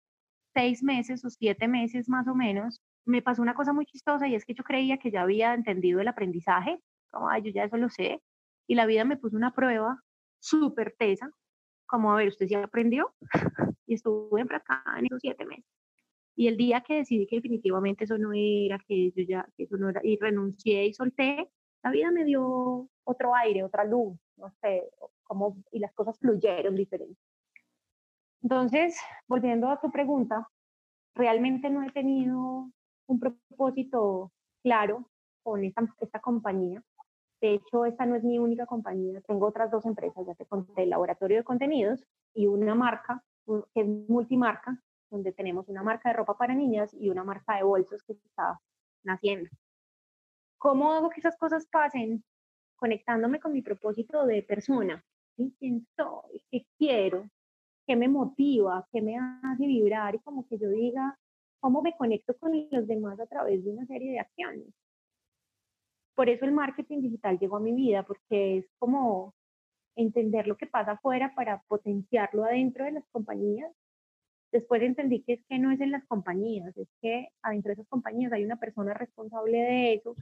seis 0.54 0.84
meses 0.84 1.24
o 1.24 1.30
siete 1.30 1.66
meses 1.66 2.08
más 2.08 2.28
o 2.28 2.36
menos, 2.36 2.80
me 3.04 3.20
pasó 3.20 3.42
una 3.42 3.54
cosa 3.54 3.72
muy 3.72 3.84
chistosa 3.84 4.28
y 4.28 4.36
es 4.36 4.44
que 4.44 4.54
yo 4.54 4.62
creía 4.62 4.98
que 4.98 5.10
ya 5.10 5.22
había 5.22 5.54
entendido 5.54 6.00
el 6.00 6.06
aprendizaje, 6.06 6.80
como, 7.10 7.28
ay, 7.28 7.42
yo 7.42 7.50
ya 7.50 7.64
eso 7.64 7.76
lo 7.76 7.90
sé, 7.90 8.22
y 8.68 8.76
la 8.76 8.86
vida 8.86 9.04
me 9.04 9.16
puso 9.16 9.36
una 9.36 9.52
prueba 9.52 10.00
súper 10.38 10.94
tesa, 10.96 11.30
como, 11.86 12.12
a 12.12 12.16
ver, 12.16 12.28
usted 12.28 12.46
ya 12.46 12.62
aprendió, 12.62 13.12
y 13.86 13.94
estuve 13.94 14.40
en 14.40 14.48
en 14.48 15.20
siete 15.20 15.44
meses. 15.44 15.73
Y 16.36 16.48
el 16.48 16.56
día 16.56 16.80
que 16.80 16.96
decidí 16.96 17.26
que 17.26 17.36
definitivamente 17.36 18.04
eso 18.04 18.18
no 18.18 18.32
era, 18.34 18.78
que 18.86 19.10
yo 19.12 19.22
ya, 19.22 19.46
que 19.56 19.64
eso 19.64 19.76
no 19.76 19.90
era, 19.90 20.00
y 20.02 20.16
renuncié 20.18 20.86
y 20.86 20.94
solté, 20.94 21.50
la 21.82 21.90
vida 21.90 22.10
me 22.10 22.24
dio 22.24 22.88
otro 23.04 23.34
aire, 23.34 23.62
otra 23.62 23.84
luz, 23.84 24.18
no 24.36 24.50
sé, 24.60 24.90
como, 25.22 25.56
y 25.70 25.78
las 25.78 25.92
cosas 25.92 26.18
fluyeron 26.18 26.74
diferente. 26.74 27.20
Entonces, 28.42 28.98
volviendo 29.28 29.68
a 29.68 29.80
tu 29.80 29.90
pregunta, 29.90 30.48
realmente 31.14 31.70
no 31.70 31.82
he 31.82 31.90
tenido 31.90 32.70
un 33.06 33.20
propósito 33.20 34.32
claro 34.62 35.08
con 35.42 35.64
esta, 35.64 35.86
esta 36.00 36.20
compañía. 36.20 36.82
De 37.40 37.54
hecho, 37.54 37.84
esta 37.84 38.06
no 38.06 38.16
es 38.16 38.24
mi 38.24 38.38
única 38.38 38.66
compañía, 38.66 39.20
tengo 39.22 39.46
otras 39.46 39.70
dos 39.70 39.84
empresas, 39.84 40.26
ya 40.26 40.34
te 40.34 40.46
conté, 40.46 40.84
el 40.84 40.90
laboratorio 40.90 41.38
de 41.38 41.44
contenidos 41.44 42.04
y 42.34 42.46
una 42.46 42.74
marca 42.74 43.22
que 43.74 43.80
es 43.82 43.86
multimarca, 44.08 44.80
donde 45.14 45.32
tenemos 45.32 45.68
una 45.68 45.82
marca 45.82 46.10
de 46.10 46.16
ropa 46.16 46.36
para 46.36 46.54
niñas 46.54 46.92
y 46.92 47.08
una 47.08 47.24
marca 47.24 47.56
de 47.56 47.62
bolsos 47.62 48.02
que 48.02 48.12
está 48.12 48.60
naciendo. 49.04 49.48
¿Cómo 50.58 50.92
hago 50.92 51.08
que 51.08 51.20
esas 51.20 51.36
cosas 51.36 51.66
pasen? 51.70 52.24
Conectándome 52.76 53.40
con 53.40 53.52
mi 53.52 53.62
propósito 53.62 54.26
de 54.26 54.42
persona. 54.42 55.02
¿Quién 55.36 55.86
soy? 55.96 56.42
¿Qué 56.50 56.66
quiero? 56.76 57.28
¿Qué 57.86 57.96
me 57.96 58.08
motiva? 58.08 58.86
¿Qué 58.92 59.00
me 59.00 59.16
hace 59.16 59.66
vibrar? 59.66 60.14
Y 60.14 60.20
como 60.20 60.46
que 60.48 60.58
yo 60.58 60.68
diga, 60.68 61.16
cómo 61.60 61.80
me 61.80 61.96
conecto 61.96 62.36
con 62.38 62.52
los 62.70 62.86
demás 62.86 63.18
a 63.20 63.26
través 63.26 63.64
de 63.64 63.70
una 63.70 63.86
serie 63.86 64.12
de 64.12 64.20
acciones. 64.20 64.66
por 66.14 66.28
eso 66.28 66.44
el 66.44 66.52
marketing 66.52 67.00
digital 67.02 67.38
llegó 67.38 67.56
a 67.56 67.60
mi 67.60 67.72
vida, 67.72 68.04
porque 68.04 68.58
es 68.58 68.66
como 68.78 69.34
entender 69.96 70.46
lo 70.46 70.56
que 70.56 70.66
pasa 70.66 70.92
afuera 70.92 71.32
para 71.34 71.62
potenciarlo 71.68 72.44
adentro 72.44 72.84
de 72.84 72.92
las 72.92 73.04
compañías. 73.10 73.72
Después 74.54 74.82
entendí 74.82 75.20
que 75.24 75.32
es 75.32 75.44
que 75.48 75.58
no 75.58 75.72
es 75.72 75.80
en 75.80 75.90
las 75.90 76.04
compañías, 76.04 76.76
es 76.76 76.86
que 77.02 77.26
adentro 77.42 77.70
de 77.70 77.72
esas 77.72 77.88
compañías 77.88 78.32
hay 78.32 78.44
una 78.44 78.54
persona 78.54 78.94
responsable 78.94 79.58
de 79.58 79.94
eso, 79.94 80.14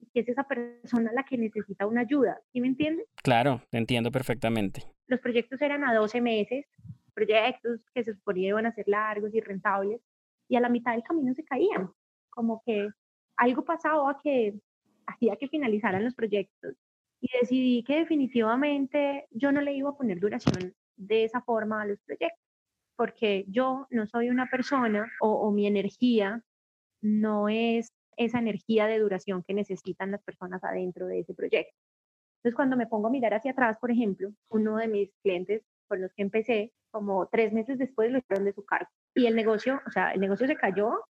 y 0.00 0.06
que 0.06 0.18
es 0.18 0.28
esa 0.28 0.48
persona 0.48 1.12
la 1.12 1.22
que 1.22 1.38
necesita 1.38 1.86
una 1.86 2.00
ayuda. 2.00 2.40
¿Sí 2.52 2.60
me 2.60 2.66
entiendes? 2.66 3.06
Claro, 3.22 3.62
te 3.70 3.78
entiendo 3.78 4.10
perfectamente. 4.10 4.82
Los 5.06 5.20
proyectos 5.20 5.62
eran 5.62 5.84
a 5.84 5.94
12 5.94 6.20
meses, 6.20 6.66
proyectos 7.14 7.80
que 7.94 8.02
se 8.02 8.14
suponía 8.14 8.48
iban 8.48 8.66
a 8.66 8.74
ser 8.74 8.88
largos 8.88 9.32
y 9.32 9.40
rentables, 9.40 10.00
y 10.48 10.56
a 10.56 10.60
la 10.60 10.70
mitad 10.70 10.94
del 10.94 11.04
camino 11.04 11.32
se 11.34 11.44
caían. 11.44 11.88
Como 12.30 12.60
que 12.66 12.88
algo 13.36 13.64
pasaba 13.64 14.18
que 14.20 14.54
hacía 15.06 15.36
que 15.36 15.46
finalizaran 15.46 16.02
los 16.02 16.16
proyectos 16.16 16.74
y 17.20 17.28
decidí 17.40 17.84
que 17.84 18.00
definitivamente 18.00 19.28
yo 19.30 19.52
no 19.52 19.60
le 19.60 19.74
iba 19.74 19.90
a 19.90 19.96
poner 19.96 20.18
duración 20.18 20.74
de 20.96 21.22
esa 21.22 21.42
forma 21.42 21.82
a 21.82 21.86
los 21.86 22.00
proyectos, 22.00 22.47
porque 22.98 23.44
yo 23.46 23.86
no 23.90 24.08
soy 24.08 24.28
una 24.28 24.50
persona 24.50 25.08
o, 25.20 25.52
mi 25.52 25.68
energía 25.68 26.42
no 27.00 27.48
es 27.48 27.92
esa 28.16 28.40
energía 28.40 28.88
de 28.88 28.98
duración 28.98 29.44
que 29.44 29.54
necesitan 29.54 30.10
las 30.10 30.20
personas 30.24 30.64
adentro 30.64 31.06
de 31.06 31.20
ese 31.20 31.32
proyecto. 31.32 31.72
Entonces, 32.38 32.56
cuando 32.56 32.76
me 32.76 32.88
pongo 32.88 33.06
a 33.06 33.10
mirar 33.10 33.34
hacia 33.34 33.52
atrás, 33.52 33.78
por 33.80 33.92
ejemplo, 33.92 34.32
uno 34.48 34.78
de 34.78 34.88
mis 34.88 35.12
clientes 35.22 35.62
con 35.86 36.02
los 36.02 36.12
que 36.12 36.22
empecé, 36.22 36.72
como 36.90 37.28
tres 37.28 37.52
meses 37.52 37.78
después 37.78 38.10
lo 38.10 38.18
hicieron 38.18 38.44
de 38.44 38.52
su 38.52 38.64
cargo. 38.64 38.90
Y 39.14 39.26
el 39.26 39.36
negocio, 39.36 39.80
o 39.86 39.90
sea, 39.92 40.10
el 40.10 40.18
negocio 40.18 40.48
se 40.48 40.56
cayó, 40.56 41.04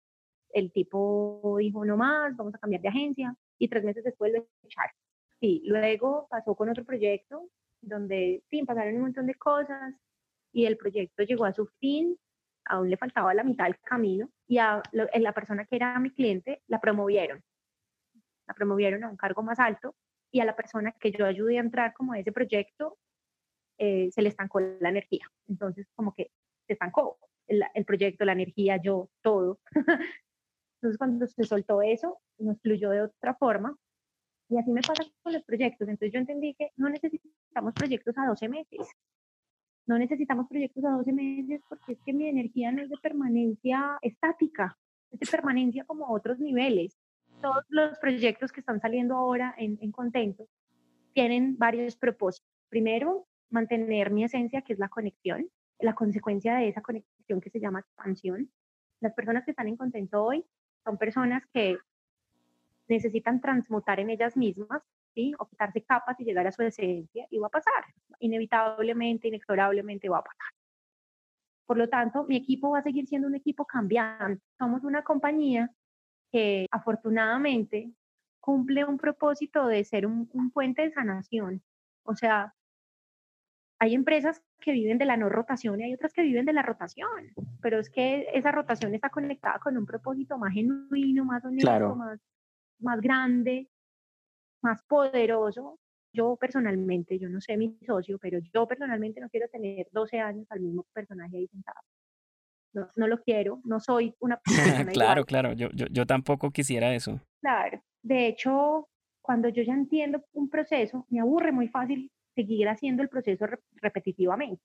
el 0.49 0.73
tipo 0.73 1.55
dijo, 1.57 1.85
no 1.85 1.95
más, 1.95 2.35
vamos 2.35 2.53
a 2.53 2.59
cambiar 2.59 2.81
de 2.81 2.89
agencia, 2.89 3.33
y 3.57 3.69
tres 3.69 3.85
meses 3.85 4.03
después 4.03 4.33
lo 4.33 4.45
echaron. 4.63 4.91
Sí, 5.39 5.61
luego 5.65 6.27
pasó 6.29 6.53
con 6.53 6.67
otro 6.67 6.83
proyecto 6.83 7.49
donde, 7.79 8.43
sí, 8.49 8.61
pasaron 8.63 8.95
un 8.95 9.01
montón 9.03 9.25
de 9.25 9.35
cosas 9.35 9.93
y 10.51 10.65
el 10.65 10.77
proyecto 10.77 11.23
llegó 11.23 11.45
a 11.45 11.53
su 11.53 11.67
fin, 11.79 12.17
aún 12.65 12.89
le 12.89 12.97
faltaba 12.97 13.33
la 13.33 13.43
mitad 13.43 13.65
del 13.65 13.79
camino 13.79 14.29
y 14.47 14.57
a 14.57 14.81
la 14.91 15.33
persona 15.33 15.65
que 15.65 15.75
era 15.75 15.99
mi 15.99 16.11
cliente 16.11 16.61
la 16.67 16.79
promovieron. 16.79 17.41
La 18.47 18.53
promovieron 18.53 19.03
a 19.03 19.09
un 19.09 19.17
cargo 19.17 19.43
más 19.43 19.59
alto 19.59 19.95
y 20.31 20.39
a 20.39 20.45
la 20.45 20.55
persona 20.55 20.93
que 20.99 21.11
yo 21.11 21.25
ayudé 21.25 21.57
a 21.57 21.61
entrar 21.61 21.93
como 21.93 22.13
a 22.13 22.19
ese 22.19 22.31
proyecto 22.31 22.97
eh, 23.77 24.09
se 24.11 24.21
le 24.21 24.29
estancó 24.29 24.59
la 24.59 24.89
energía. 24.89 25.25
Entonces, 25.47 25.87
como 25.95 26.13
que 26.13 26.31
se 26.65 26.73
estancó 26.73 27.17
el, 27.47 27.63
el 27.73 27.85
proyecto, 27.85 28.25
la 28.25 28.33
energía, 28.33 28.77
yo, 28.81 29.09
todo. 29.21 29.59
Entonces, 30.77 30.97
cuando 30.97 31.27
se 31.27 31.43
soltó 31.43 31.81
eso, 31.81 32.19
nos 32.37 32.59
fluyó 32.61 32.89
de 32.89 33.01
otra 33.01 33.35
forma. 33.35 33.77
Y 34.49 34.57
así 34.57 34.71
me 34.71 34.81
pasa 34.81 35.03
con 35.21 35.33
los 35.33 35.43
proyectos. 35.43 35.87
Entonces, 35.87 36.13
yo 36.13 36.19
entendí 36.19 36.55
que 36.55 36.71
no 36.75 36.89
necesitamos 36.89 37.73
proyectos 37.73 38.17
a 38.17 38.27
12 38.27 38.49
meses. 38.49 38.87
No 39.87 39.97
necesitamos 39.97 40.47
proyectos 40.47 40.83
a 40.85 40.91
12 40.91 41.13
meses 41.13 41.61
porque 41.67 41.93
es 41.93 41.99
que 42.05 42.13
mi 42.13 42.27
energía 42.27 42.71
no 42.71 42.83
es 42.83 42.89
de 42.89 42.97
permanencia 42.97 43.97
estática, 44.01 44.77
es 45.11 45.19
de 45.19 45.25
permanencia 45.25 45.85
como 45.85 46.13
otros 46.13 46.39
niveles. 46.39 46.97
Todos 47.41 47.63
los 47.69 47.97
proyectos 47.99 48.51
que 48.51 48.59
están 48.59 48.81
saliendo 48.81 49.15
ahora 49.15 49.55
en, 49.57 49.77
en 49.81 49.91
Contento 49.91 50.47
tienen 51.13 51.57
varios 51.57 51.95
propósitos. 51.95 52.47
Primero, 52.69 53.27
mantener 53.49 54.11
mi 54.11 54.23
esencia, 54.23 54.61
que 54.61 54.73
es 54.73 54.79
la 54.79 54.89
conexión, 54.89 55.49
la 55.79 55.95
consecuencia 55.95 56.55
de 56.55 56.67
esa 56.67 56.81
conexión 56.81 57.39
que 57.39 57.49
se 57.49 57.59
llama 57.59 57.79
expansión. 57.79 58.51
Las 58.99 59.13
personas 59.13 59.45
que 59.45 59.51
están 59.51 59.67
en 59.67 59.77
Contento 59.77 60.23
hoy 60.23 60.43
son 60.83 60.97
personas 60.97 61.43
que 61.53 61.77
necesitan 62.87 63.41
transmutar 63.41 63.99
en 63.99 64.09
ellas 64.09 64.35
mismas, 64.35 64.81
¿sí? 65.17 65.33
O 65.39 65.47
quitarse 65.47 65.81
capas 65.81 66.19
y 66.19 66.23
llegar 66.25 66.45
a 66.45 66.51
su 66.51 66.61
esencia 66.61 67.25
y 67.31 67.39
va 67.39 67.47
a 67.47 67.57
pasar. 67.57 67.85
Inevitablemente, 68.19 69.27
inexorablemente 69.29 70.09
va 70.09 70.19
a 70.19 70.23
pasar. 70.23 70.51
Por 71.65 71.77
lo 71.77 71.89
tanto, 71.89 72.25
mi 72.25 72.35
equipo 72.37 72.69
va 72.69 72.79
a 72.79 72.83
seguir 72.83 73.07
siendo 73.07 73.27
un 73.27 73.35
equipo 73.35 73.65
cambiante. 73.65 74.43
Somos 74.59 74.83
una 74.83 75.03
compañía 75.03 75.71
que 76.31 76.67
afortunadamente 76.69 77.91
cumple 78.39 78.85
un 78.85 78.97
propósito 78.97 79.65
de 79.65 79.83
ser 79.83 80.05
un, 80.05 80.29
un 80.33 80.51
puente 80.51 80.83
de 80.83 80.91
sanación. 80.91 81.63
O 82.03 82.15
sea, 82.15 82.53
hay 83.79 83.95
empresas 83.95 84.43
que 84.59 84.71
viven 84.71 84.99
de 84.99 85.05
la 85.05 85.17
no 85.17 85.29
rotación 85.29 85.79
y 85.81 85.83
hay 85.85 85.93
otras 85.95 86.13
que 86.13 86.21
viven 86.21 86.45
de 86.45 86.53
la 86.53 86.61
rotación, 86.61 87.33
pero 87.61 87.79
es 87.79 87.89
que 87.89 88.27
esa 88.33 88.51
rotación 88.51 88.93
está 88.93 89.09
conectada 89.09 89.59
con 89.59 89.77
un 89.77 89.85
propósito 89.85 90.37
más 90.37 90.53
genuino, 90.53 91.25
más 91.25 91.43
honesto, 91.43 91.95
más, 91.95 92.19
más 92.79 93.01
grande, 93.01 93.69
más 94.61 94.81
poderoso. 94.83 95.79
Yo 96.13 96.35
personalmente, 96.35 97.19
yo 97.19 97.29
no 97.29 97.41
sé 97.41 97.57
mi 97.57 97.77
socio, 97.85 98.17
pero 98.19 98.39
yo 98.53 98.67
personalmente 98.67 99.19
no 99.19 99.29
quiero 99.29 99.47
tener 99.49 99.87
12 99.91 100.19
años 100.19 100.47
al 100.49 100.61
mismo 100.61 100.85
personaje 100.93 101.37
ahí 101.37 101.47
sentado. 101.47 101.79
No, 102.73 102.89
no 102.95 103.07
lo 103.07 103.21
quiero, 103.21 103.61
no 103.65 103.79
soy 103.79 104.13
una 104.19 104.39
persona. 104.85 104.91
claro, 104.91 105.25
claro, 105.25 105.53
yo, 105.53 105.69
yo, 105.73 105.85
yo 105.87 106.05
tampoco 106.05 106.51
quisiera 106.51 106.93
eso. 106.93 107.21
Claro, 107.41 107.81
de 108.01 108.27
hecho, 108.27 108.87
cuando 109.21 109.49
yo 109.49 109.61
ya 109.63 109.73
entiendo 109.73 110.23
un 110.33 110.49
proceso, 110.49 111.05
me 111.09 111.19
aburre 111.19 111.51
muy 111.51 111.67
fácil 111.67 112.09
seguir 112.33 112.69
haciendo 112.69 113.03
el 113.03 113.09
proceso 113.09 113.45
repetitivamente. 113.73 114.61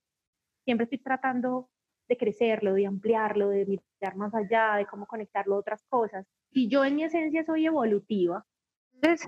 Siempre 0.64 0.84
estoy 0.84 0.99
tratando 0.99 1.68
de 2.09 2.16
crecerlo, 2.16 2.74
de 2.74 2.86
ampliarlo, 2.86 3.49
de 3.49 3.66
mirar 3.66 4.16
más 4.16 4.34
allá, 4.34 4.76
de 4.76 4.86
cómo 4.86 5.07
conectarlo 5.07 5.57
a 5.57 5.59
otras 5.59 5.82
cosas. 5.88 6.26
Y 6.51 6.68
yo 6.68 6.84
en 6.84 6.97
mi 6.97 7.05
esencia 7.05 7.45
soy 7.45 7.66
evolutiva. 7.66 8.45
Entonces, 8.95 9.26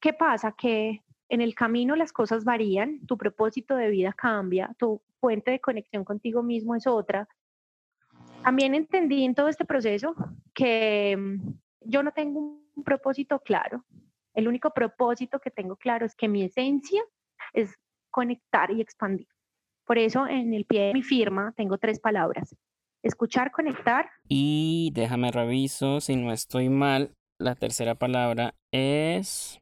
¿qué 0.00 0.12
pasa? 0.12 0.52
Que 0.52 1.02
en 1.28 1.40
el 1.40 1.54
camino 1.54 1.96
las 1.96 2.12
cosas 2.12 2.44
varían, 2.44 3.04
tu 3.06 3.16
propósito 3.18 3.76
de 3.76 3.90
vida 3.90 4.12
cambia, 4.12 4.74
tu 4.78 5.02
fuente 5.20 5.50
de 5.50 5.60
conexión 5.60 6.04
contigo 6.04 6.42
mismo 6.42 6.74
es 6.74 6.86
otra. 6.86 7.28
También 8.42 8.74
entendí 8.74 9.24
en 9.24 9.34
todo 9.34 9.48
este 9.48 9.64
proceso 9.64 10.14
que 10.54 11.16
mm, 11.16 11.52
yo 11.80 12.02
no 12.02 12.12
tengo 12.12 12.40
un 12.74 12.84
propósito 12.84 13.40
claro. 13.40 13.84
El 14.34 14.48
único 14.48 14.70
propósito 14.70 15.40
que 15.40 15.50
tengo 15.50 15.76
claro 15.76 16.06
es 16.06 16.14
que 16.14 16.28
mi 16.28 16.44
esencia 16.44 17.02
es 17.52 17.74
conectar 18.10 18.70
y 18.70 18.80
expandir. 18.80 19.28
Por 19.84 19.98
eso 19.98 20.26
en 20.26 20.54
el 20.54 20.64
pie 20.64 20.82
de 20.82 20.94
mi 20.94 21.02
firma 21.02 21.52
tengo 21.56 21.78
tres 21.78 21.98
palabras. 21.98 22.54
Escuchar, 23.02 23.50
conectar. 23.50 24.10
Y 24.28 24.90
déjame 24.92 25.30
reviso 25.30 26.00
si 26.00 26.16
no 26.16 26.32
estoy 26.32 26.68
mal. 26.68 27.12
La 27.38 27.54
tercera 27.54 27.94
palabra 27.94 28.54
es 28.72 29.60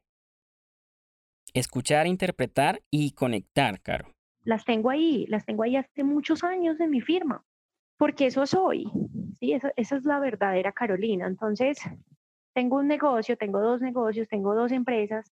escuchar, 1.59 2.07
interpretar 2.07 2.81
y 2.89 3.11
conectar, 3.11 3.81
Caro. 3.81 4.13
Las 4.43 4.65
tengo 4.65 4.89
ahí, 4.89 5.25
las 5.27 5.45
tengo 5.45 5.63
ahí 5.63 5.75
hace 5.75 6.03
muchos 6.03 6.43
años 6.43 6.79
en 6.79 6.89
mi 6.89 7.01
firma, 7.01 7.43
porque 7.97 8.27
eso 8.27 8.45
soy. 8.45 8.89
Sí, 9.39 9.53
esa 9.53 9.71
es 9.75 10.05
la 10.05 10.19
verdadera 10.19 10.71
Carolina. 10.71 11.27
Entonces, 11.27 11.79
tengo 12.53 12.77
un 12.77 12.87
negocio, 12.87 13.37
tengo 13.37 13.59
dos 13.59 13.81
negocios, 13.81 14.27
tengo 14.27 14.55
dos 14.55 14.71
empresas 14.71 15.31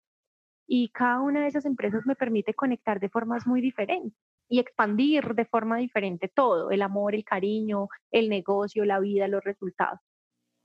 y 0.67 0.89
cada 0.89 1.21
una 1.21 1.41
de 1.41 1.47
esas 1.47 1.65
empresas 1.65 2.05
me 2.05 2.15
permite 2.15 2.53
conectar 2.53 2.99
de 2.99 3.09
formas 3.09 3.47
muy 3.47 3.61
diferentes 3.61 4.13
y 4.49 4.59
expandir 4.59 5.33
de 5.33 5.45
forma 5.45 5.77
diferente 5.77 6.27
todo, 6.27 6.69
el 6.71 6.81
amor, 6.81 7.15
el 7.15 7.23
cariño, 7.23 7.87
el 8.11 8.29
negocio, 8.29 8.85
la 8.85 8.99
vida, 8.99 9.27
los 9.27 9.43
resultados. 9.43 9.99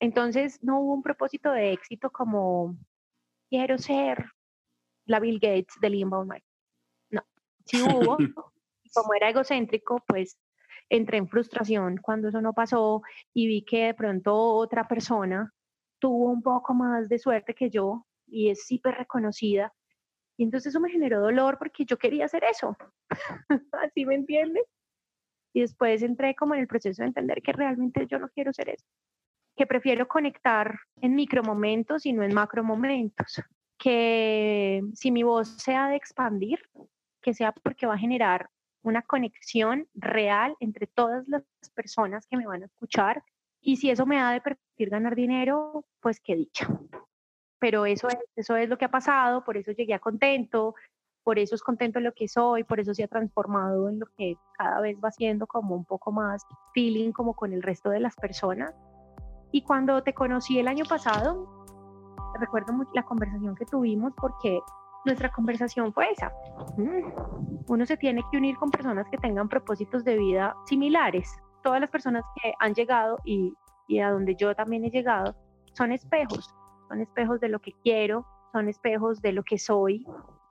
Entonces 0.00 0.62
no 0.62 0.80
hubo 0.80 0.94
un 0.94 1.03
propósito 1.03 1.53
de 1.53 1.72
éxito 1.72 2.11
como 2.11 2.76
quiero 3.48 3.78
ser 3.78 4.26
la 5.07 5.20
Bill 5.20 5.38
Gates 5.40 5.74
del 5.80 5.94
inbound 5.94 6.28
marketing. 6.28 6.48
No, 7.11 7.22
sí 7.64 7.82
hubo. 7.82 8.16
como 8.94 9.14
era 9.14 9.30
egocéntrico, 9.30 10.03
pues 10.07 10.38
entré 10.88 11.18
en 11.18 11.28
frustración 11.28 11.96
cuando 11.96 12.28
eso 12.28 12.40
no 12.40 12.53
pasó 12.53 13.03
y 13.32 13.46
vi 13.46 13.64
que 13.64 13.86
de 13.86 13.94
pronto 13.94 14.34
otra 14.34 14.86
persona 14.86 15.53
tuvo 15.98 16.30
un 16.30 16.42
poco 16.42 16.74
más 16.74 17.09
de 17.09 17.18
suerte 17.18 17.55
que 17.55 17.70
yo 17.70 18.07
y 18.26 18.50
es 18.50 18.66
súper 18.66 18.96
reconocida 18.96 19.72
y 20.36 20.44
entonces 20.44 20.70
eso 20.70 20.80
me 20.80 20.90
generó 20.90 21.20
dolor 21.20 21.59
porque 21.59 21.84
yo 21.84 21.96
quería 21.98 22.24
hacer 22.24 22.44
eso. 22.44 22.76
¿Así 23.72 24.05
me 24.05 24.14
entiendes? 24.14 24.64
Y 25.55 25.61
después 25.61 26.03
entré 26.03 26.34
como 26.34 26.55
en 26.55 26.61
el 26.61 26.66
proceso 26.66 27.03
de 27.03 27.09
entender 27.09 27.42
que 27.42 27.53
realmente 27.53 28.07
yo 28.07 28.18
no 28.18 28.28
quiero 28.30 28.53
ser 28.53 28.70
eso. 28.70 28.86
Que 29.57 29.66
prefiero 29.66 30.09
conectar 30.09 30.78
en 30.96 31.14
micromomentos 31.14 32.07
y 32.07 32.12
no 32.12 32.22
en 32.22 32.34
macromomentos. 32.34 33.42
Que 33.83 34.83
si 34.95 35.11
mi 35.11 35.24
voz 35.24 35.49
sea 35.49 35.89
de 35.89 35.97
expandir, 35.97 36.61
que 37.20 37.35
sea 37.35 37.53
porque 37.53 37.87
va 37.87 37.95
a 37.95 37.99
generar 37.99 38.49
una 38.83 39.03
conexión 39.03 39.89
real 39.95 40.55
entre 40.61 40.87
todas 40.87 41.26
las 41.26 41.43
personas 41.74 42.26
que 42.28 42.37
me 42.37 42.47
van 42.47 42.62
a 42.62 42.66
escuchar. 42.66 43.24
Y 43.61 43.76
si 43.76 43.91
eso 43.91 44.07
me 44.07 44.20
ha 44.20 44.30
de 44.30 44.41
permitir 44.41 44.91
ganar 44.91 45.16
dinero, 45.16 45.85
pues 46.01 46.20
qué 46.20 46.37
dicha 46.37 46.68
pero 47.62 47.87
eso 47.87 48.09
es, 48.09 48.16
eso 48.35 48.57
es 48.57 48.68
lo 48.68 48.76
que 48.76 48.87
ha 48.87 48.91
pasado, 48.91 49.45
por 49.45 49.57
eso 49.57 49.70
llegué 49.70 49.95
a 49.95 50.01
contento, 50.01 50.74
por 51.22 51.39
eso 51.39 51.55
es 51.55 51.62
contento 51.62 52.01
en 52.01 52.05
lo 52.07 52.12
que 52.12 52.26
soy, 52.26 52.64
por 52.64 52.80
eso 52.80 52.93
se 52.93 53.05
ha 53.05 53.07
transformado 53.07 53.89
en 53.89 54.01
lo 54.01 54.07
que 54.16 54.37
cada 54.59 54.80
vez 54.80 54.97
va 54.99 55.12
siendo 55.12 55.47
como 55.47 55.76
un 55.76 55.85
poco 55.85 56.11
más 56.11 56.45
feeling 56.74 57.12
como 57.12 57.35
con 57.35 57.53
el 57.53 57.62
resto 57.62 57.91
de 57.91 58.01
las 58.01 58.16
personas. 58.16 58.74
Y 59.53 59.62
cuando 59.62 60.03
te 60.03 60.12
conocí 60.12 60.59
el 60.59 60.66
año 60.66 60.85
pasado, 60.89 61.61
recuerdo 62.39 62.72
mucho 62.72 62.91
la 62.95 63.05
conversación 63.05 63.55
que 63.55 63.66
tuvimos 63.66 64.12
porque 64.16 64.61
nuestra 65.05 65.30
conversación 65.33 65.93
fue 65.93 66.11
esa. 66.11 66.33
Mm, 66.76 67.62
uno 67.68 67.87
se 67.87 67.97
tiene 67.97 68.22
que 68.30 68.39
unir 68.39 68.57
con 68.57 68.70
personas 68.70 69.07
que 69.11 69.18
tengan 69.18 69.49
propósitos 69.49 70.05
de 70.05 70.16
vida 70.16 70.55
similares. 70.66 71.30
Todas 71.62 71.80
las 71.80 71.91
personas 71.91 72.24
que 72.43 72.53
han 72.59 72.74
llegado 72.74 73.18
y, 73.24 73.53
y 73.89 74.01
a 74.01 74.11
donde 74.11 74.35
yo 74.37 74.55
también 74.55 74.85
he 74.85 74.91
llegado 74.91 75.37
son 75.74 75.93
espejos, 75.93 76.55
son 76.89 77.01
espejos 77.01 77.41
de 77.41 77.49
lo 77.49 77.61
que 77.61 77.72
quiero, 77.83 78.26
son 78.53 78.68
espejos 78.68 79.22
de 79.22 79.33
lo 79.33 79.43
que 79.43 79.59
soy, 79.59 80.07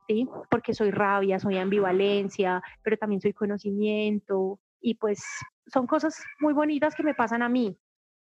¿sí? 0.07 0.27
Porque 0.49 0.73
soy 0.73 0.91
rabia, 0.91 1.39
soy 1.39 1.57
ambivalencia, 1.57 2.61
pero 2.83 2.97
también 2.97 3.21
soy 3.21 3.33
conocimiento 3.33 4.59
y 4.81 4.95
pues 4.95 5.23
son 5.67 5.87
cosas 5.87 6.23
muy 6.39 6.53
bonitas 6.53 6.95
que 6.95 7.03
me 7.03 7.13
pasan 7.13 7.41
a 7.41 7.49
mí. 7.49 7.77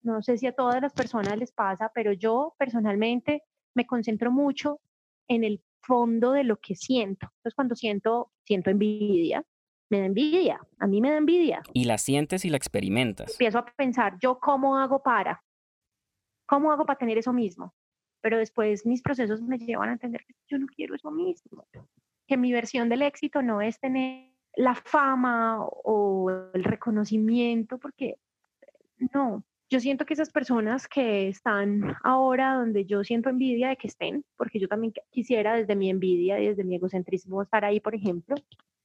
No 0.02 0.22
sé 0.22 0.38
si 0.38 0.46
a 0.46 0.52
todas 0.52 0.80
las 0.80 0.92
personas 0.92 1.36
les 1.36 1.52
pasa, 1.52 1.90
pero 1.94 2.12
yo 2.12 2.54
personalmente 2.58 3.42
me 3.74 3.86
concentro 3.86 4.30
mucho 4.30 4.80
en 5.28 5.44
el 5.44 5.62
fondo 5.80 6.32
de 6.32 6.44
lo 6.44 6.56
que 6.56 6.74
siento. 6.74 7.26
Entonces 7.36 7.54
cuando 7.54 7.74
siento, 7.74 8.32
siento 8.44 8.70
envidia, 8.70 9.44
me 9.88 10.00
da 10.00 10.06
envidia, 10.06 10.60
a 10.78 10.86
mí 10.86 11.00
me 11.00 11.10
da 11.10 11.18
envidia. 11.18 11.62
Y 11.72 11.84
la 11.84 11.98
sientes 11.98 12.44
y 12.44 12.50
la 12.50 12.56
experimentas. 12.56 13.32
Empiezo 13.32 13.58
a 13.58 13.64
pensar, 13.64 14.16
¿yo 14.20 14.38
cómo 14.38 14.78
hago 14.78 15.02
para? 15.02 15.42
¿Cómo 16.46 16.72
hago 16.72 16.84
para 16.86 16.98
tener 16.98 17.18
eso 17.18 17.32
mismo? 17.32 17.74
Pero 18.20 18.38
después 18.38 18.86
mis 18.86 19.02
procesos 19.02 19.42
me 19.42 19.58
llevan 19.58 19.90
a 19.90 19.92
entender 19.92 20.24
que 20.26 20.34
yo 20.48 20.58
no 20.58 20.66
quiero 20.66 20.94
eso 20.94 21.10
mismo. 21.10 21.66
Que 22.26 22.36
mi 22.36 22.52
versión 22.52 22.88
del 22.88 23.02
éxito 23.02 23.42
no 23.42 23.60
es 23.60 23.78
tener 23.78 24.32
la 24.56 24.74
fama 24.74 25.64
o 25.64 26.30
el 26.54 26.64
reconocimiento, 26.64 27.78
porque 27.78 28.18
no, 29.12 29.44
yo 29.68 29.80
siento 29.80 30.04
que 30.04 30.14
esas 30.14 30.30
personas 30.30 30.86
que 30.86 31.28
están 31.28 31.96
ahora 32.04 32.54
donde 32.54 32.84
yo 32.84 33.02
siento 33.02 33.28
envidia 33.28 33.68
de 33.68 33.76
que 33.76 33.88
estén, 33.88 34.24
porque 34.36 34.60
yo 34.60 34.68
también 34.68 34.92
quisiera 35.10 35.54
desde 35.54 35.74
mi 35.74 35.90
envidia 35.90 36.40
y 36.40 36.48
desde 36.48 36.64
mi 36.64 36.76
egocentrismo 36.76 37.42
estar 37.42 37.64
ahí, 37.64 37.80
por 37.80 37.94
ejemplo, 37.94 38.36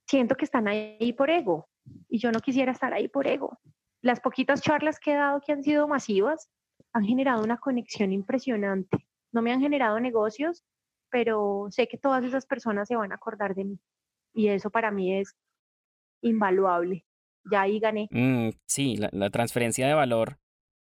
siento 0.06 0.34
que 0.34 0.44
están 0.44 0.66
ahí 0.66 1.12
por 1.12 1.30
ego 1.30 1.68
y 2.08 2.18
yo 2.18 2.32
no 2.32 2.40
quisiera 2.40 2.72
estar 2.72 2.92
ahí 2.92 3.08
por 3.08 3.26
ego. 3.26 3.58
Las 4.00 4.20
poquitas 4.20 4.60
charlas 4.60 4.98
que 4.98 5.12
he 5.12 5.16
dado 5.16 5.40
que 5.40 5.52
han 5.52 5.62
sido 5.62 5.86
masivas 5.86 6.50
han 6.92 7.04
generado 7.04 7.44
una 7.44 7.58
conexión 7.58 8.12
impresionante. 8.12 9.06
No 9.30 9.40
me 9.40 9.52
han 9.52 9.60
generado 9.60 10.00
negocios, 10.00 10.64
pero 11.10 11.68
sé 11.70 11.86
que 11.86 11.96
todas 11.96 12.24
esas 12.24 12.44
personas 12.44 12.88
se 12.88 12.96
van 12.96 13.12
a 13.12 13.14
acordar 13.14 13.54
de 13.54 13.64
mí 13.64 13.78
y 14.34 14.48
eso 14.48 14.70
para 14.70 14.90
mí 14.90 15.16
es 15.16 15.36
invaluable. 16.22 17.06
Ya 17.50 17.62
ahí 17.62 17.78
gané. 17.78 18.08
Mm, 18.10 18.50
sí, 18.66 18.96
la, 18.96 19.08
la 19.12 19.30
transferencia 19.30 19.86
de 19.86 19.94
valor 19.94 20.41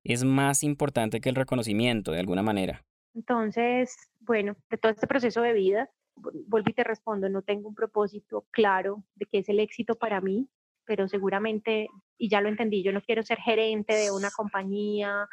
es 0.04 0.24
más 0.24 0.64
importante 0.64 1.22
que 1.22 1.30
el 1.30 1.36
reconocimiento 1.36 2.12
de 2.12 2.20
alguna 2.20 2.44
manera. 2.44 2.84
Entonces, 3.14 3.96
bueno, 4.20 4.56
de 4.70 4.78
todo 4.78 4.92
este 4.92 5.08
proceso 5.08 5.42
de 5.42 5.54
vida, 5.54 5.90
vuelvo 6.16 6.70
y 6.70 6.74
te 6.74 6.84
respondo, 6.84 7.30
no 7.30 7.42
tengo 7.42 7.70
un 7.70 7.76
propósito 7.76 8.46
claro 8.52 9.04
de 9.16 9.26
qué 9.26 9.40
es 9.40 9.50
el 9.50 9.60
éxito 9.60 9.96
para 9.96 10.22
mí, 10.22 10.48
pero 10.86 11.08
seguramente, 11.08 11.88
y 12.18 12.30
ya 12.30 12.42
lo 12.42 12.50
entendí, 12.50 12.84
yo 12.84 12.92
no 12.92 13.02
quiero 13.02 13.24
ser 13.24 13.40
gerente 13.40 13.96
de 13.96 14.12
una 14.12 14.32
compañía, 14.32 15.28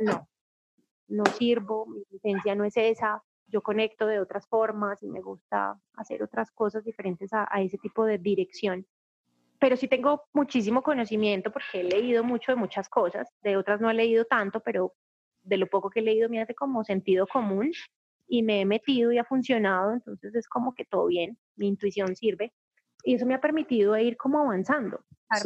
no, 0.00 0.28
no 1.08 1.24
sirvo, 1.26 1.86
mi 1.86 2.04
licencia 2.10 2.54
no 2.54 2.64
es 2.64 2.76
esa, 2.76 3.22
yo 3.46 3.62
conecto 3.62 4.06
de 4.06 4.20
otras 4.20 4.46
formas 4.48 5.02
y 5.02 5.08
me 5.08 5.20
gusta 5.20 5.78
hacer 5.94 6.22
otras 6.22 6.50
cosas 6.50 6.84
diferentes 6.84 7.32
a, 7.32 7.46
a 7.50 7.60
ese 7.62 7.78
tipo 7.78 8.04
de 8.04 8.18
dirección 8.18 8.86
pero 9.64 9.78
sí 9.78 9.88
tengo 9.88 10.24
muchísimo 10.34 10.82
conocimiento 10.82 11.50
porque 11.50 11.80
he 11.80 11.84
leído 11.84 12.22
mucho 12.22 12.52
de 12.52 12.56
muchas 12.56 12.86
cosas, 12.86 13.30
de 13.42 13.56
otras 13.56 13.80
no 13.80 13.88
he 13.88 13.94
leído 13.94 14.26
tanto, 14.26 14.60
pero 14.60 14.92
de 15.42 15.56
lo 15.56 15.66
poco 15.68 15.88
que 15.88 16.00
he 16.00 16.02
leído 16.02 16.28
me 16.28 16.38
hace 16.42 16.54
como 16.54 16.84
sentido 16.84 17.26
común 17.26 17.72
y 18.28 18.42
me 18.42 18.60
he 18.60 18.66
metido 18.66 19.10
y 19.10 19.16
ha 19.16 19.24
funcionado, 19.24 19.94
entonces 19.94 20.34
es 20.34 20.48
como 20.48 20.74
que 20.74 20.84
todo 20.84 21.06
bien, 21.06 21.38
mi 21.56 21.66
intuición 21.66 22.14
sirve 22.14 22.52
y 23.04 23.14
eso 23.14 23.24
me 23.24 23.32
ha 23.32 23.40
permitido 23.40 23.96
ir 23.96 24.18
como 24.18 24.38
avanzando, 24.40 25.00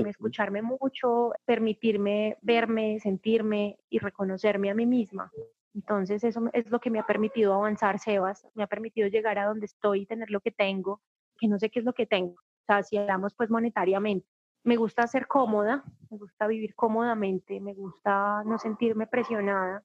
escucharme 0.08 0.62
mucho, 0.62 1.30
permitirme 1.44 2.38
verme, 2.42 2.98
sentirme 2.98 3.78
y 3.88 4.00
reconocerme 4.00 4.68
a 4.68 4.74
mí 4.74 4.84
misma. 4.84 5.30
Entonces 5.76 6.24
eso 6.24 6.42
es 6.54 6.68
lo 6.72 6.80
que 6.80 6.90
me 6.90 6.98
ha 6.98 7.06
permitido 7.06 7.54
avanzar, 7.54 8.00
Sebas, 8.00 8.44
me 8.54 8.64
ha 8.64 8.66
permitido 8.66 9.06
llegar 9.06 9.38
a 9.38 9.46
donde 9.46 9.66
estoy, 9.66 10.06
tener 10.06 10.28
lo 10.32 10.40
que 10.40 10.50
tengo, 10.50 11.02
que 11.38 11.46
no 11.46 11.60
sé 11.60 11.70
qué 11.70 11.78
es 11.78 11.84
lo 11.84 11.92
que 11.92 12.06
tengo, 12.06 12.34
sea, 12.72 12.82
si 12.82 12.96
hablamos 12.96 13.34
pues 13.34 13.50
monetariamente, 13.50 14.26
me 14.64 14.76
gusta 14.76 15.06
ser 15.06 15.26
cómoda, 15.26 15.84
me 16.10 16.18
gusta 16.18 16.46
vivir 16.46 16.74
cómodamente, 16.74 17.60
me 17.60 17.74
gusta 17.74 18.42
no 18.44 18.58
sentirme 18.58 19.06
presionada 19.06 19.82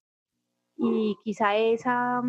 y 0.76 1.16
quizá 1.24 1.56
esa, 1.56 2.22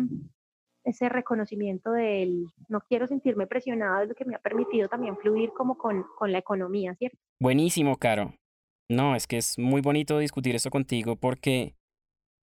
ese 0.83 1.09
reconocimiento 1.09 1.91
del 1.91 2.45
no 2.69 2.81
quiero 2.81 3.07
sentirme 3.07 3.47
presionada 3.47 4.03
es 4.03 4.09
lo 4.09 4.15
que 4.15 4.25
me 4.25 4.35
ha 4.35 4.39
permitido 4.39 4.87
también 4.87 5.17
fluir 5.17 5.51
como 5.51 5.77
con, 5.77 6.05
con 6.17 6.31
la 6.31 6.37
economía, 6.37 6.95
¿cierto? 6.95 7.17
Buenísimo, 7.39 7.97
Caro. 7.97 8.33
No, 8.89 9.15
es 9.15 9.27
que 9.27 9.37
es 9.37 9.57
muy 9.57 9.81
bonito 9.81 10.19
discutir 10.19 10.55
esto 10.55 10.69
contigo 10.69 11.15
porque 11.15 11.75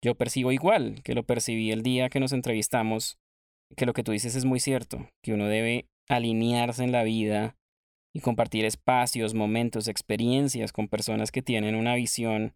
yo 0.03 0.17
percibo 0.17 0.53
igual 0.53 1.01
que 1.05 1.15
lo 1.15 1.23
percibí 1.23 1.71
el 1.71 1.83
día 1.83 2.11
que 2.11 2.21
nos 2.21 2.33
entrevistamos, 2.33 3.19
que 3.77 3.87
lo 3.87 3.93
que 3.93 4.03
tú 4.03 4.13
dices 4.13 4.35
es 4.35 4.45
muy 4.45 4.61
cierto, 4.61 5.09
que 5.23 5.33
uno 5.33 5.47
debe 5.47 5.89
alinearse 6.09 6.85
en 6.85 6.93
la 6.93 7.05
vida 7.05 7.57
y 8.15 8.21
compartir 8.21 8.65
espacios, 8.65 9.35
momentos, 9.35 9.89
experiencias 9.89 10.73
con 10.73 10.89
personas 10.89 11.33
que 11.33 11.43
tienen 11.43 11.75
una 11.75 11.97
visión 11.97 12.55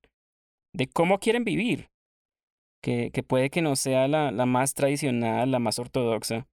de 0.73 0.87
cómo 0.87 1.19
quieren 1.19 1.45
vivir, 1.45 1.91
que, 2.83 3.11
que 3.13 3.23
puede 3.23 3.51
que 3.51 3.63
no 3.63 3.75
sea 3.75 4.07
la, 4.07 4.31
la 4.31 4.47
más 4.47 4.75
tradicional, 4.75 5.51
la 5.51 5.59
más 5.59 5.79
ortodoxa, 5.79 6.47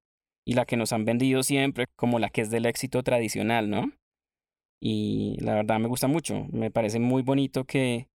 y 0.45 0.53
la 0.53 0.65
que 0.65 0.77
nos 0.77 0.93
han 0.93 1.05
vendido 1.05 1.43
siempre 1.43 1.85
como 1.95 2.19
la 2.19 2.29
que 2.29 2.41
es 2.41 2.49
del 2.49 2.65
éxito 2.65 3.03
tradicional, 3.03 3.69
¿no? 3.69 3.91
Y 4.81 5.37
la 5.39 5.55
verdad 5.55 5.79
me 5.79 5.87
gusta 5.87 6.07
mucho, 6.07 6.45
me 6.51 6.69
parece 6.71 6.99
muy 6.99 7.21
bonito 7.23 7.65
que 7.65 8.07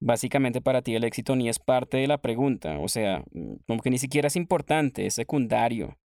básicamente 0.00 0.60
para 0.60 0.82
ti 0.82 0.94
el 0.94 1.04
éxito 1.04 1.36
ni 1.36 1.48
es 1.48 1.58
parte 1.58 1.96
de 1.96 2.06
la 2.06 2.18
pregunta, 2.18 2.78
o 2.78 2.88
sea, 2.88 3.24
como 3.66 3.80
que 3.80 3.90
ni 3.90 3.98
siquiera 3.98 4.28
es 4.28 4.36
importante, 4.36 5.06
es 5.06 5.14
secundario. 5.14 5.98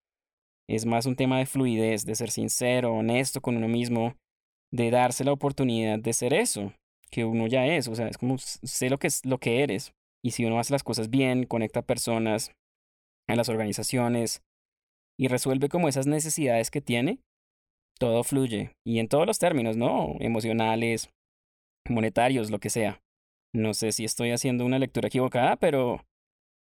Es 0.68 0.84
más 0.84 1.06
un 1.06 1.16
tema 1.16 1.38
de 1.38 1.46
fluidez, 1.46 2.04
de 2.04 2.14
ser 2.14 2.30
sincero, 2.30 2.92
honesto 2.92 3.40
con 3.40 3.56
uno 3.56 3.68
mismo, 3.68 4.16
de 4.72 4.90
darse 4.90 5.24
la 5.24 5.32
oportunidad 5.32 5.98
de 5.98 6.12
ser 6.12 6.34
eso, 6.34 6.74
que 7.10 7.24
uno 7.24 7.46
ya 7.46 7.66
es. 7.66 7.88
O 7.88 7.94
sea, 7.94 8.08
es 8.08 8.18
como 8.18 8.36
sé 8.38 8.90
lo 8.90 8.98
que 8.98 9.06
es 9.06 9.24
lo 9.24 9.38
que 9.38 9.62
eres. 9.62 9.92
Y 10.22 10.32
si 10.32 10.44
uno 10.44 10.58
hace 10.58 10.72
las 10.72 10.82
cosas 10.82 11.10
bien, 11.10 11.44
conecta 11.44 11.82
personas 11.82 12.52
en 13.28 13.36
las 13.36 13.48
organizaciones 13.48 14.42
y 15.18 15.28
resuelve 15.28 15.68
como 15.68 15.88
esas 15.88 16.06
necesidades 16.06 16.70
que 16.70 16.80
tiene, 16.80 17.20
todo 17.98 18.22
fluye. 18.22 18.72
Y 18.86 18.98
en 18.98 19.08
todos 19.08 19.26
los 19.26 19.38
términos, 19.38 19.76
¿no? 19.76 20.16
Emocionales, 20.20 21.10
monetarios, 21.88 22.50
lo 22.50 22.58
que 22.58 22.70
sea. 22.70 23.00
No 23.54 23.74
sé 23.74 23.92
si 23.92 24.04
estoy 24.04 24.30
haciendo 24.32 24.66
una 24.66 24.78
lectura 24.78 25.08
equivocada, 25.08 25.56
pero 25.56 26.04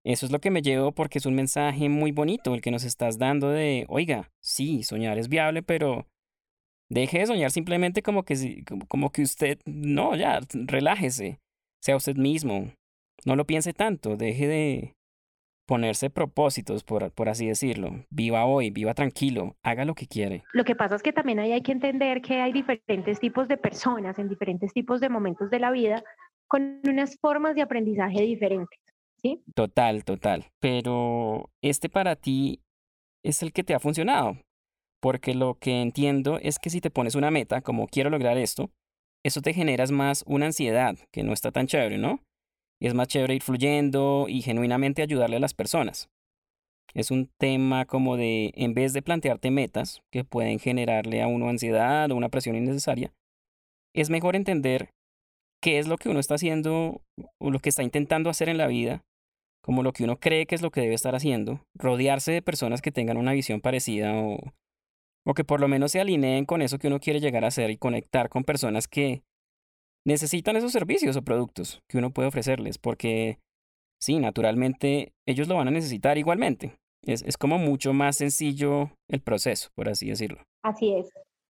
eso 0.05 0.27
es 0.27 0.33
lo 0.33 0.41
que 0.41 0.51
me 0.51 0.63
llevo 0.63 0.93
porque 0.93 1.19
es 1.19 1.27
un 1.27 1.35
mensaje 1.35 1.89
muy 1.89 2.13
bonito 2.13 2.55
el 2.55 2.61
que 2.61 2.71
nos 2.71 2.85
estás 2.85 3.19
dando 3.19 3.51
de, 3.51 3.87
oiga, 3.89 4.31
sí, 4.41 4.83
soñar 4.83 5.19
es 5.19 5.29
viable, 5.29 5.63
pero 5.63 6.07
deje 6.91 7.21
de 7.21 7.27
soñar 7.27 7.51
simplemente 7.51 8.03
como 8.03 8.25
que, 8.25 8.65
como 8.89 9.11
que 9.11 9.23
usted, 9.23 9.59
no, 9.65 10.17
ya, 10.17 10.41
relájese, 10.53 11.39
sea 11.81 11.97
usted 11.97 12.17
mismo, 12.17 12.73
no 13.25 13.37
lo 13.37 13.47
piense 13.47 13.73
tanto, 13.73 14.17
deje 14.17 14.47
de 14.49 14.95
ponerse 15.67 16.11
propósitos, 16.11 16.83
por, 16.83 17.13
por 17.13 17.29
así 17.29 17.47
decirlo, 17.47 18.05
viva 18.11 18.45
hoy, 18.45 18.71
viva 18.71 18.95
tranquilo, 18.95 19.57
haga 19.63 19.85
lo 19.85 19.95
que 19.95 20.07
quiere. 20.07 20.43
Lo 20.53 20.65
que 20.65 20.75
pasa 20.75 20.97
es 20.97 21.03
que 21.03 21.13
también 21.13 21.39
ahí 21.39 21.53
hay 21.53 21.63
que 21.63 21.73
entender 21.73 22.21
que 22.21 22.41
hay 22.41 22.53
diferentes 22.53 23.21
tipos 23.21 23.49
de 23.49 23.57
personas 23.57 24.19
en 24.19 24.29
diferentes 24.29 24.73
tipos 24.73 25.01
de 25.01 25.09
momentos 25.09 25.49
de 25.51 25.61
la 25.61 25.71
vida 25.71 26.03
con 26.49 26.81
unas 26.87 27.17
formas 27.21 27.55
de 27.55 27.63
aprendizaje 27.63 28.21
diferentes. 28.23 28.82
Total, 29.55 30.05
total. 30.05 30.47
Pero 30.61 31.51
este 31.63 31.89
para 31.89 32.17
ti 32.17 32.61
es 33.25 33.43
el 33.43 33.53
que 33.53 33.65
te 33.65 33.75
ha 33.75 33.81
funcionado. 33.81 34.39
Porque 35.01 35.35
lo 35.35 35.55
que 35.55 35.81
entiendo 35.81 36.39
es 36.39 36.59
que 36.59 36.71
si 36.71 36.81
te 36.81 36.91
pones 36.91 37.15
una 37.15 37.31
meta, 37.31 37.61
como 37.61 37.89
quiero 37.89 38.11
lograr 38.11 38.39
esto, 38.39 38.71
eso 39.25 39.41
te 39.41 39.55
generas 39.55 39.91
más 39.91 40.25
una 40.27 40.47
ansiedad, 40.47 40.97
que 41.13 41.23
no 41.23 41.33
está 41.33 41.51
tan 41.51 41.67
chévere, 41.67 41.99
¿no? 41.99 42.21
Es 42.81 42.95
más 42.95 43.09
chévere 43.09 43.35
ir 43.35 43.43
fluyendo 43.43 44.27
y 44.29 44.43
genuinamente 44.43 45.03
ayudarle 45.03 45.37
a 45.37 45.41
las 45.41 45.55
personas. 45.55 46.09
Es 46.95 47.11
un 47.11 47.31
tema 47.39 47.87
como 47.87 48.17
de, 48.17 48.53
en 48.55 48.75
vez 48.75 48.93
de 48.93 49.03
plantearte 49.03 49.51
metas 49.51 50.03
que 50.13 50.25
pueden 50.25 50.59
generarle 50.59 51.23
a 51.23 51.27
uno 51.27 51.49
ansiedad 51.49 52.11
o 52.11 52.17
una 52.17 52.29
presión 52.29 52.57
innecesaria, 52.57 53.13
es 53.95 54.11
mejor 54.11 54.37
entender 54.37 54.91
qué 55.63 55.79
es 55.79 55.87
lo 55.87 55.97
que 55.97 56.09
uno 56.09 56.21
está 56.21 56.35
haciendo 56.35 57.03
o 57.41 57.51
lo 57.51 57.61
que 57.61 57.69
está 57.69 57.83
intentando 57.83 58.31
hacer 58.31 58.49
en 58.49 58.59
la 58.59 58.67
vida 58.67 59.05
como 59.63 59.83
lo 59.83 59.93
que 59.93 60.05
uno 60.05 60.19
cree 60.19 60.47
que 60.47 60.55
es 60.55 60.63
lo 60.63 60.71
que 60.71 60.81
debe 60.81 60.95
estar 60.95 61.15
haciendo, 61.15 61.61
rodearse 61.75 62.33
de 62.33 62.43
personas 62.43 62.83
que 62.83 62.93
tengan 62.93 63.17
una 63.17 63.33
visión 63.33 63.61
parecida 63.61 64.15
o, 64.15 64.39
o 65.25 65.35
que 65.35 65.45
por 65.45 65.61
lo 65.61 65.69
menos 65.69 65.93
se 65.93 66.01
alineen 66.01 66.45
con 66.45 66.63
eso 66.63 66.79
que 66.79 66.89
uno 66.89 67.01
quiere 67.01 67.21
llegar 67.21 67.45
a 67.45 67.49
hacer 67.49 67.71
y 67.71 67.79
conectar 67.79 68.29
con 68.29 68.45
personas 68.45 68.89
que 68.89 69.23
necesitan 70.05 70.57
esos 70.57 70.73
servicios 70.73 71.17
o 71.17 71.23
productos 71.23 71.81
que 71.89 71.99
uno 71.99 72.11
puede 72.11 72.29
ofrecerles, 72.29 72.79
porque 72.79 73.39
sí, 74.01 74.19
naturalmente 74.19 75.13
ellos 75.27 75.49
lo 75.49 75.57
van 75.57 75.69
a 75.69 75.73
necesitar 75.73 76.19
igualmente. 76.19 76.75
Es, 77.05 77.23
es 77.23 77.37
como 77.37 77.59
mucho 77.59 77.93
más 77.93 78.17
sencillo 78.17 78.91
el 79.09 79.21
proceso, 79.21 79.71
por 79.75 79.89
así 79.89 80.09
decirlo. 80.09 80.43
Así 80.65 80.93
es. 80.95 81.09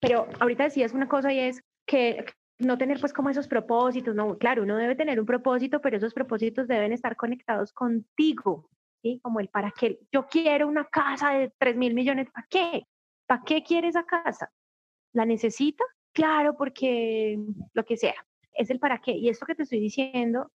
Pero 0.00 0.26
ahorita 0.40 0.64
decías 0.64 0.92
una 0.92 1.08
cosa 1.08 1.32
y 1.32 1.38
es 1.38 1.60
que 1.86 2.24
no 2.58 2.78
tener 2.78 3.00
pues 3.00 3.12
como 3.12 3.30
esos 3.30 3.48
propósitos, 3.48 4.14
no, 4.14 4.38
claro, 4.38 4.62
uno 4.62 4.76
debe 4.76 4.94
tener 4.94 5.18
un 5.18 5.26
propósito, 5.26 5.80
pero 5.80 5.96
esos 5.96 6.14
propósitos 6.14 6.68
deben 6.68 6.92
estar 6.92 7.16
conectados 7.16 7.72
contigo, 7.72 8.68
¿sí? 9.02 9.20
Como 9.22 9.40
el 9.40 9.48
para 9.48 9.72
qué, 9.72 9.98
yo 10.12 10.26
quiero 10.26 10.68
una 10.68 10.84
casa 10.84 11.30
de 11.30 11.52
3 11.58 11.76
mil 11.76 11.94
millones, 11.94 12.28
¿para 12.30 12.46
qué? 12.48 12.86
¿Para 13.26 13.42
qué 13.44 13.62
quiere 13.62 13.88
esa 13.88 14.04
casa? 14.04 14.52
¿La 15.12 15.24
necesita? 15.24 15.84
Claro, 16.12 16.56
porque 16.56 17.38
lo 17.72 17.84
que 17.84 17.96
sea, 17.96 18.14
es 18.52 18.70
el 18.70 18.78
para 18.78 19.00
qué. 19.00 19.12
Y 19.12 19.28
esto 19.28 19.46
que 19.46 19.54
te 19.54 19.64
estoy 19.64 19.80
diciendo, 19.80 20.52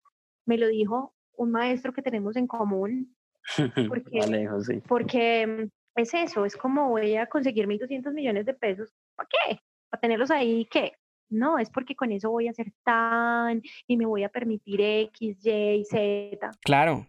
me 0.45 0.59
lo 0.59 0.69
dijo 0.69 1.15
un 1.37 1.51
maestro 1.51 1.93
que 1.93 2.03
tenemos 2.03 2.37
en 2.37 2.47
común, 2.47 3.17
porque, 3.89 4.23
sí. 4.67 4.83
porque 4.87 5.69
es 5.95 6.15
eso, 6.15 6.45
es 6.45 6.57
como 6.57 6.91
voy 6.91 7.17
a 7.17 7.27
conseguir 7.27 7.67
1.200 7.67 8.13
millones 8.13 8.45
de 8.45 8.55
pesos, 8.55 8.93
¿para 9.15 9.29
qué? 9.29 9.61
¿Para 9.89 10.01
tenerlos 10.01 10.31
ahí 10.31 10.67
qué? 10.71 10.93
No, 11.29 11.59
es 11.59 11.71
porque 11.71 11.97
con 11.97 12.13
eso 12.13 12.31
voy 12.31 12.49
a 12.49 12.53
ser 12.53 12.73
tan 12.85 13.63
y 13.87 13.97
me 13.97 14.07
voy 14.07 14.25
a 14.25 14.29
permitir 14.29 14.81
X, 14.81 15.45
Y, 15.45 15.85
Z. 15.85 16.51
Claro. 16.63 17.07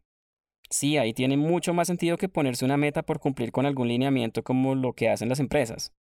Sí, 0.69 0.97
ahí 0.97 1.13
tiene 1.13 1.37
mucho 1.37 1.73
más 1.73 1.87
sentido 1.87 2.17
que 2.17 2.27
ponerse 2.27 2.65
una 2.65 2.75
meta 2.75 3.03
por 3.03 3.19
cumplir 3.19 3.51
con 3.51 3.65
algún 3.65 3.87
lineamiento 3.87 4.43
como 4.43 4.75
lo 4.75 4.93
que 4.93 5.09
hacen 5.09 5.29
las 5.29 5.39
empresas. 5.39 5.93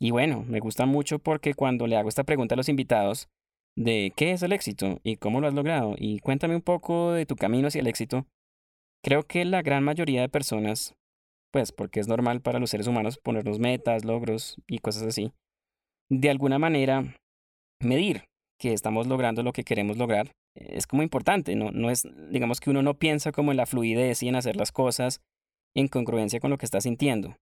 Y 0.00 0.12
bueno, 0.12 0.44
me 0.46 0.60
gusta 0.60 0.86
mucho 0.86 1.18
porque 1.18 1.54
cuando 1.54 1.86
le 1.86 1.96
hago 1.96 2.08
esta 2.08 2.24
pregunta 2.24 2.54
a 2.54 2.56
los 2.56 2.68
invitados 2.68 3.28
de 3.76 4.12
qué 4.16 4.32
es 4.32 4.42
el 4.42 4.52
éxito 4.52 4.98
y 5.02 5.16
cómo 5.16 5.40
lo 5.40 5.48
has 5.48 5.54
logrado 5.54 5.94
y 5.98 6.20
cuéntame 6.20 6.56
un 6.56 6.62
poco 6.62 7.12
de 7.12 7.26
tu 7.26 7.36
camino 7.36 7.68
hacia 7.68 7.80
el 7.80 7.86
éxito, 7.86 8.26
creo 9.04 9.24
que 9.24 9.44
la 9.44 9.62
gran 9.62 9.84
mayoría 9.84 10.20
de 10.20 10.28
personas, 10.28 10.94
pues 11.52 11.72
porque 11.72 12.00
es 12.00 12.08
normal 12.08 12.40
para 12.40 12.60
los 12.60 12.70
seres 12.70 12.86
humanos 12.86 13.18
ponernos 13.18 13.58
metas, 13.58 14.04
logros 14.04 14.56
y 14.66 14.78
cosas 14.78 15.02
así, 15.02 15.32
de 16.08 16.30
alguna 16.30 16.58
manera 16.58 17.14
medir 17.80 18.24
que 18.58 18.72
estamos 18.72 19.06
logrando 19.06 19.42
lo 19.42 19.52
que 19.52 19.64
queremos 19.64 19.96
lograr 19.96 20.32
es 20.54 20.86
como 20.86 21.02
importante, 21.02 21.54
no, 21.54 21.70
no 21.70 21.90
es, 21.90 22.06
digamos 22.30 22.60
que 22.60 22.70
uno 22.70 22.82
no 22.82 22.94
piensa 22.94 23.32
como 23.32 23.52
en 23.52 23.56
la 23.56 23.66
fluidez 23.66 24.22
y 24.22 24.28
en 24.28 24.36
hacer 24.36 24.56
las 24.56 24.72
cosas 24.72 25.20
en 25.76 25.88
congruencia 25.88 26.40
con 26.40 26.50
lo 26.50 26.58
que 26.58 26.66
está 26.66 26.80
sintiendo 26.80 27.36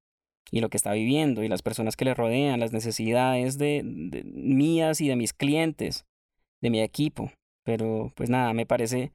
y 0.51 0.61
lo 0.61 0.68
que 0.68 0.76
está 0.76 0.93
viviendo 0.93 1.43
y 1.43 1.49
las 1.49 1.62
personas 1.62 1.97
que 1.97 2.05
le 2.05 2.14
rodean, 2.14 2.61
las 2.61 2.72
necesidades 2.72 3.59
de, 3.59 3.82
mías 3.84 5.01
y 5.01 5.09
de 5.09 5.16
mis 5.16 5.32
clientes, 5.32 6.05
de 6.62 6.70
mi 6.70 6.80
equipo. 6.80 7.32
Pero 7.64 8.12
pues 8.14 8.30
nada, 8.30 8.53
me 8.53 8.66
parece 8.66 9.12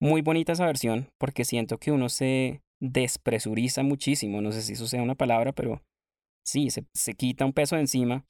muy 0.00 0.22
bonita 0.22 0.52
esa 0.52 0.66
versión 0.66 1.08
porque 1.18 1.44
siento 1.44 1.78
que 1.78 1.92
uno 1.92 2.08
se 2.08 2.62
despresuriza 2.80 3.82
muchísimo, 3.82 4.40
no 4.40 4.52
sé 4.52 4.62
si 4.62 4.72
eso 4.72 4.86
sea 4.86 5.02
una 5.02 5.14
palabra, 5.14 5.52
pero 5.52 5.82
sí, 6.44 6.70
se, 6.70 6.84
se 6.94 7.14
quita 7.14 7.44
un 7.44 7.52
peso 7.52 7.76
de 7.76 7.82
encima 7.82 8.24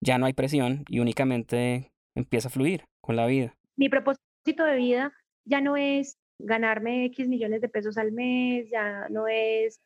ya 0.00 0.18
no 0.18 0.26
hay 0.26 0.32
presión 0.32 0.84
y 0.88 1.00
únicamente 1.00 1.92
empieza 2.14 2.48
a 2.48 2.50
fluir 2.50 2.84
con 3.00 3.16
la 3.16 3.26
vida. 3.26 3.56
Mi 3.76 3.88
propósito 3.88 4.64
de 4.64 4.76
vida 4.76 5.12
ya 5.44 5.60
no 5.60 5.76
es 5.76 6.18
ganarme 6.38 7.06
X 7.06 7.28
millones 7.28 7.60
de 7.60 7.68
pesos 7.68 7.96
al 7.98 8.12
mes, 8.12 8.68
ya 8.70 9.08
no 9.08 9.26
es 9.28 9.80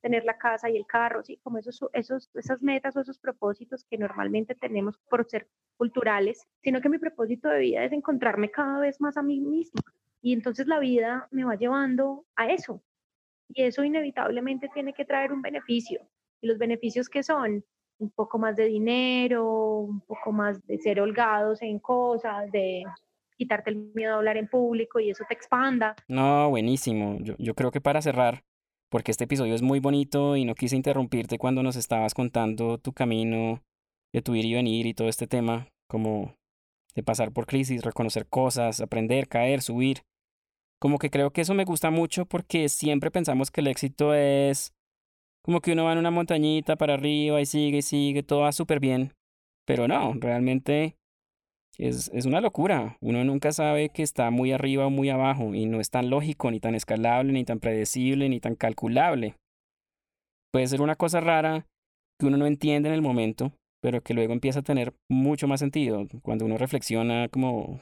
tener 0.00 0.24
la 0.24 0.38
casa 0.38 0.70
y 0.70 0.76
el 0.76 0.86
carro, 0.86 1.22
sí, 1.22 1.38
como 1.42 1.58
esos, 1.58 1.80
esos, 1.92 2.30
esas 2.34 2.62
metas 2.62 2.96
o 2.96 3.00
esos 3.00 3.18
propósitos 3.18 3.84
que 3.84 3.98
normalmente 3.98 4.54
tenemos 4.54 4.98
por 5.10 5.28
ser 5.28 5.48
culturales, 5.76 6.46
sino 6.62 6.80
que 6.80 6.88
mi 6.88 6.98
propósito 6.98 7.48
de 7.48 7.60
vida 7.60 7.84
es 7.84 7.92
encontrarme 7.92 8.50
cada 8.50 8.78
vez 8.80 9.00
más 9.00 9.16
a 9.16 9.22
mí 9.22 9.40
mismo. 9.40 9.80
Y 10.22 10.32
entonces 10.32 10.66
la 10.66 10.78
vida 10.78 11.28
me 11.30 11.44
va 11.44 11.56
llevando 11.56 12.24
a 12.36 12.50
eso. 12.50 12.82
Y 13.48 13.62
eso 13.62 13.84
inevitablemente 13.84 14.70
tiene 14.72 14.92
que 14.92 15.04
traer 15.04 15.32
un 15.32 15.42
beneficio. 15.42 16.00
Y 16.40 16.46
los 16.46 16.58
beneficios 16.58 17.08
que 17.08 17.22
son 17.22 17.64
un 18.00 18.10
poco 18.10 18.38
más 18.38 18.56
de 18.56 18.64
dinero, 18.64 19.46
un 19.80 20.00
poco 20.00 20.32
más 20.32 20.66
de 20.66 20.78
ser 20.78 21.00
holgados 21.00 21.62
en 21.62 21.78
cosas, 21.78 22.50
de 22.50 22.84
quitarte 23.36 23.70
el 23.70 23.76
miedo 23.94 24.14
a 24.14 24.16
hablar 24.16 24.36
en 24.36 24.48
público 24.48 25.00
y 25.00 25.10
eso 25.10 25.24
te 25.28 25.34
expanda. 25.34 25.94
No, 26.08 26.50
buenísimo. 26.50 27.18
Yo, 27.38 27.54
creo 27.54 27.70
que 27.70 27.80
para 27.80 28.02
cerrar, 28.02 28.42
porque 28.90 29.10
este 29.10 29.24
episodio 29.24 29.54
es 29.54 29.62
muy 29.62 29.80
bonito 29.80 30.36
y 30.36 30.44
no 30.44 30.54
quise 30.54 30.76
interrumpirte 30.76 31.38
cuando 31.38 31.62
nos 31.62 31.76
estabas 31.76 32.14
contando 32.14 32.78
tu 32.78 32.92
camino 32.92 33.62
de 34.12 34.22
tu 34.22 34.34
ir 34.34 34.44
y 34.44 34.54
venir 34.54 34.86
y 34.86 34.94
todo 34.94 35.08
este 35.08 35.26
tema, 35.26 35.68
como 35.88 36.34
de 36.94 37.02
pasar 37.02 37.32
por 37.32 37.46
crisis, 37.46 37.82
reconocer 37.82 38.26
cosas, 38.26 38.80
aprender, 38.80 39.28
caer, 39.28 39.62
subir. 39.62 40.02
Como 40.78 40.98
que 40.98 41.10
creo 41.10 41.30
que 41.30 41.42
eso 41.42 41.54
me 41.54 41.64
gusta 41.64 41.90
mucho 41.90 42.26
porque 42.26 42.68
siempre 42.68 43.10
pensamos 43.10 43.50
que 43.50 43.60
el 43.60 43.68
éxito 43.68 44.14
es 44.14 44.72
como 45.42 45.60
que 45.60 45.72
uno 45.72 45.84
va 45.84 45.92
en 45.92 45.98
una 45.98 46.10
montañita 46.10 46.76
para 46.76 46.94
arriba 46.94 47.40
y 47.40 47.46
sigue 47.46 47.78
y 47.78 47.82
sigue, 47.82 48.22
todo 48.22 48.40
va 48.40 48.52
súper 48.52 48.80
bien. 48.80 49.12
Pero 49.66 49.88
no, 49.88 50.14
realmente 50.14 50.96
es, 51.78 52.10
es 52.12 52.26
una 52.26 52.40
locura. 52.40 52.96
Uno 53.00 53.24
nunca 53.24 53.52
sabe 53.52 53.88
que 53.88 54.02
está 54.02 54.30
muy 54.30 54.52
arriba 54.52 54.86
o 54.86 54.90
muy 54.90 55.10
abajo 55.10 55.54
y 55.54 55.66
no 55.66 55.80
es 55.80 55.90
tan 55.90 56.10
lógico, 56.10 56.50
ni 56.50 56.60
tan 56.60 56.74
escalable, 56.74 57.32
ni 57.32 57.44
tan 57.44 57.60
predecible, 57.60 58.28
ni 58.28 58.40
tan 58.40 58.54
calculable. 58.54 59.36
Puede 60.52 60.66
ser 60.66 60.82
una 60.82 60.96
cosa 60.96 61.20
rara 61.20 61.66
que 62.18 62.26
uno 62.26 62.36
no 62.36 62.46
entiende 62.46 62.88
en 62.88 62.94
el 62.94 63.02
momento, 63.02 63.52
pero 63.82 64.02
que 64.02 64.14
luego 64.14 64.32
empieza 64.32 64.60
a 64.60 64.64
tener 64.64 64.92
mucho 65.08 65.48
más 65.48 65.60
sentido 65.60 66.06
cuando 66.22 66.44
uno 66.44 66.58
reflexiona 66.58 67.28
como 67.28 67.80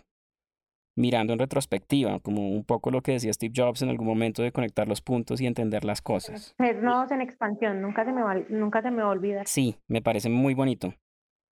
mirando 0.98 1.32
en 1.32 1.38
retrospectiva, 1.38 2.18
como 2.18 2.50
un 2.50 2.64
poco 2.64 2.90
lo 2.90 3.02
que 3.02 3.12
decía 3.12 3.32
Steve 3.32 3.52
Jobs 3.54 3.82
en 3.82 3.88
algún 3.88 4.06
momento 4.06 4.42
de 4.42 4.50
conectar 4.50 4.88
los 4.88 5.00
puntos 5.00 5.40
y 5.40 5.46
entender 5.46 5.84
las 5.84 6.02
cosas. 6.02 6.54
Ser 6.58 6.82
nuevos 6.82 7.10
en 7.12 7.20
expansión, 7.20 7.80
nunca 7.80 8.04
se, 8.04 8.12
me 8.12 8.22
va, 8.22 8.34
nunca 8.48 8.82
se 8.82 8.90
me 8.90 9.02
va 9.02 9.08
a 9.08 9.12
olvidar. 9.12 9.46
Sí, 9.46 9.76
me 9.86 10.02
parece 10.02 10.28
muy 10.28 10.54
bonito. 10.54 10.94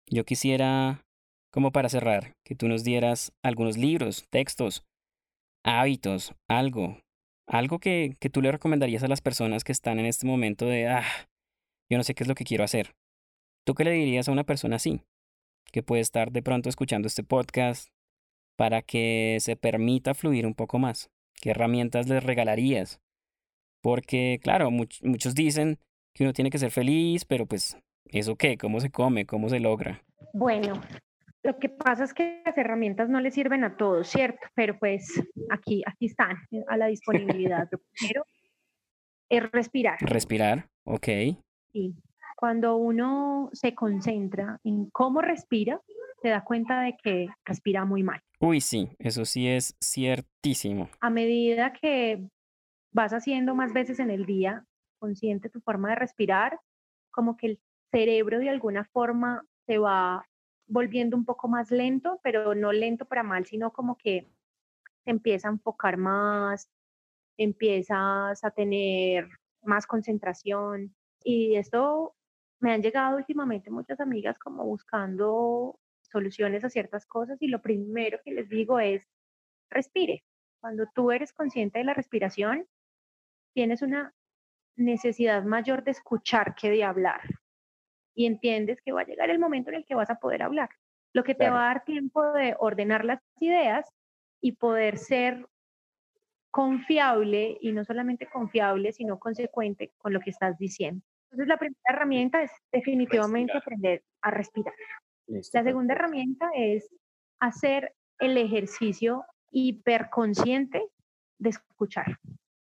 Yo 0.09 0.25
quisiera, 0.25 1.03
como 1.53 1.73
para 1.73 1.91
cerrar, 1.91 2.33
que 2.43 2.55
tú 2.55 2.69
nos 2.69 2.85
dieras 2.85 3.35
algunos 3.43 3.77
libros, 3.77 4.27
textos, 4.31 4.83
hábitos, 5.63 6.35
algo, 6.49 6.97
algo 7.47 7.79
que, 7.79 8.17
que 8.21 8.31
tú 8.31 8.41
le 8.41 8.51
recomendarías 8.51 9.03
a 9.03 9.09
las 9.09 9.21
personas 9.21 9.63
que 9.63 9.73
están 9.73 9.99
en 9.99 10.07
este 10.07 10.27
momento 10.27 10.65
de, 10.65 10.89
ah, 10.89 11.05
yo 11.91 11.99
no 11.99 12.05
sé 12.05 12.15
qué 12.15 12.25
es 12.25 12.29
lo 12.29 12.35
que 12.35 12.45
quiero 12.45 12.65
hacer. 12.65 12.95
¿Tú 13.67 13.75
qué 13.75 13.85
le 13.85 13.93
dirías 13.93 14.27
a 14.27 14.33
una 14.33 14.45
persona 14.45 14.77
así? 14.77 15.03
Que 15.71 15.83
puede 15.83 16.01
estar 16.01 16.33
de 16.33 16.43
pronto 16.43 16.71
escuchando 16.71 17.09
este 17.09 17.25
podcast, 17.25 17.94
para 18.57 18.83
que 18.83 19.39
se 19.41 19.57
permita 19.57 20.15
fluir 20.15 20.47
un 20.47 20.55
poco 20.55 20.79
más? 20.79 21.11
¿Qué 21.41 21.51
herramientas 21.51 22.09
les 22.09 22.23
regalarías? 22.23 23.01
Porque, 23.83 24.41
claro, 24.43 24.71
muchos 24.71 25.35
dicen 25.35 25.79
que 26.15 26.25
uno 26.25 26.33
tiene 26.33 26.51
que 26.51 26.59
ser 26.59 26.71
feliz, 26.71 27.25
pero 27.25 27.47
pues, 27.47 27.77
¿eso 28.07 28.37
qué? 28.37 28.57
¿Cómo 28.57 28.81
se 28.81 28.91
come? 28.91 29.27
¿Cómo 29.27 29.49
se 29.49 29.61
logra? 29.61 30.03
Bueno, 30.33 30.81
lo 31.43 31.59
que 31.59 31.69
pasa 31.69 32.05
es 32.05 32.15
que 32.15 32.41
las 32.47 32.57
herramientas 32.57 33.11
no 33.11 33.21
le 33.21 33.31
sirven 33.31 33.65
a 33.65 33.77
todos, 33.77 34.09
¿cierto? 34.09 34.47
Pero 34.55 34.79
pues 34.79 35.23
aquí, 35.51 35.83
aquí 35.87 36.07
están 36.07 36.39
a 36.69 36.77
la 36.77 36.87
disponibilidad. 36.87 37.69
Lo 37.71 37.79
primero 37.93 38.25
es 39.29 39.53
respirar. 39.53 39.99
Respirar, 40.01 40.69
ok. 40.85 41.09
Sí. 41.73 41.95
Cuando 42.37 42.77
uno 42.77 43.51
se 43.53 43.75
concentra 43.75 44.59
en 44.65 44.89
cómo 44.91 45.21
respira, 45.21 45.81
se 46.25 46.31
da 46.31 46.43
cuenta 46.43 46.81
de 46.81 46.97
que 46.97 47.29
respira 47.45 47.85
muy 47.85 48.03
mal. 48.03 48.19
Uy, 48.41 48.63
sí, 48.63 48.89
eso 48.99 49.27
sí 49.27 49.47
es 49.47 49.77
ciertísimo. 49.79 50.89
A 51.01 51.11
medida 51.11 51.75
que 51.75 52.27
vas 52.95 53.13
haciendo 53.13 53.55
más 53.55 53.75
veces 53.75 53.99
en 53.99 54.11
el 54.11 54.25
día, 54.25 54.65
consciente 54.99 55.51
tu 55.51 55.61
forma 55.61 55.91
de 55.91 55.97
respirar, 55.97 56.59
como 57.11 57.37
que 57.37 57.49
el 57.49 57.61
cerebro 57.91 58.39
de 58.39 58.49
alguna 58.49 58.87
forma 58.87 59.45
se 59.67 59.77
va 59.77 60.27
volviendo 60.67 61.15
un 61.15 61.27
poco 61.27 61.47
más 61.47 61.71
lento, 61.71 62.19
pero 62.23 62.55
no 62.55 62.73
lento 62.73 63.05
para 63.05 63.23
mal, 63.23 63.45
sino 63.45 63.71
como 63.71 63.99
que 63.99 64.27
te 65.05 65.11
empieza 65.11 65.49
a 65.49 65.53
enfocar 65.53 65.99
más, 65.99 66.71
empiezas 67.37 68.43
a 68.43 68.51
tener 68.51 69.29
más 69.63 69.87
concentración. 69.87 70.95
Y 71.23 71.57
esto 71.57 72.15
me 72.61 72.73
han 72.73 72.81
llegado 72.81 73.19
últimamente 73.19 73.71
muchas 73.71 74.01
amigas 74.01 74.39
como 74.39 74.65
buscando 74.65 75.79
soluciones 76.15 76.65
a 76.65 76.71
ciertas 76.71 77.05
cosas 77.07 77.43
y 77.43 77.49
lo 77.49 77.61
primero 77.61 78.21
que 78.25 78.33
les 78.33 78.49
digo 78.49 78.79
es, 78.79 79.07
respire. 79.69 80.25
Cuando 80.61 80.87
tú 80.95 81.11
eres 81.11 81.33
consciente 81.33 81.81
de 81.81 81.85
la 81.85 81.93
respiración, 81.93 82.67
tienes 83.53 83.83
una 83.83 84.15
necesidad 84.77 85.43
mayor 85.43 85.85
de 85.85 85.91
escuchar 85.91 86.55
que 86.55 86.71
de 86.71 86.85
hablar 86.85 87.21
y 88.15 88.27
entiendes 88.27 88.81
que 88.81 88.93
va 88.93 89.03
a 89.03 89.07
llegar 89.07 89.29
el 89.29 89.39
momento 89.39 89.71
en 89.71 89.77
el 89.77 89.85
que 89.85 89.95
vas 89.95 90.11
a 90.11 90.21
poder 90.21 90.43
hablar, 90.43 90.71
lo 91.13 91.25
que 91.25 91.35
te 91.35 91.51
va 91.51 91.65
a 91.65 91.75
dar 91.75 91.85
tiempo 91.85 92.23
de 92.33 92.55
ordenar 92.59 93.05
las 93.05 93.21
ideas 93.41 93.93
y 94.41 94.53
poder 94.53 94.99
ser 94.99 95.47
confiable 96.51 97.59
y 97.61 97.73
no 97.73 97.85
solamente 97.85 98.27
confiable, 98.27 98.93
sino 98.93 99.19
consecuente 99.19 99.93
con 99.99 100.13
lo 100.13 100.21
que 100.21 100.31
estás 100.31 100.57
diciendo. 100.57 101.05
Entonces, 101.25 101.49
la 101.49 101.57
primera 101.57 101.83
herramienta 101.89 102.43
es 102.43 102.53
definitivamente 102.71 103.57
aprender 103.57 104.05
a 104.23 104.31
respirar 104.31 104.73
la 105.27 105.63
segunda 105.63 105.95
herramienta 105.95 106.51
es 106.55 106.89
hacer 107.41 107.95
el 108.19 108.37
ejercicio 108.37 109.25
hiperconsciente 109.51 110.83
de 111.39 111.51
escuchar. 111.51 112.19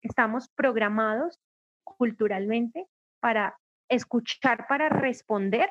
Estamos 0.02 0.50
programados 0.50 1.40
culturalmente 1.84 2.86
para 3.20 3.58
escuchar 3.90 4.68
para 4.68 4.90
responder 4.90 5.68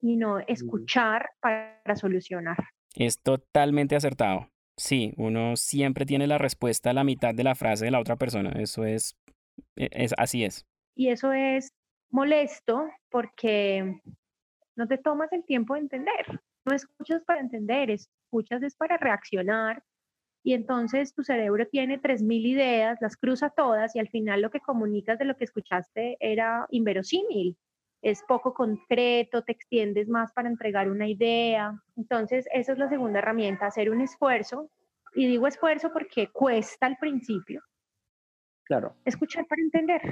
y 0.00 0.16
no 0.16 0.38
escuchar 0.40 1.30
para 1.40 1.96
solucionar. 1.96 2.56
Es 2.94 3.20
totalmente 3.20 3.96
acertado. 3.96 4.48
Sí, 4.78 5.14
uno 5.16 5.56
siempre 5.56 6.04
tiene 6.04 6.26
la 6.26 6.38
respuesta 6.38 6.90
a 6.90 6.94
la 6.94 7.04
mitad 7.04 7.34
de 7.34 7.44
la 7.44 7.54
frase 7.54 7.86
de 7.86 7.90
la 7.90 8.00
otra 8.00 8.16
persona. 8.16 8.50
Eso 8.60 8.84
es, 8.84 9.16
e, 9.76 9.88
es 9.92 10.14
así 10.18 10.44
es. 10.44 10.66
Y 10.94 11.08
eso 11.08 11.32
es 11.32 11.72
molesto 12.10 12.86
porque 13.10 14.00
no 14.76 14.86
te 14.86 14.98
tomas 14.98 15.32
el 15.32 15.44
tiempo 15.44 15.74
de 15.74 15.80
entender. 15.80 16.40
No 16.64 16.74
escuchas 16.74 17.22
para 17.24 17.40
entender, 17.40 17.90
escuchas 17.90 18.62
es 18.62 18.76
para 18.76 18.96
reaccionar. 18.96 19.82
Y 20.42 20.52
entonces 20.52 21.12
tu 21.12 21.24
cerebro 21.24 21.66
tiene 21.66 22.00
3.000 22.00 22.46
ideas, 22.46 22.98
las 23.00 23.16
cruza 23.16 23.50
todas 23.50 23.96
y 23.96 23.98
al 23.98 24.08
final 24.08 24.42
lo 24.42 24.50
que 24.50 24.60
comunicas 24.60 25.18
de 25.18 25.24
lo 25.24 25.36
que 25.36 25.44
escuchaste 25.44 26.16
era 26.20 26.66
inverosímil 26.70 27.56
es 28.02 28.22
poco 28.22 28.54
concreto, 28.54 29.42
te 29.42 29.50
extiendes 29.50 30.08
más 30.08 30.32
para 30.32 30.48
entregar 30.48 30.88
una 30.88 31.08
idea. 31.08 31.82
Entonces, 31.96 32.46
esa 32.52 32.72
es 32.72 32.78
la 32.78 32.88
segunda 32.88 33.18
herramienta, 33.18 33.66
hacer 33.66 33.90
un 33.90 34.00
esfuerzo. 34.00 34.70
Y 35.14 35.26
digo 35.26 35.46
esfuerzo 35.46 35.92
porque 35.92 36.30
cuesta 36.30 36.86
al 36.86 36.98
principio. 36.98 37.62
Claro. 38.64 38.94
Escuchar 39.04 39.46
para 39.46 39.62
entender. 39.62 40.02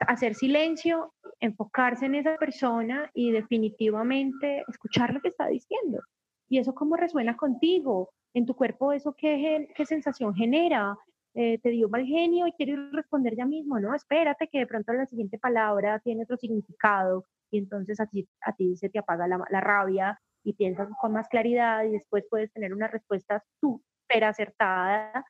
Hacer 0.00 0.34
silencio, 0.34 1.14
enfocarse 1.40 2.06
en 2.06 2.16
esa 2.16 2.36
persona 2.36 3.10
y 3.14 3.30
definitivamente 3.30 4.64
escuchar 4.68 5.14
lo 5.14 5.20
que 5.20 5.28
está 5.28 5.46
diciendo. 5.48 6.00
Y 6.48 6.58
eso 6.58 6.74
cómo 6.74 6.96
resuena 6.96 7.36
contigo, 7.36 8.10
en 8.34 8.44
tu 8.44 8.54
cuerpo, 8.54 8.92
eso 8.92 9.14
qué, 9.16 9.68
qué 9.74 9.86
sensación 9.86 10.34
genera, 10.34 10.96
eh, 11.34 11.58
te 11.58 11.70
dio 11.70 11.88
mal 11.88 12.04
genio 12.04 12.46
y 12.46 12.52
quieres 12.52 12.78
responder 12.92 13.34
ya 13.36 13.46
mismo, 13.46 13.80
¿no? 13.80 13.94
Espérate 13.94 14.48
que 14.48 14.58
de 14.58 14.66
pronto 14.66 14.92
la 14.92 15.06
siguiente 15.06 15.38
palabra 15.38 15.98
tiene 16.00 16.24
otro 16.24 16.36
significado 16.36 17.24
y 17.50 17.58
entonces 17.58 18.00
a 18.00 18.06
ti, 18.06 18.28
a 18.42 18.52
ti 18.52 18.76
se 18.76 18.88
te 18.88 18.98
apaga 18.98 19.26
la, 19.26 19.42
la 19.50 19.60
rabia 19.60 20.20
y 20.44 20.52
piensas 20.52 20.88
con 21.00 21.12
más 21.12 21.28
claridad 21.28 21.84
y 21.84 21.92
después 21.92 22.24
puedes 22.30 22.52
tener 22.52 22.72
una 22.72 22.88
respuesta 22.88 23.42
súper 23.60 24.24
acertada 24.24 25.24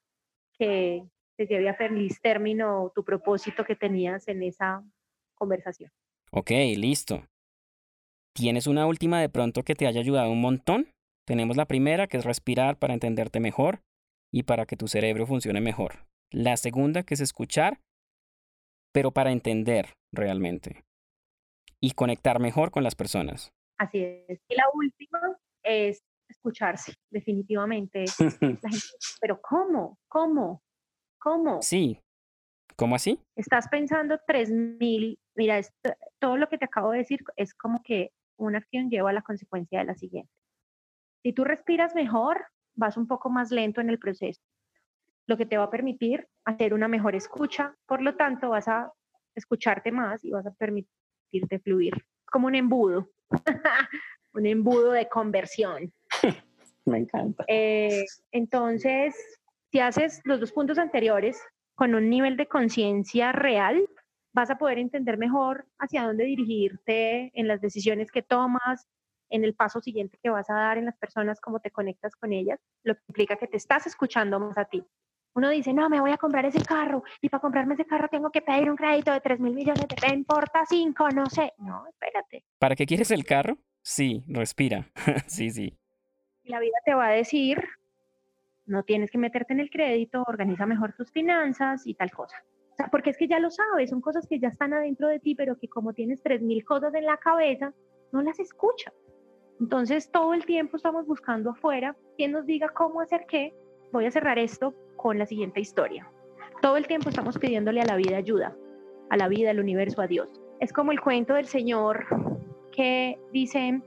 que 0.59 1.03
te 1.37 1.47
lleve 1.47 1.69
a 1.69 1.75
feliz 1.75 2.21
término 2.21 2.93
tu 2.95 3.05
propósito 3.05 3.65
que 3.65 3.77
tenías 3.77 4.27
en 4.29 4.43
esa 4.43 4.85
conversación. 5.35 5.91
Ok, 6.31 6.51
listo. 6.77 7.25
¿Tienes 8.35 8.67
una 8.67 8.87
última 8.87 9.21
de 9.21 9.29
pronto 9.29 9.63
que 9.63 9.75
te 9.75 9.87
haya 9.87 10.01
ayudado 10.01 10.31
un 10.31 10.41
montón? 10.41 10.89
Tenemos 11.27 11.57
la 11.57 11.67
primera, 11.67 12.07
que 12.07 12.19
es 12.19 12.25
respirar 12.25 12.79
para 12.79 12.95
entenderte 12.95 13.41
mejor 13.41 13.81
y 14.33 14.43
para 14.43 14.67
que 14.67 14.77
tu 14.77 14.89
cerebro 14.89 15.27
funcione 15.27 15.61
mejor. 15.61 16.07
La 16.31 16.57
segunda, 16.57 17.03
que 17.03 17.15
es 17.15 17.21
escuchar, 17.21 17.81
pero 18.93 19.13
para 19.13 19.33
entender 19.33 19.95
realmente 20.13 20.85
y 21.81 21.93
conectar 21.93 22.41
mejor 22.41 22.71
con 22.71 22.83
las 22.83 22.95
personas. 22.95 23.53
Así 23.79 24.03
es. 24.03 24.41
Y 24.49 24.55
la 24.55 24.65
última 24.73 25.21
es 25.63 26.03
escucharse, 26.29 26.95
definitivamente. 27.11 28.05
pero 29.21 29.41
¿cómo? 29.41 29.99
¿Cómo? 30.09 30.63
¿Cómo? 31.19 31.63
Sí. 31.63 32.01
¿Cómo 32.77 32.95
así? 32.95 33.19
Estás 33.37 33.69
pensando 33.69 34.19
3.000, 34.27 35.19
mira, 35.35 35.61
todo 36.19 36.37
lo 36.37 36.49
que 36.49 36.59
te 36.59 36.67
acabo 36.67 36.91
de 36.91 36.99
decir 36.99 37.25
es 37.37 37.55
como 37.55 37.83
que 37.83 38.13
una 38.37 38.59
acción 38.59 38.91
lleva 38.91 39.11
a 39.11 39.15
la 39.15 39.23
consecuencia 39.23 39.79
de 39.79 39.87
la 39.87 39.95
siguiente. 39.95 40.31
Si 41.23 41.33
tú 41.33 41.45
respiras 41.45 41.95
mejor, 41.95 42.45
vas 42.75 42.97
un 42.97 43.07
poco 43.07 43.31
más 43.31 43.51
lento 43.51 43.81
en 43.81 43.89
el 43.89 43.99
proceso, 43.99 44.43
lo 45.27 45.37
que 45.37 45.47
te 45.47 45.57
va 45.57 45.65
a 45.65 45.71
permitir 45.71 46.29
hacer 46.45 46.75
una 46.75 46.87
mejor 46.87 47.15
escucha, 47.15 47.75
por 47.87 48.03
lo 48.03 48.15
tanto 48.15 48.51
vas 48.51 48.69
a 48.69 48.93
escucharte 49.35 49.91
más 49.91 50.25
y 50.25 50.31
vas 50.31 50.47
a 50.47 50.53
permitirte 50.53 51.59
fluir, 51.59 51.95
como 52.27 52.47
un 52.47 52.55
embudo, 52.55 53.11
un 54.35 54.47
embudo 54.47 54.93
de 54.93 55.09
conversión. 55.09 55.93
Me 56.85 56.99
encanta. 56.99 57.45
Eh, 57.49 58.05
entonces, 58.31 59.17
si 59.77 59.81
haces 59.81 60.23
los 60.25 60.41
dos 60.41 60.53
puntos 60.53 60.79
anteriores 60.79 61.39
con 61.75 61.95
un 61.95 62.09
nivel 62.09 62.39
de 62.39 62.47
conciencia 62.47 63.31
real, 63.31 63.87
vas 64.33 64.49
a 64.49 64.57
poder 64.57 64.79
entender 64.79 65.19
mejor 65.19 65.67
hacia 65.79 66.05
dónde 66.05 66.25
dirigirte 66.25 67.31
en 67.39 67.47
las 67.47 67.61
decisiones 67.61 68.11
que 68.11 68.23
tomas, 68.23 68.89
en 69.29 69.45
el 69.45 69.55
paso 69.55 69.83
siguiente 69.83 70.19
que 70.23 70.31
vas 70.31 70.49
a 70.49 70.55
dar 70.55 70.79
en 70.79 70.87
las 70.87 70.97
personas, 70.97 71.43
cómo 71.43 71.61
te 71.61 71.71
conectas 71.71 72.17
con 72.17 72.33
ellas, 72.33 72.59
lo 72.85 72.95
que 72.95 73.03
implica 73.09 73.37
que 73.37 73.49
te 73.49 73.59
estás 73.59 73.87
escuchando 73.87 74.41
más 74.41 74.57
a 74.57 74.65
ti. 74.65 74.83
Uno 75.35 75.51
dice, 75.51 75.75
no, 75.75 75.91
me 75.91 76.01
voy 76.01 76.13
a 76.13 76.17
comprar 76.17 76.47
ese 76.47 76.63
carro 76.65 77.03
y 77.21 77.29
para 77.29 77.43
comprarme 77.43 77.75
ese 77.75 77.85
carro 77.85 78.09
tengo 78.09 78.31
que 78.31 78.41
pedir 78.41 78.71
un 78.71 78.77
crédito 78.77 79.13
de 79.13 79.21
3 79.21 79.41
mil 79.41 79.53
millones, 79.53 79.85
de 79.89 80.15
importa 80.15 80.65
5, 80.67 81.11
no 81.11 81.27
sé. 81.27 81.53
No, 81.59 81.87
espérate. 81.87 82.47
¿Para 82.59 82.77
qué 82.77 82.87
quieres 82.87 83.11
el 83.11 83.27
carro? 83.27 83.59
Sí, 83.83 84.25
respira. 84.27 84.91
sí, 85.27 85.51
sí. 85.51 85.77
La 86.45 86.61
vida 86.61 86.79
te 86.87 86.95
va 86.95 87.09
a 87.09 87.11
decir, 87.11 87.63
no 88.67 88.83
tienes 88.83 89.11
que 89.11 89.19
meterte 89.19 89.53
en 89.53 89.61
el 89.61 89.71
crédito, 89.71 90.25
organiza 90.27 90.67
mejor 90.67 90.93
tus 90.95 91.11
finanzas 91.11 91.87
y 91.87 91.95
tal 91.95 92.11
cosa. 92.11 92.37
O 92.73 92.77
sea, 92.77 92.89
porque 92.89 93.11
es 93.11 93.17
que 93.17 93.29
ya 93.29 93.41
lo 93.41 93.51
sabes, 93.51 93.91
son 93.91 94.01
cosas 94.01 94.27
que 94.27 94.39
ya 94.39 94.49
están 94.49 94.75
adentro 94.75 95.09
de 95.09 95.19
ti, 95.19 95.35
pero 95.35 95.57
que 95.57 95.69
como 95.69 95.95
tienes 95.95 96.23
3.000 96.23 96.65
cosas 96.65 96.95
en 96.95 97.07
la 97.07 97.17
cabeza, 97.17 97.73
no 98.13 98.21
las 98.23 98.39
escuchas. 98.39 98.93
Entonces, 99.61 100.11
todo 100.11 100.35
el 100.35 100.45
tiempo 100.45 100.77
estamos 100.77 101.07
buscando 101.07 101.51
afuera 101.51 101.97
quien 102.17 102.33
nos 102.33 102.45
diga 102.45 102.69
cómo 102.69 103.01
hacer 103.01 103.25
qué. 103.27 103.55
Voy 103.93 104.05
a 104.05 104.11
cerrar 104.11 104.39
esto 104.39 104.75
con 104.97 105.19
la 105.19 105.25
siguiente 105.25 105.61
historia. 105.61 106.11
Todo 106.61 106.77
el 106.77 106.87
tiempo 106.87 107.09
estamos 107.09 107.39
pidiéndole 107.39 107.81
a 107.81 107.87
la 107.87 107.97
vida 107.97 108.17
ayuda, 108.17 108.55
a 109.09 109.17
la 109.17 109.29
vida, 109.29 109.51
al 109.51 109.61
universo, 109.61 110.03
a 110.03 110.07
Dios. 110.07 110.29
Es 110.61 110.73
como 110.73 110.93
el 110.93 111.01
cuento 111.01 111.35
del 111.35 111.47
Señor 111.47 112.05
que 112.73 113.19
dice, 113.33 113.81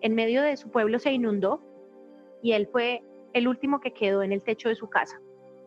en 0.00 0.14
medio 0.14 0.42
de 0.42 0.56
su 0.56 0.70
pueblo 0.70 1.00
se 1.00 1.12
inundó 1.12 1.60
y 2.42 2.52
él 2.52 2.68
fue 2.70 3.02
el 3.32 3.48
último 3.48 3.80
que 3.80 3.92
quedó 3.92 4.22
en 4.22 4.32
el 4.32 4.42
techo 4.42 4.68
de 4.68 4.74
su 4.74 4.88
casa. 4.88 5.20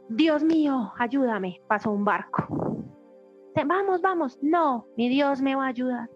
Dios 0.09 0.43
mío, 0.43 0.93
ayúdame, 0.97 1.61
pasó 1.67 1.91
un 1.91 2.05
barco. 2.05 2.47
Vamos, 3.65 4.01
vamos, 4.01 4.37
no, 4.41 4.85
mi 4.97 5.09
Dios 5.09 5.41
me 5.41 5.55
va 5.55 5.65
a 5.65 5.69
ayudar. 5.69 6.09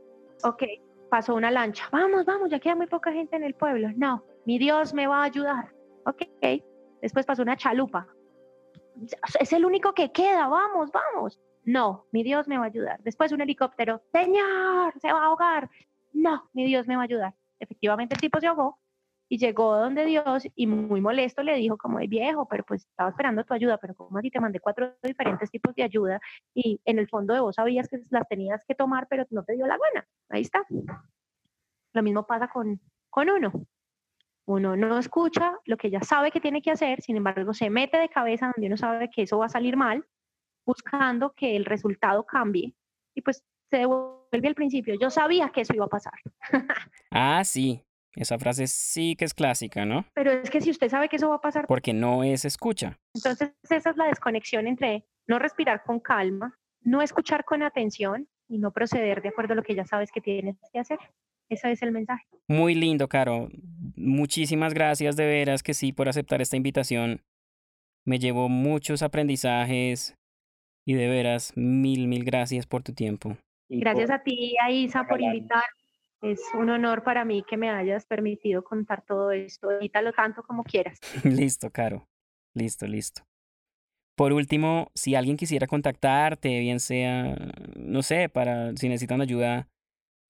Ok, 0.44 0.64
pasó 1.10 1.36
una 1.36 1.50
lancha. 1.50 1.88
Vamos, 1.92 2.26
vamos, 2.26 2.50
ya 2.50 2.60
queda 2.60 2.76
muy 2.76 2.88
poca 2.88 3.12
gente 3.12 3.36
en 3.36 3.44
el 3.44 3.56
pueblo. 3.56 3.90
No, 3.96 4.24
mi 4.46 4.60
Dios 4.60 4.94
me 4.94 5.08
va 5.08 5.22
a 5.22 5.24
ayudar. 5.24 5.74
Ok, 6.06 6.24
después 7.02 7.26
pasó 7.26 7.42
una 7.42 7.56
chalupa. 7.56 8.08
Es 9.40 9.54
el 9.54 9.66
único 9.66 9.94
que 9.94 10.12
queda, 10.12 10.48
vamos, 10.48 10.92
vamos. 10.92 11.40
No, 11.64 12.06
mi 12.12 12.24
Dios 12.24 12.48
me 12.48 12.58
va 12.58 12.66
a 12.66 12.68
ayudar. 12.68 13.02
Después 13.04 13.32
un 13.32 13.42
helicóptero. 13.42 14.02
Señor, 14.12 14.94
se 15.00 15.12
va 15.12 15.22
a 15.22 15.26
ahogar. 15.28 15.70
No, 16.12 16.50
mi 16.54 16.66
Dios 16.66 16.88
me 16.88 16.96
va 16.96 17.04
a 17.04 17.06
ayudar. 17.06 17.36
Efectivamente 17.60 18.16
el 18.16 18.22
tipo 18.22 18.40
se 18.40 18.48
ahogó 18.48 18.80
y 19.32 19.38
llegó 19.38 19.78
donde 19.78 20.06
Dios 20.06 20.48
y 20.56 20.66
muy 20.66 21.02
molesto 21.02 21.44
le 21.44 21.56
dijo 21.56 21.78
como, 21.78 22.00
viejo, 22.00 22.48
pero 22.48 22.64
pues 22.66 22.88
estaba 22.88 23.12
esperando 23.12 23.46
tu 23.46 23.54
ayuda, 23.54 23.78
pero 23.78 23.94
como 23.94 24.18
así 24.18 24.32
te 24.32 24.40
mandé 24.40 24.60
cuatro 24.60 24.96
diferentes 25.04 25.52
tipos 25.52 25.76
de 25.76 25.84
ayuda 25.84 26.20
y 26.56 26.82
en 26.84 26.98
el 26.98 27.08
fondo 27.08 27.36
de 27.36 27.40
vos 27.40 27.56
sabías 27.56 27.88
que 27.88 28.02
las 28.10 28.28
tenías 28.28 28.66
que 28.68 28.74
tomar, 28.74 29.08
pero 29.08 29.26
no 29.30 29.44
te 29.44 29.54
dio 29.54 29.68
la 29.68 29.78
gana. 29.78 30.08
Ahí 30.30 30.42
está. 30.42 30.66
Lo 31.94 32.02
mismo 32.02 32.26
pasa 32.26 32.48
con, 32.48 32.82
con 33.12 33.30
uno. 33.30 33.52
Uno 34.46 34.76
no 34.76 34.98
escucha 34.98 35.56
lo 35.66 35.78
que 35.78 35.92
ya 35.92 36.02
sabe 36.02 36.32
que 36.32 36.42
tiene 36.42 36.64
que 36.64 36.72
hacer, 36.72 37.02
sin 37.02 37.16
embargo 37.16 37.54
se 37.54 37.70
mete 37.70 38.00
de 38.00 38.10
cabeza 38.10 38.52
donde 38.56 38.66
uno 38.66 38.78
sabe 38.78 39.12
que 39.12 39.22
eso 39.22 39.38
va 39.38 39.46
a 39.46 39.50
salir 39.50 39.78
mal, 39.78 40.04
buscando 40.66 41.34
que 41.34 41.56
el 41.56 41.66
resultado 41.66 42.26
cambie 42.26 42.74
y 43.14 43.22
pues 43.22 43.44
se 43.70 43.78
devuelve 43.78 44.48
al 44.48 44.56
principio. 44.56 44.96
Yo 45.00 45.12
sabía 45.12 45.50
que 45.50 45.62
eso 45.62 45.76
iba 45.76 45.86
a 45.86 45.90
pasar. 45.90 46.14
ah, 47.12 47.44
sí, 47.44 47.86
esa 48.16 48.38
frase 48.38 48.68
sí 48.68 49.16
que 49.16 49.26
es 49.26 49.34
clásica, 49.34 49.86
¿no? 49.86 50.06
Pero 50.14 50.32
es 50.32 50.50
que 50.50 50.62
si 50.62 50.72
usted 50.72 50.90
sabe 50.90 51.10
que 51.10 51.18
eso 51.18 51.30
va 51.30 51.36
a 51.36 51.42
pasar. 51.42 51.68
Porque 51.68 51.94
no 51.94 52.24
es 52.24 52.46
escucha. 52.46 52.98
Entonces 53.14 53.52
esa 53.70 53.90
es 53.90 53.98
la 53.98 54.08
desconexión 54.08 54.68
entre 54.68 55.06
no 55.28 55.40
respirar 55.40 55.84
con 55.84 56.00
calma, 56.00 56.58
no 56.82 57.02
escuchar 57.02 57.46
con 57.46 57.64
atención 57.64 58.28
y 58.48 58.58
no 58.58 58.72
proceder 58.72 59.22
de 59.22 59.30
acuerdo 59.30 59.54
a 59.54 59.56
lo 59.56 59.64
que 59.64 59.76
ya 59.76 59.86
sabes 59.86 60.12
que 60.12 60.22
tienes 60.22 60.58
que 60.74 60.80
hacer. 60.80 61.00
Ese 61.50 61.72
es 61.72 61.82
el 61.82 61.92
mensaje. 61.92 62.26
Muy 62.48 62.76
lindo, 62.76 63.08
Caro. 63.08 63.50
Muchísimas 63.96 64.74
gracias 64.74 65.16
de 65.16 65.26
veras 65.26 65.64
que 65.64 65.74
sí 65.74 65.92
por 65.94 66.10
aceptar 66.10 66.42
esta 66.42 66.58
invitación. 66.58 67.22
Me 68.06 68.20
llevó 68.20 68.50
muchos 68.50 69.02
aprendizajes 69.02 70.16
y 70.86 70.94
de 70.94 71.08
veras 71.08 71.54
mil, 71.56 72.08
mil 72.08 72.24
gracias 72.24 72.66
por 72.66 72.84
tu 72.84 72.94
tiempo. 72.94 73.38
Gracias 73.70 74.10
a 74.10 74.24
ti, 74.24 74.56
Aisa, 74.64 75.06
por 75.08 75.22
invitarme 75.22 75.64
es 76.22 76.42
un 76.54 76.70
honor 76.70 77.04
para 77.04 77.26
mí 77.26 77.44
que 77.48 77.58
me 77.58 77.70
hayas 77.70 78.06
permitido 78.06 78.64
contar 78.64 79.04
todo 79.06 79.32
esto. 79.32 79.72
Edítalo 79.72 80.12
tanto 80.14 80.44
como 80.44 80.64
quieras. 80.64 81.00
listo, 81.24 81.70
Caro. 81.70 82.08
Listo, 82.54 82.86
listo. 82.88 83.24
Por 84.16 84.34
último, 84.34 84.92
si 84.96 85.16
alguien 85.16 85.38
quisiera 85.38 85.68
contactarte, 85.68 86.60
bien 86.60 86.80
sea, 86.80 87.36
no 87.76 88.02
sé, 88.02 88.28
para 88.28 88.76
si 88.76 88.90
necesitan 88.90 89.22
ayuda 89.22 89.70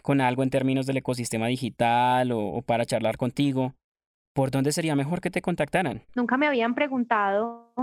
con 0.03 0.21
algo 0.21 0.43
en 0.43 0.51
términos 0.51 0.85
del 0.85 0.97
ecosistema 0.97 1.47
digital 1.47 2.31
o, 2.31 2.39
o 2.39 2.61
para 2.61 2.85
charlar 2.85 3.17
contigo, 3.17 3.73
¿por 4.33 4.51
dónde 4.51 4.71
sería 4.71 4.95
mejor 4.95 5.21
que 5.21 5.31
te 5.31 5.41
contactaran? 5.41 6.03
Nunca 6.15 6.37
me 6.37 6.45
habían 6.45 6.75
preguntado 6.75 7.73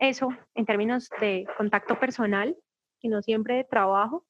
eso 0.00 0.28
en 0.54 0.66
términos 0.66 1.08
de 1.20 1.46
contacto 1.56 2.00
personal 2.00 2.56
sino 3.04 3.20
siempre 3.20 3.56
de 3.56 3.64
trabajo, 3.64 4.24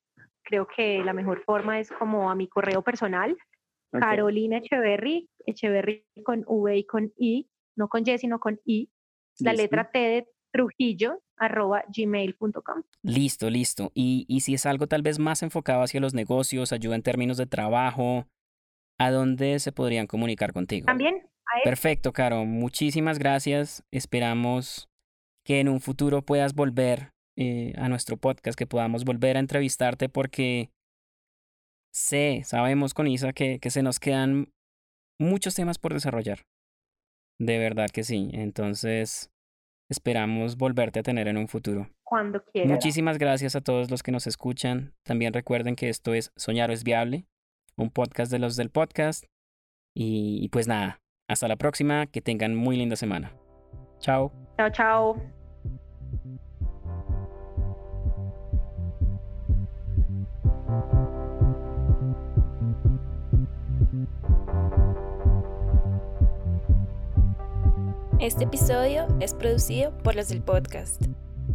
creo 0.44 0.66
que 0.66 1.02
la 1.02 1.12
mejor 1.12 1.42
forma 1.44 1.80
es 1.80 1.90
como 1.90 2.30
a 2.30 2.34
mi 2.34 2.48
correo 2.48 2.82
personal, 2.82 3.36
Carolina 3.90 4.58
Echeverry, 4.58 5.28
Echeverry 5.46 6.04
con 6.24 6.44
V 6.46 6.76
y 6.76 6.84
con 6.84 7.12
I, 7.16 7.48
no 7.76 7.88
con 7.88 8.02
Y, 8.06 8.18
sino 8.18 8.38
con 8.38 8.60
I, 8.64 8.90
la 9.40 9.52
letra 9.52 9.90
T 9.90 9.98
de 9.98 10.28
Trujillo, 10.52 11.20
arroba 11.36 11.84
gmail.com. 11.88 12.82
Listo, 13.02 13.50
listo. 13.50 13.90
Y, 13.94 14.24
y 14.28 14.40
si 14.40 14.54
es 14.54 14.66
algo 14.66 14.86
tal 14.86 15.02
vez 15.02 15.18
más 15.18 15.42
enfocado 15.42 15.82
hacia 15.82 16.00
los 16.00 16.14
negocios, 16.14 16.72
ayuda 16.72 16.94
en 16.94 17.02
términos 17.02 17.36
de 17.36 17.46
trabajo, 17.46 18.26
¿a 18.98 19.10
dónde 19.10 19.58
se 19.58 19.72
podrían 19.72 20.06
comunicar 20.06 20.52
contigo? 20.52 20.86
También. 20.86 21.28
Perfecto, 21.62 22.12
Caro. 22.12 22.44
Muchísimas 22.44 23.18
gracias. 23.18 23.84
Esperamos 23.90 24.88
que 25.44 25.60
en 25.60 25.68
un 25.68 25.80
futuro 25.80 26.22
puedas 26.22 26.54
volver 26.54 27.13
eh, 27.36 27.72
a 27.76 27.88
nuestro 27.88 28.16
podcast, 28.16 28.58
que 28.58 28.66
podamos 28.66 29.04
volver 29.04 29.36
a 29.36 29.40
entrevistarte 29.40 30.08
porque 30.08 30.70
sé, 31.92 32.42
sabemos 32.44 32.94
con 32.94 33.06
Isa 33.06 33.32
que, 33.32 33.58
que 33.58 33.70
se 33.70 33.82
nos 33.82 34.00
quedan 34.00 34.52
muchos 35.18 35.54
temas 35.54 35.78
por 35.78 35.94
desarrollar. 35.94 36.40
De 37.40 37.58
verdad 37.58 37.88
que 37.92 38.04
sí. 38.04 38.30
Entonces, 38.32 39.30
esperamos 39.90 40.56
volverte 40.56 41.00
a 41.00 41.02
tener 41.02 41.28
en 41.28 41.36
un 41.36 41.48
futuro. 41.48 41.90
Cuando 42.04 42.44
quieras. 42.44 42.70
Muchísimas 42.70 43.18
gracias 43.18 43.56
a 43.56 43.60
todos 43.60 43.90
los 43.90 44.02
que 44.02 44.12
nos 44.12 44.26
escuchan. 44.26 44.94
También 45.04 45.32
recuerden 45.32 45.76
que 45.76 45.88
esto 45.88 46.14
es 46.14 46.32
Soñar 46.36 46.70
es 46.70 46.84
Viable, 46.84 47.26
un 47.76 47.90
podcast 47.90 48.30
de 48.30 48.38
los 48.38 48.56
del 48.56 48.70
podcast. 48.70 49.24
y 49.96 50.48
pues 50.48 50.66
nada, 50.66 51.00
hasta 51.28 51.48
la 51.48 51.56
próxima, 51.56 52.06
que 52.06 52.20
tengan 52.20 52.54
muy 52.54 52.76
linda 52.76 52.96
semana. 52.96 53.32
Chao. 54.00 54.32
Chao, 54.58 54.70
chao. 54.70 55.33
Este 68.20 68.44
episodio 68.44 69.08
es 69.20 69.34
producido 69.34 69.98
por 69.98 70.14
los 70.14 70.28
del 70.28 70.40
podcast, 70.40 71.02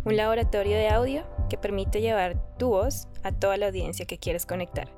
un 0.03 0.17
laboratorio 0.17 0.75
de 0.75 0.89
audio 0.89 1.23
que 1.49 1.57
permite 1.57 2.01
llevar 2.01 2.57
tu 2.57 2.67
voz 2.67 3.07
a 3.23 3.31
toda 3.31 3.55
la 3.55 3.67
audiencia 3.67 4.05
que 4.05 4.19
quieres 4.19 4.45
conectar. 4.45 4.93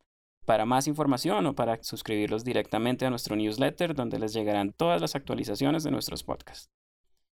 para 0.44 0.66
más 0.66 0.88
información 0.88 1.46
o 1.46 1.54
para 1.54 1.80
suscribirlos 1.82 2.42
directamente 2.44 3.06
a 3.06 3.10
nuestro 3.10 3.36
newsletter 3.36 3.94
donde 3.94 4.18
les 4.18 4.32
llegarán 4.34 4.72
todas 4.72 5.00
las 5.00 5.14
actualizaciones 5.14 5.84
de 5.84 5.92
nuestros 5.92 6.24
podcasts. 6.24 6.68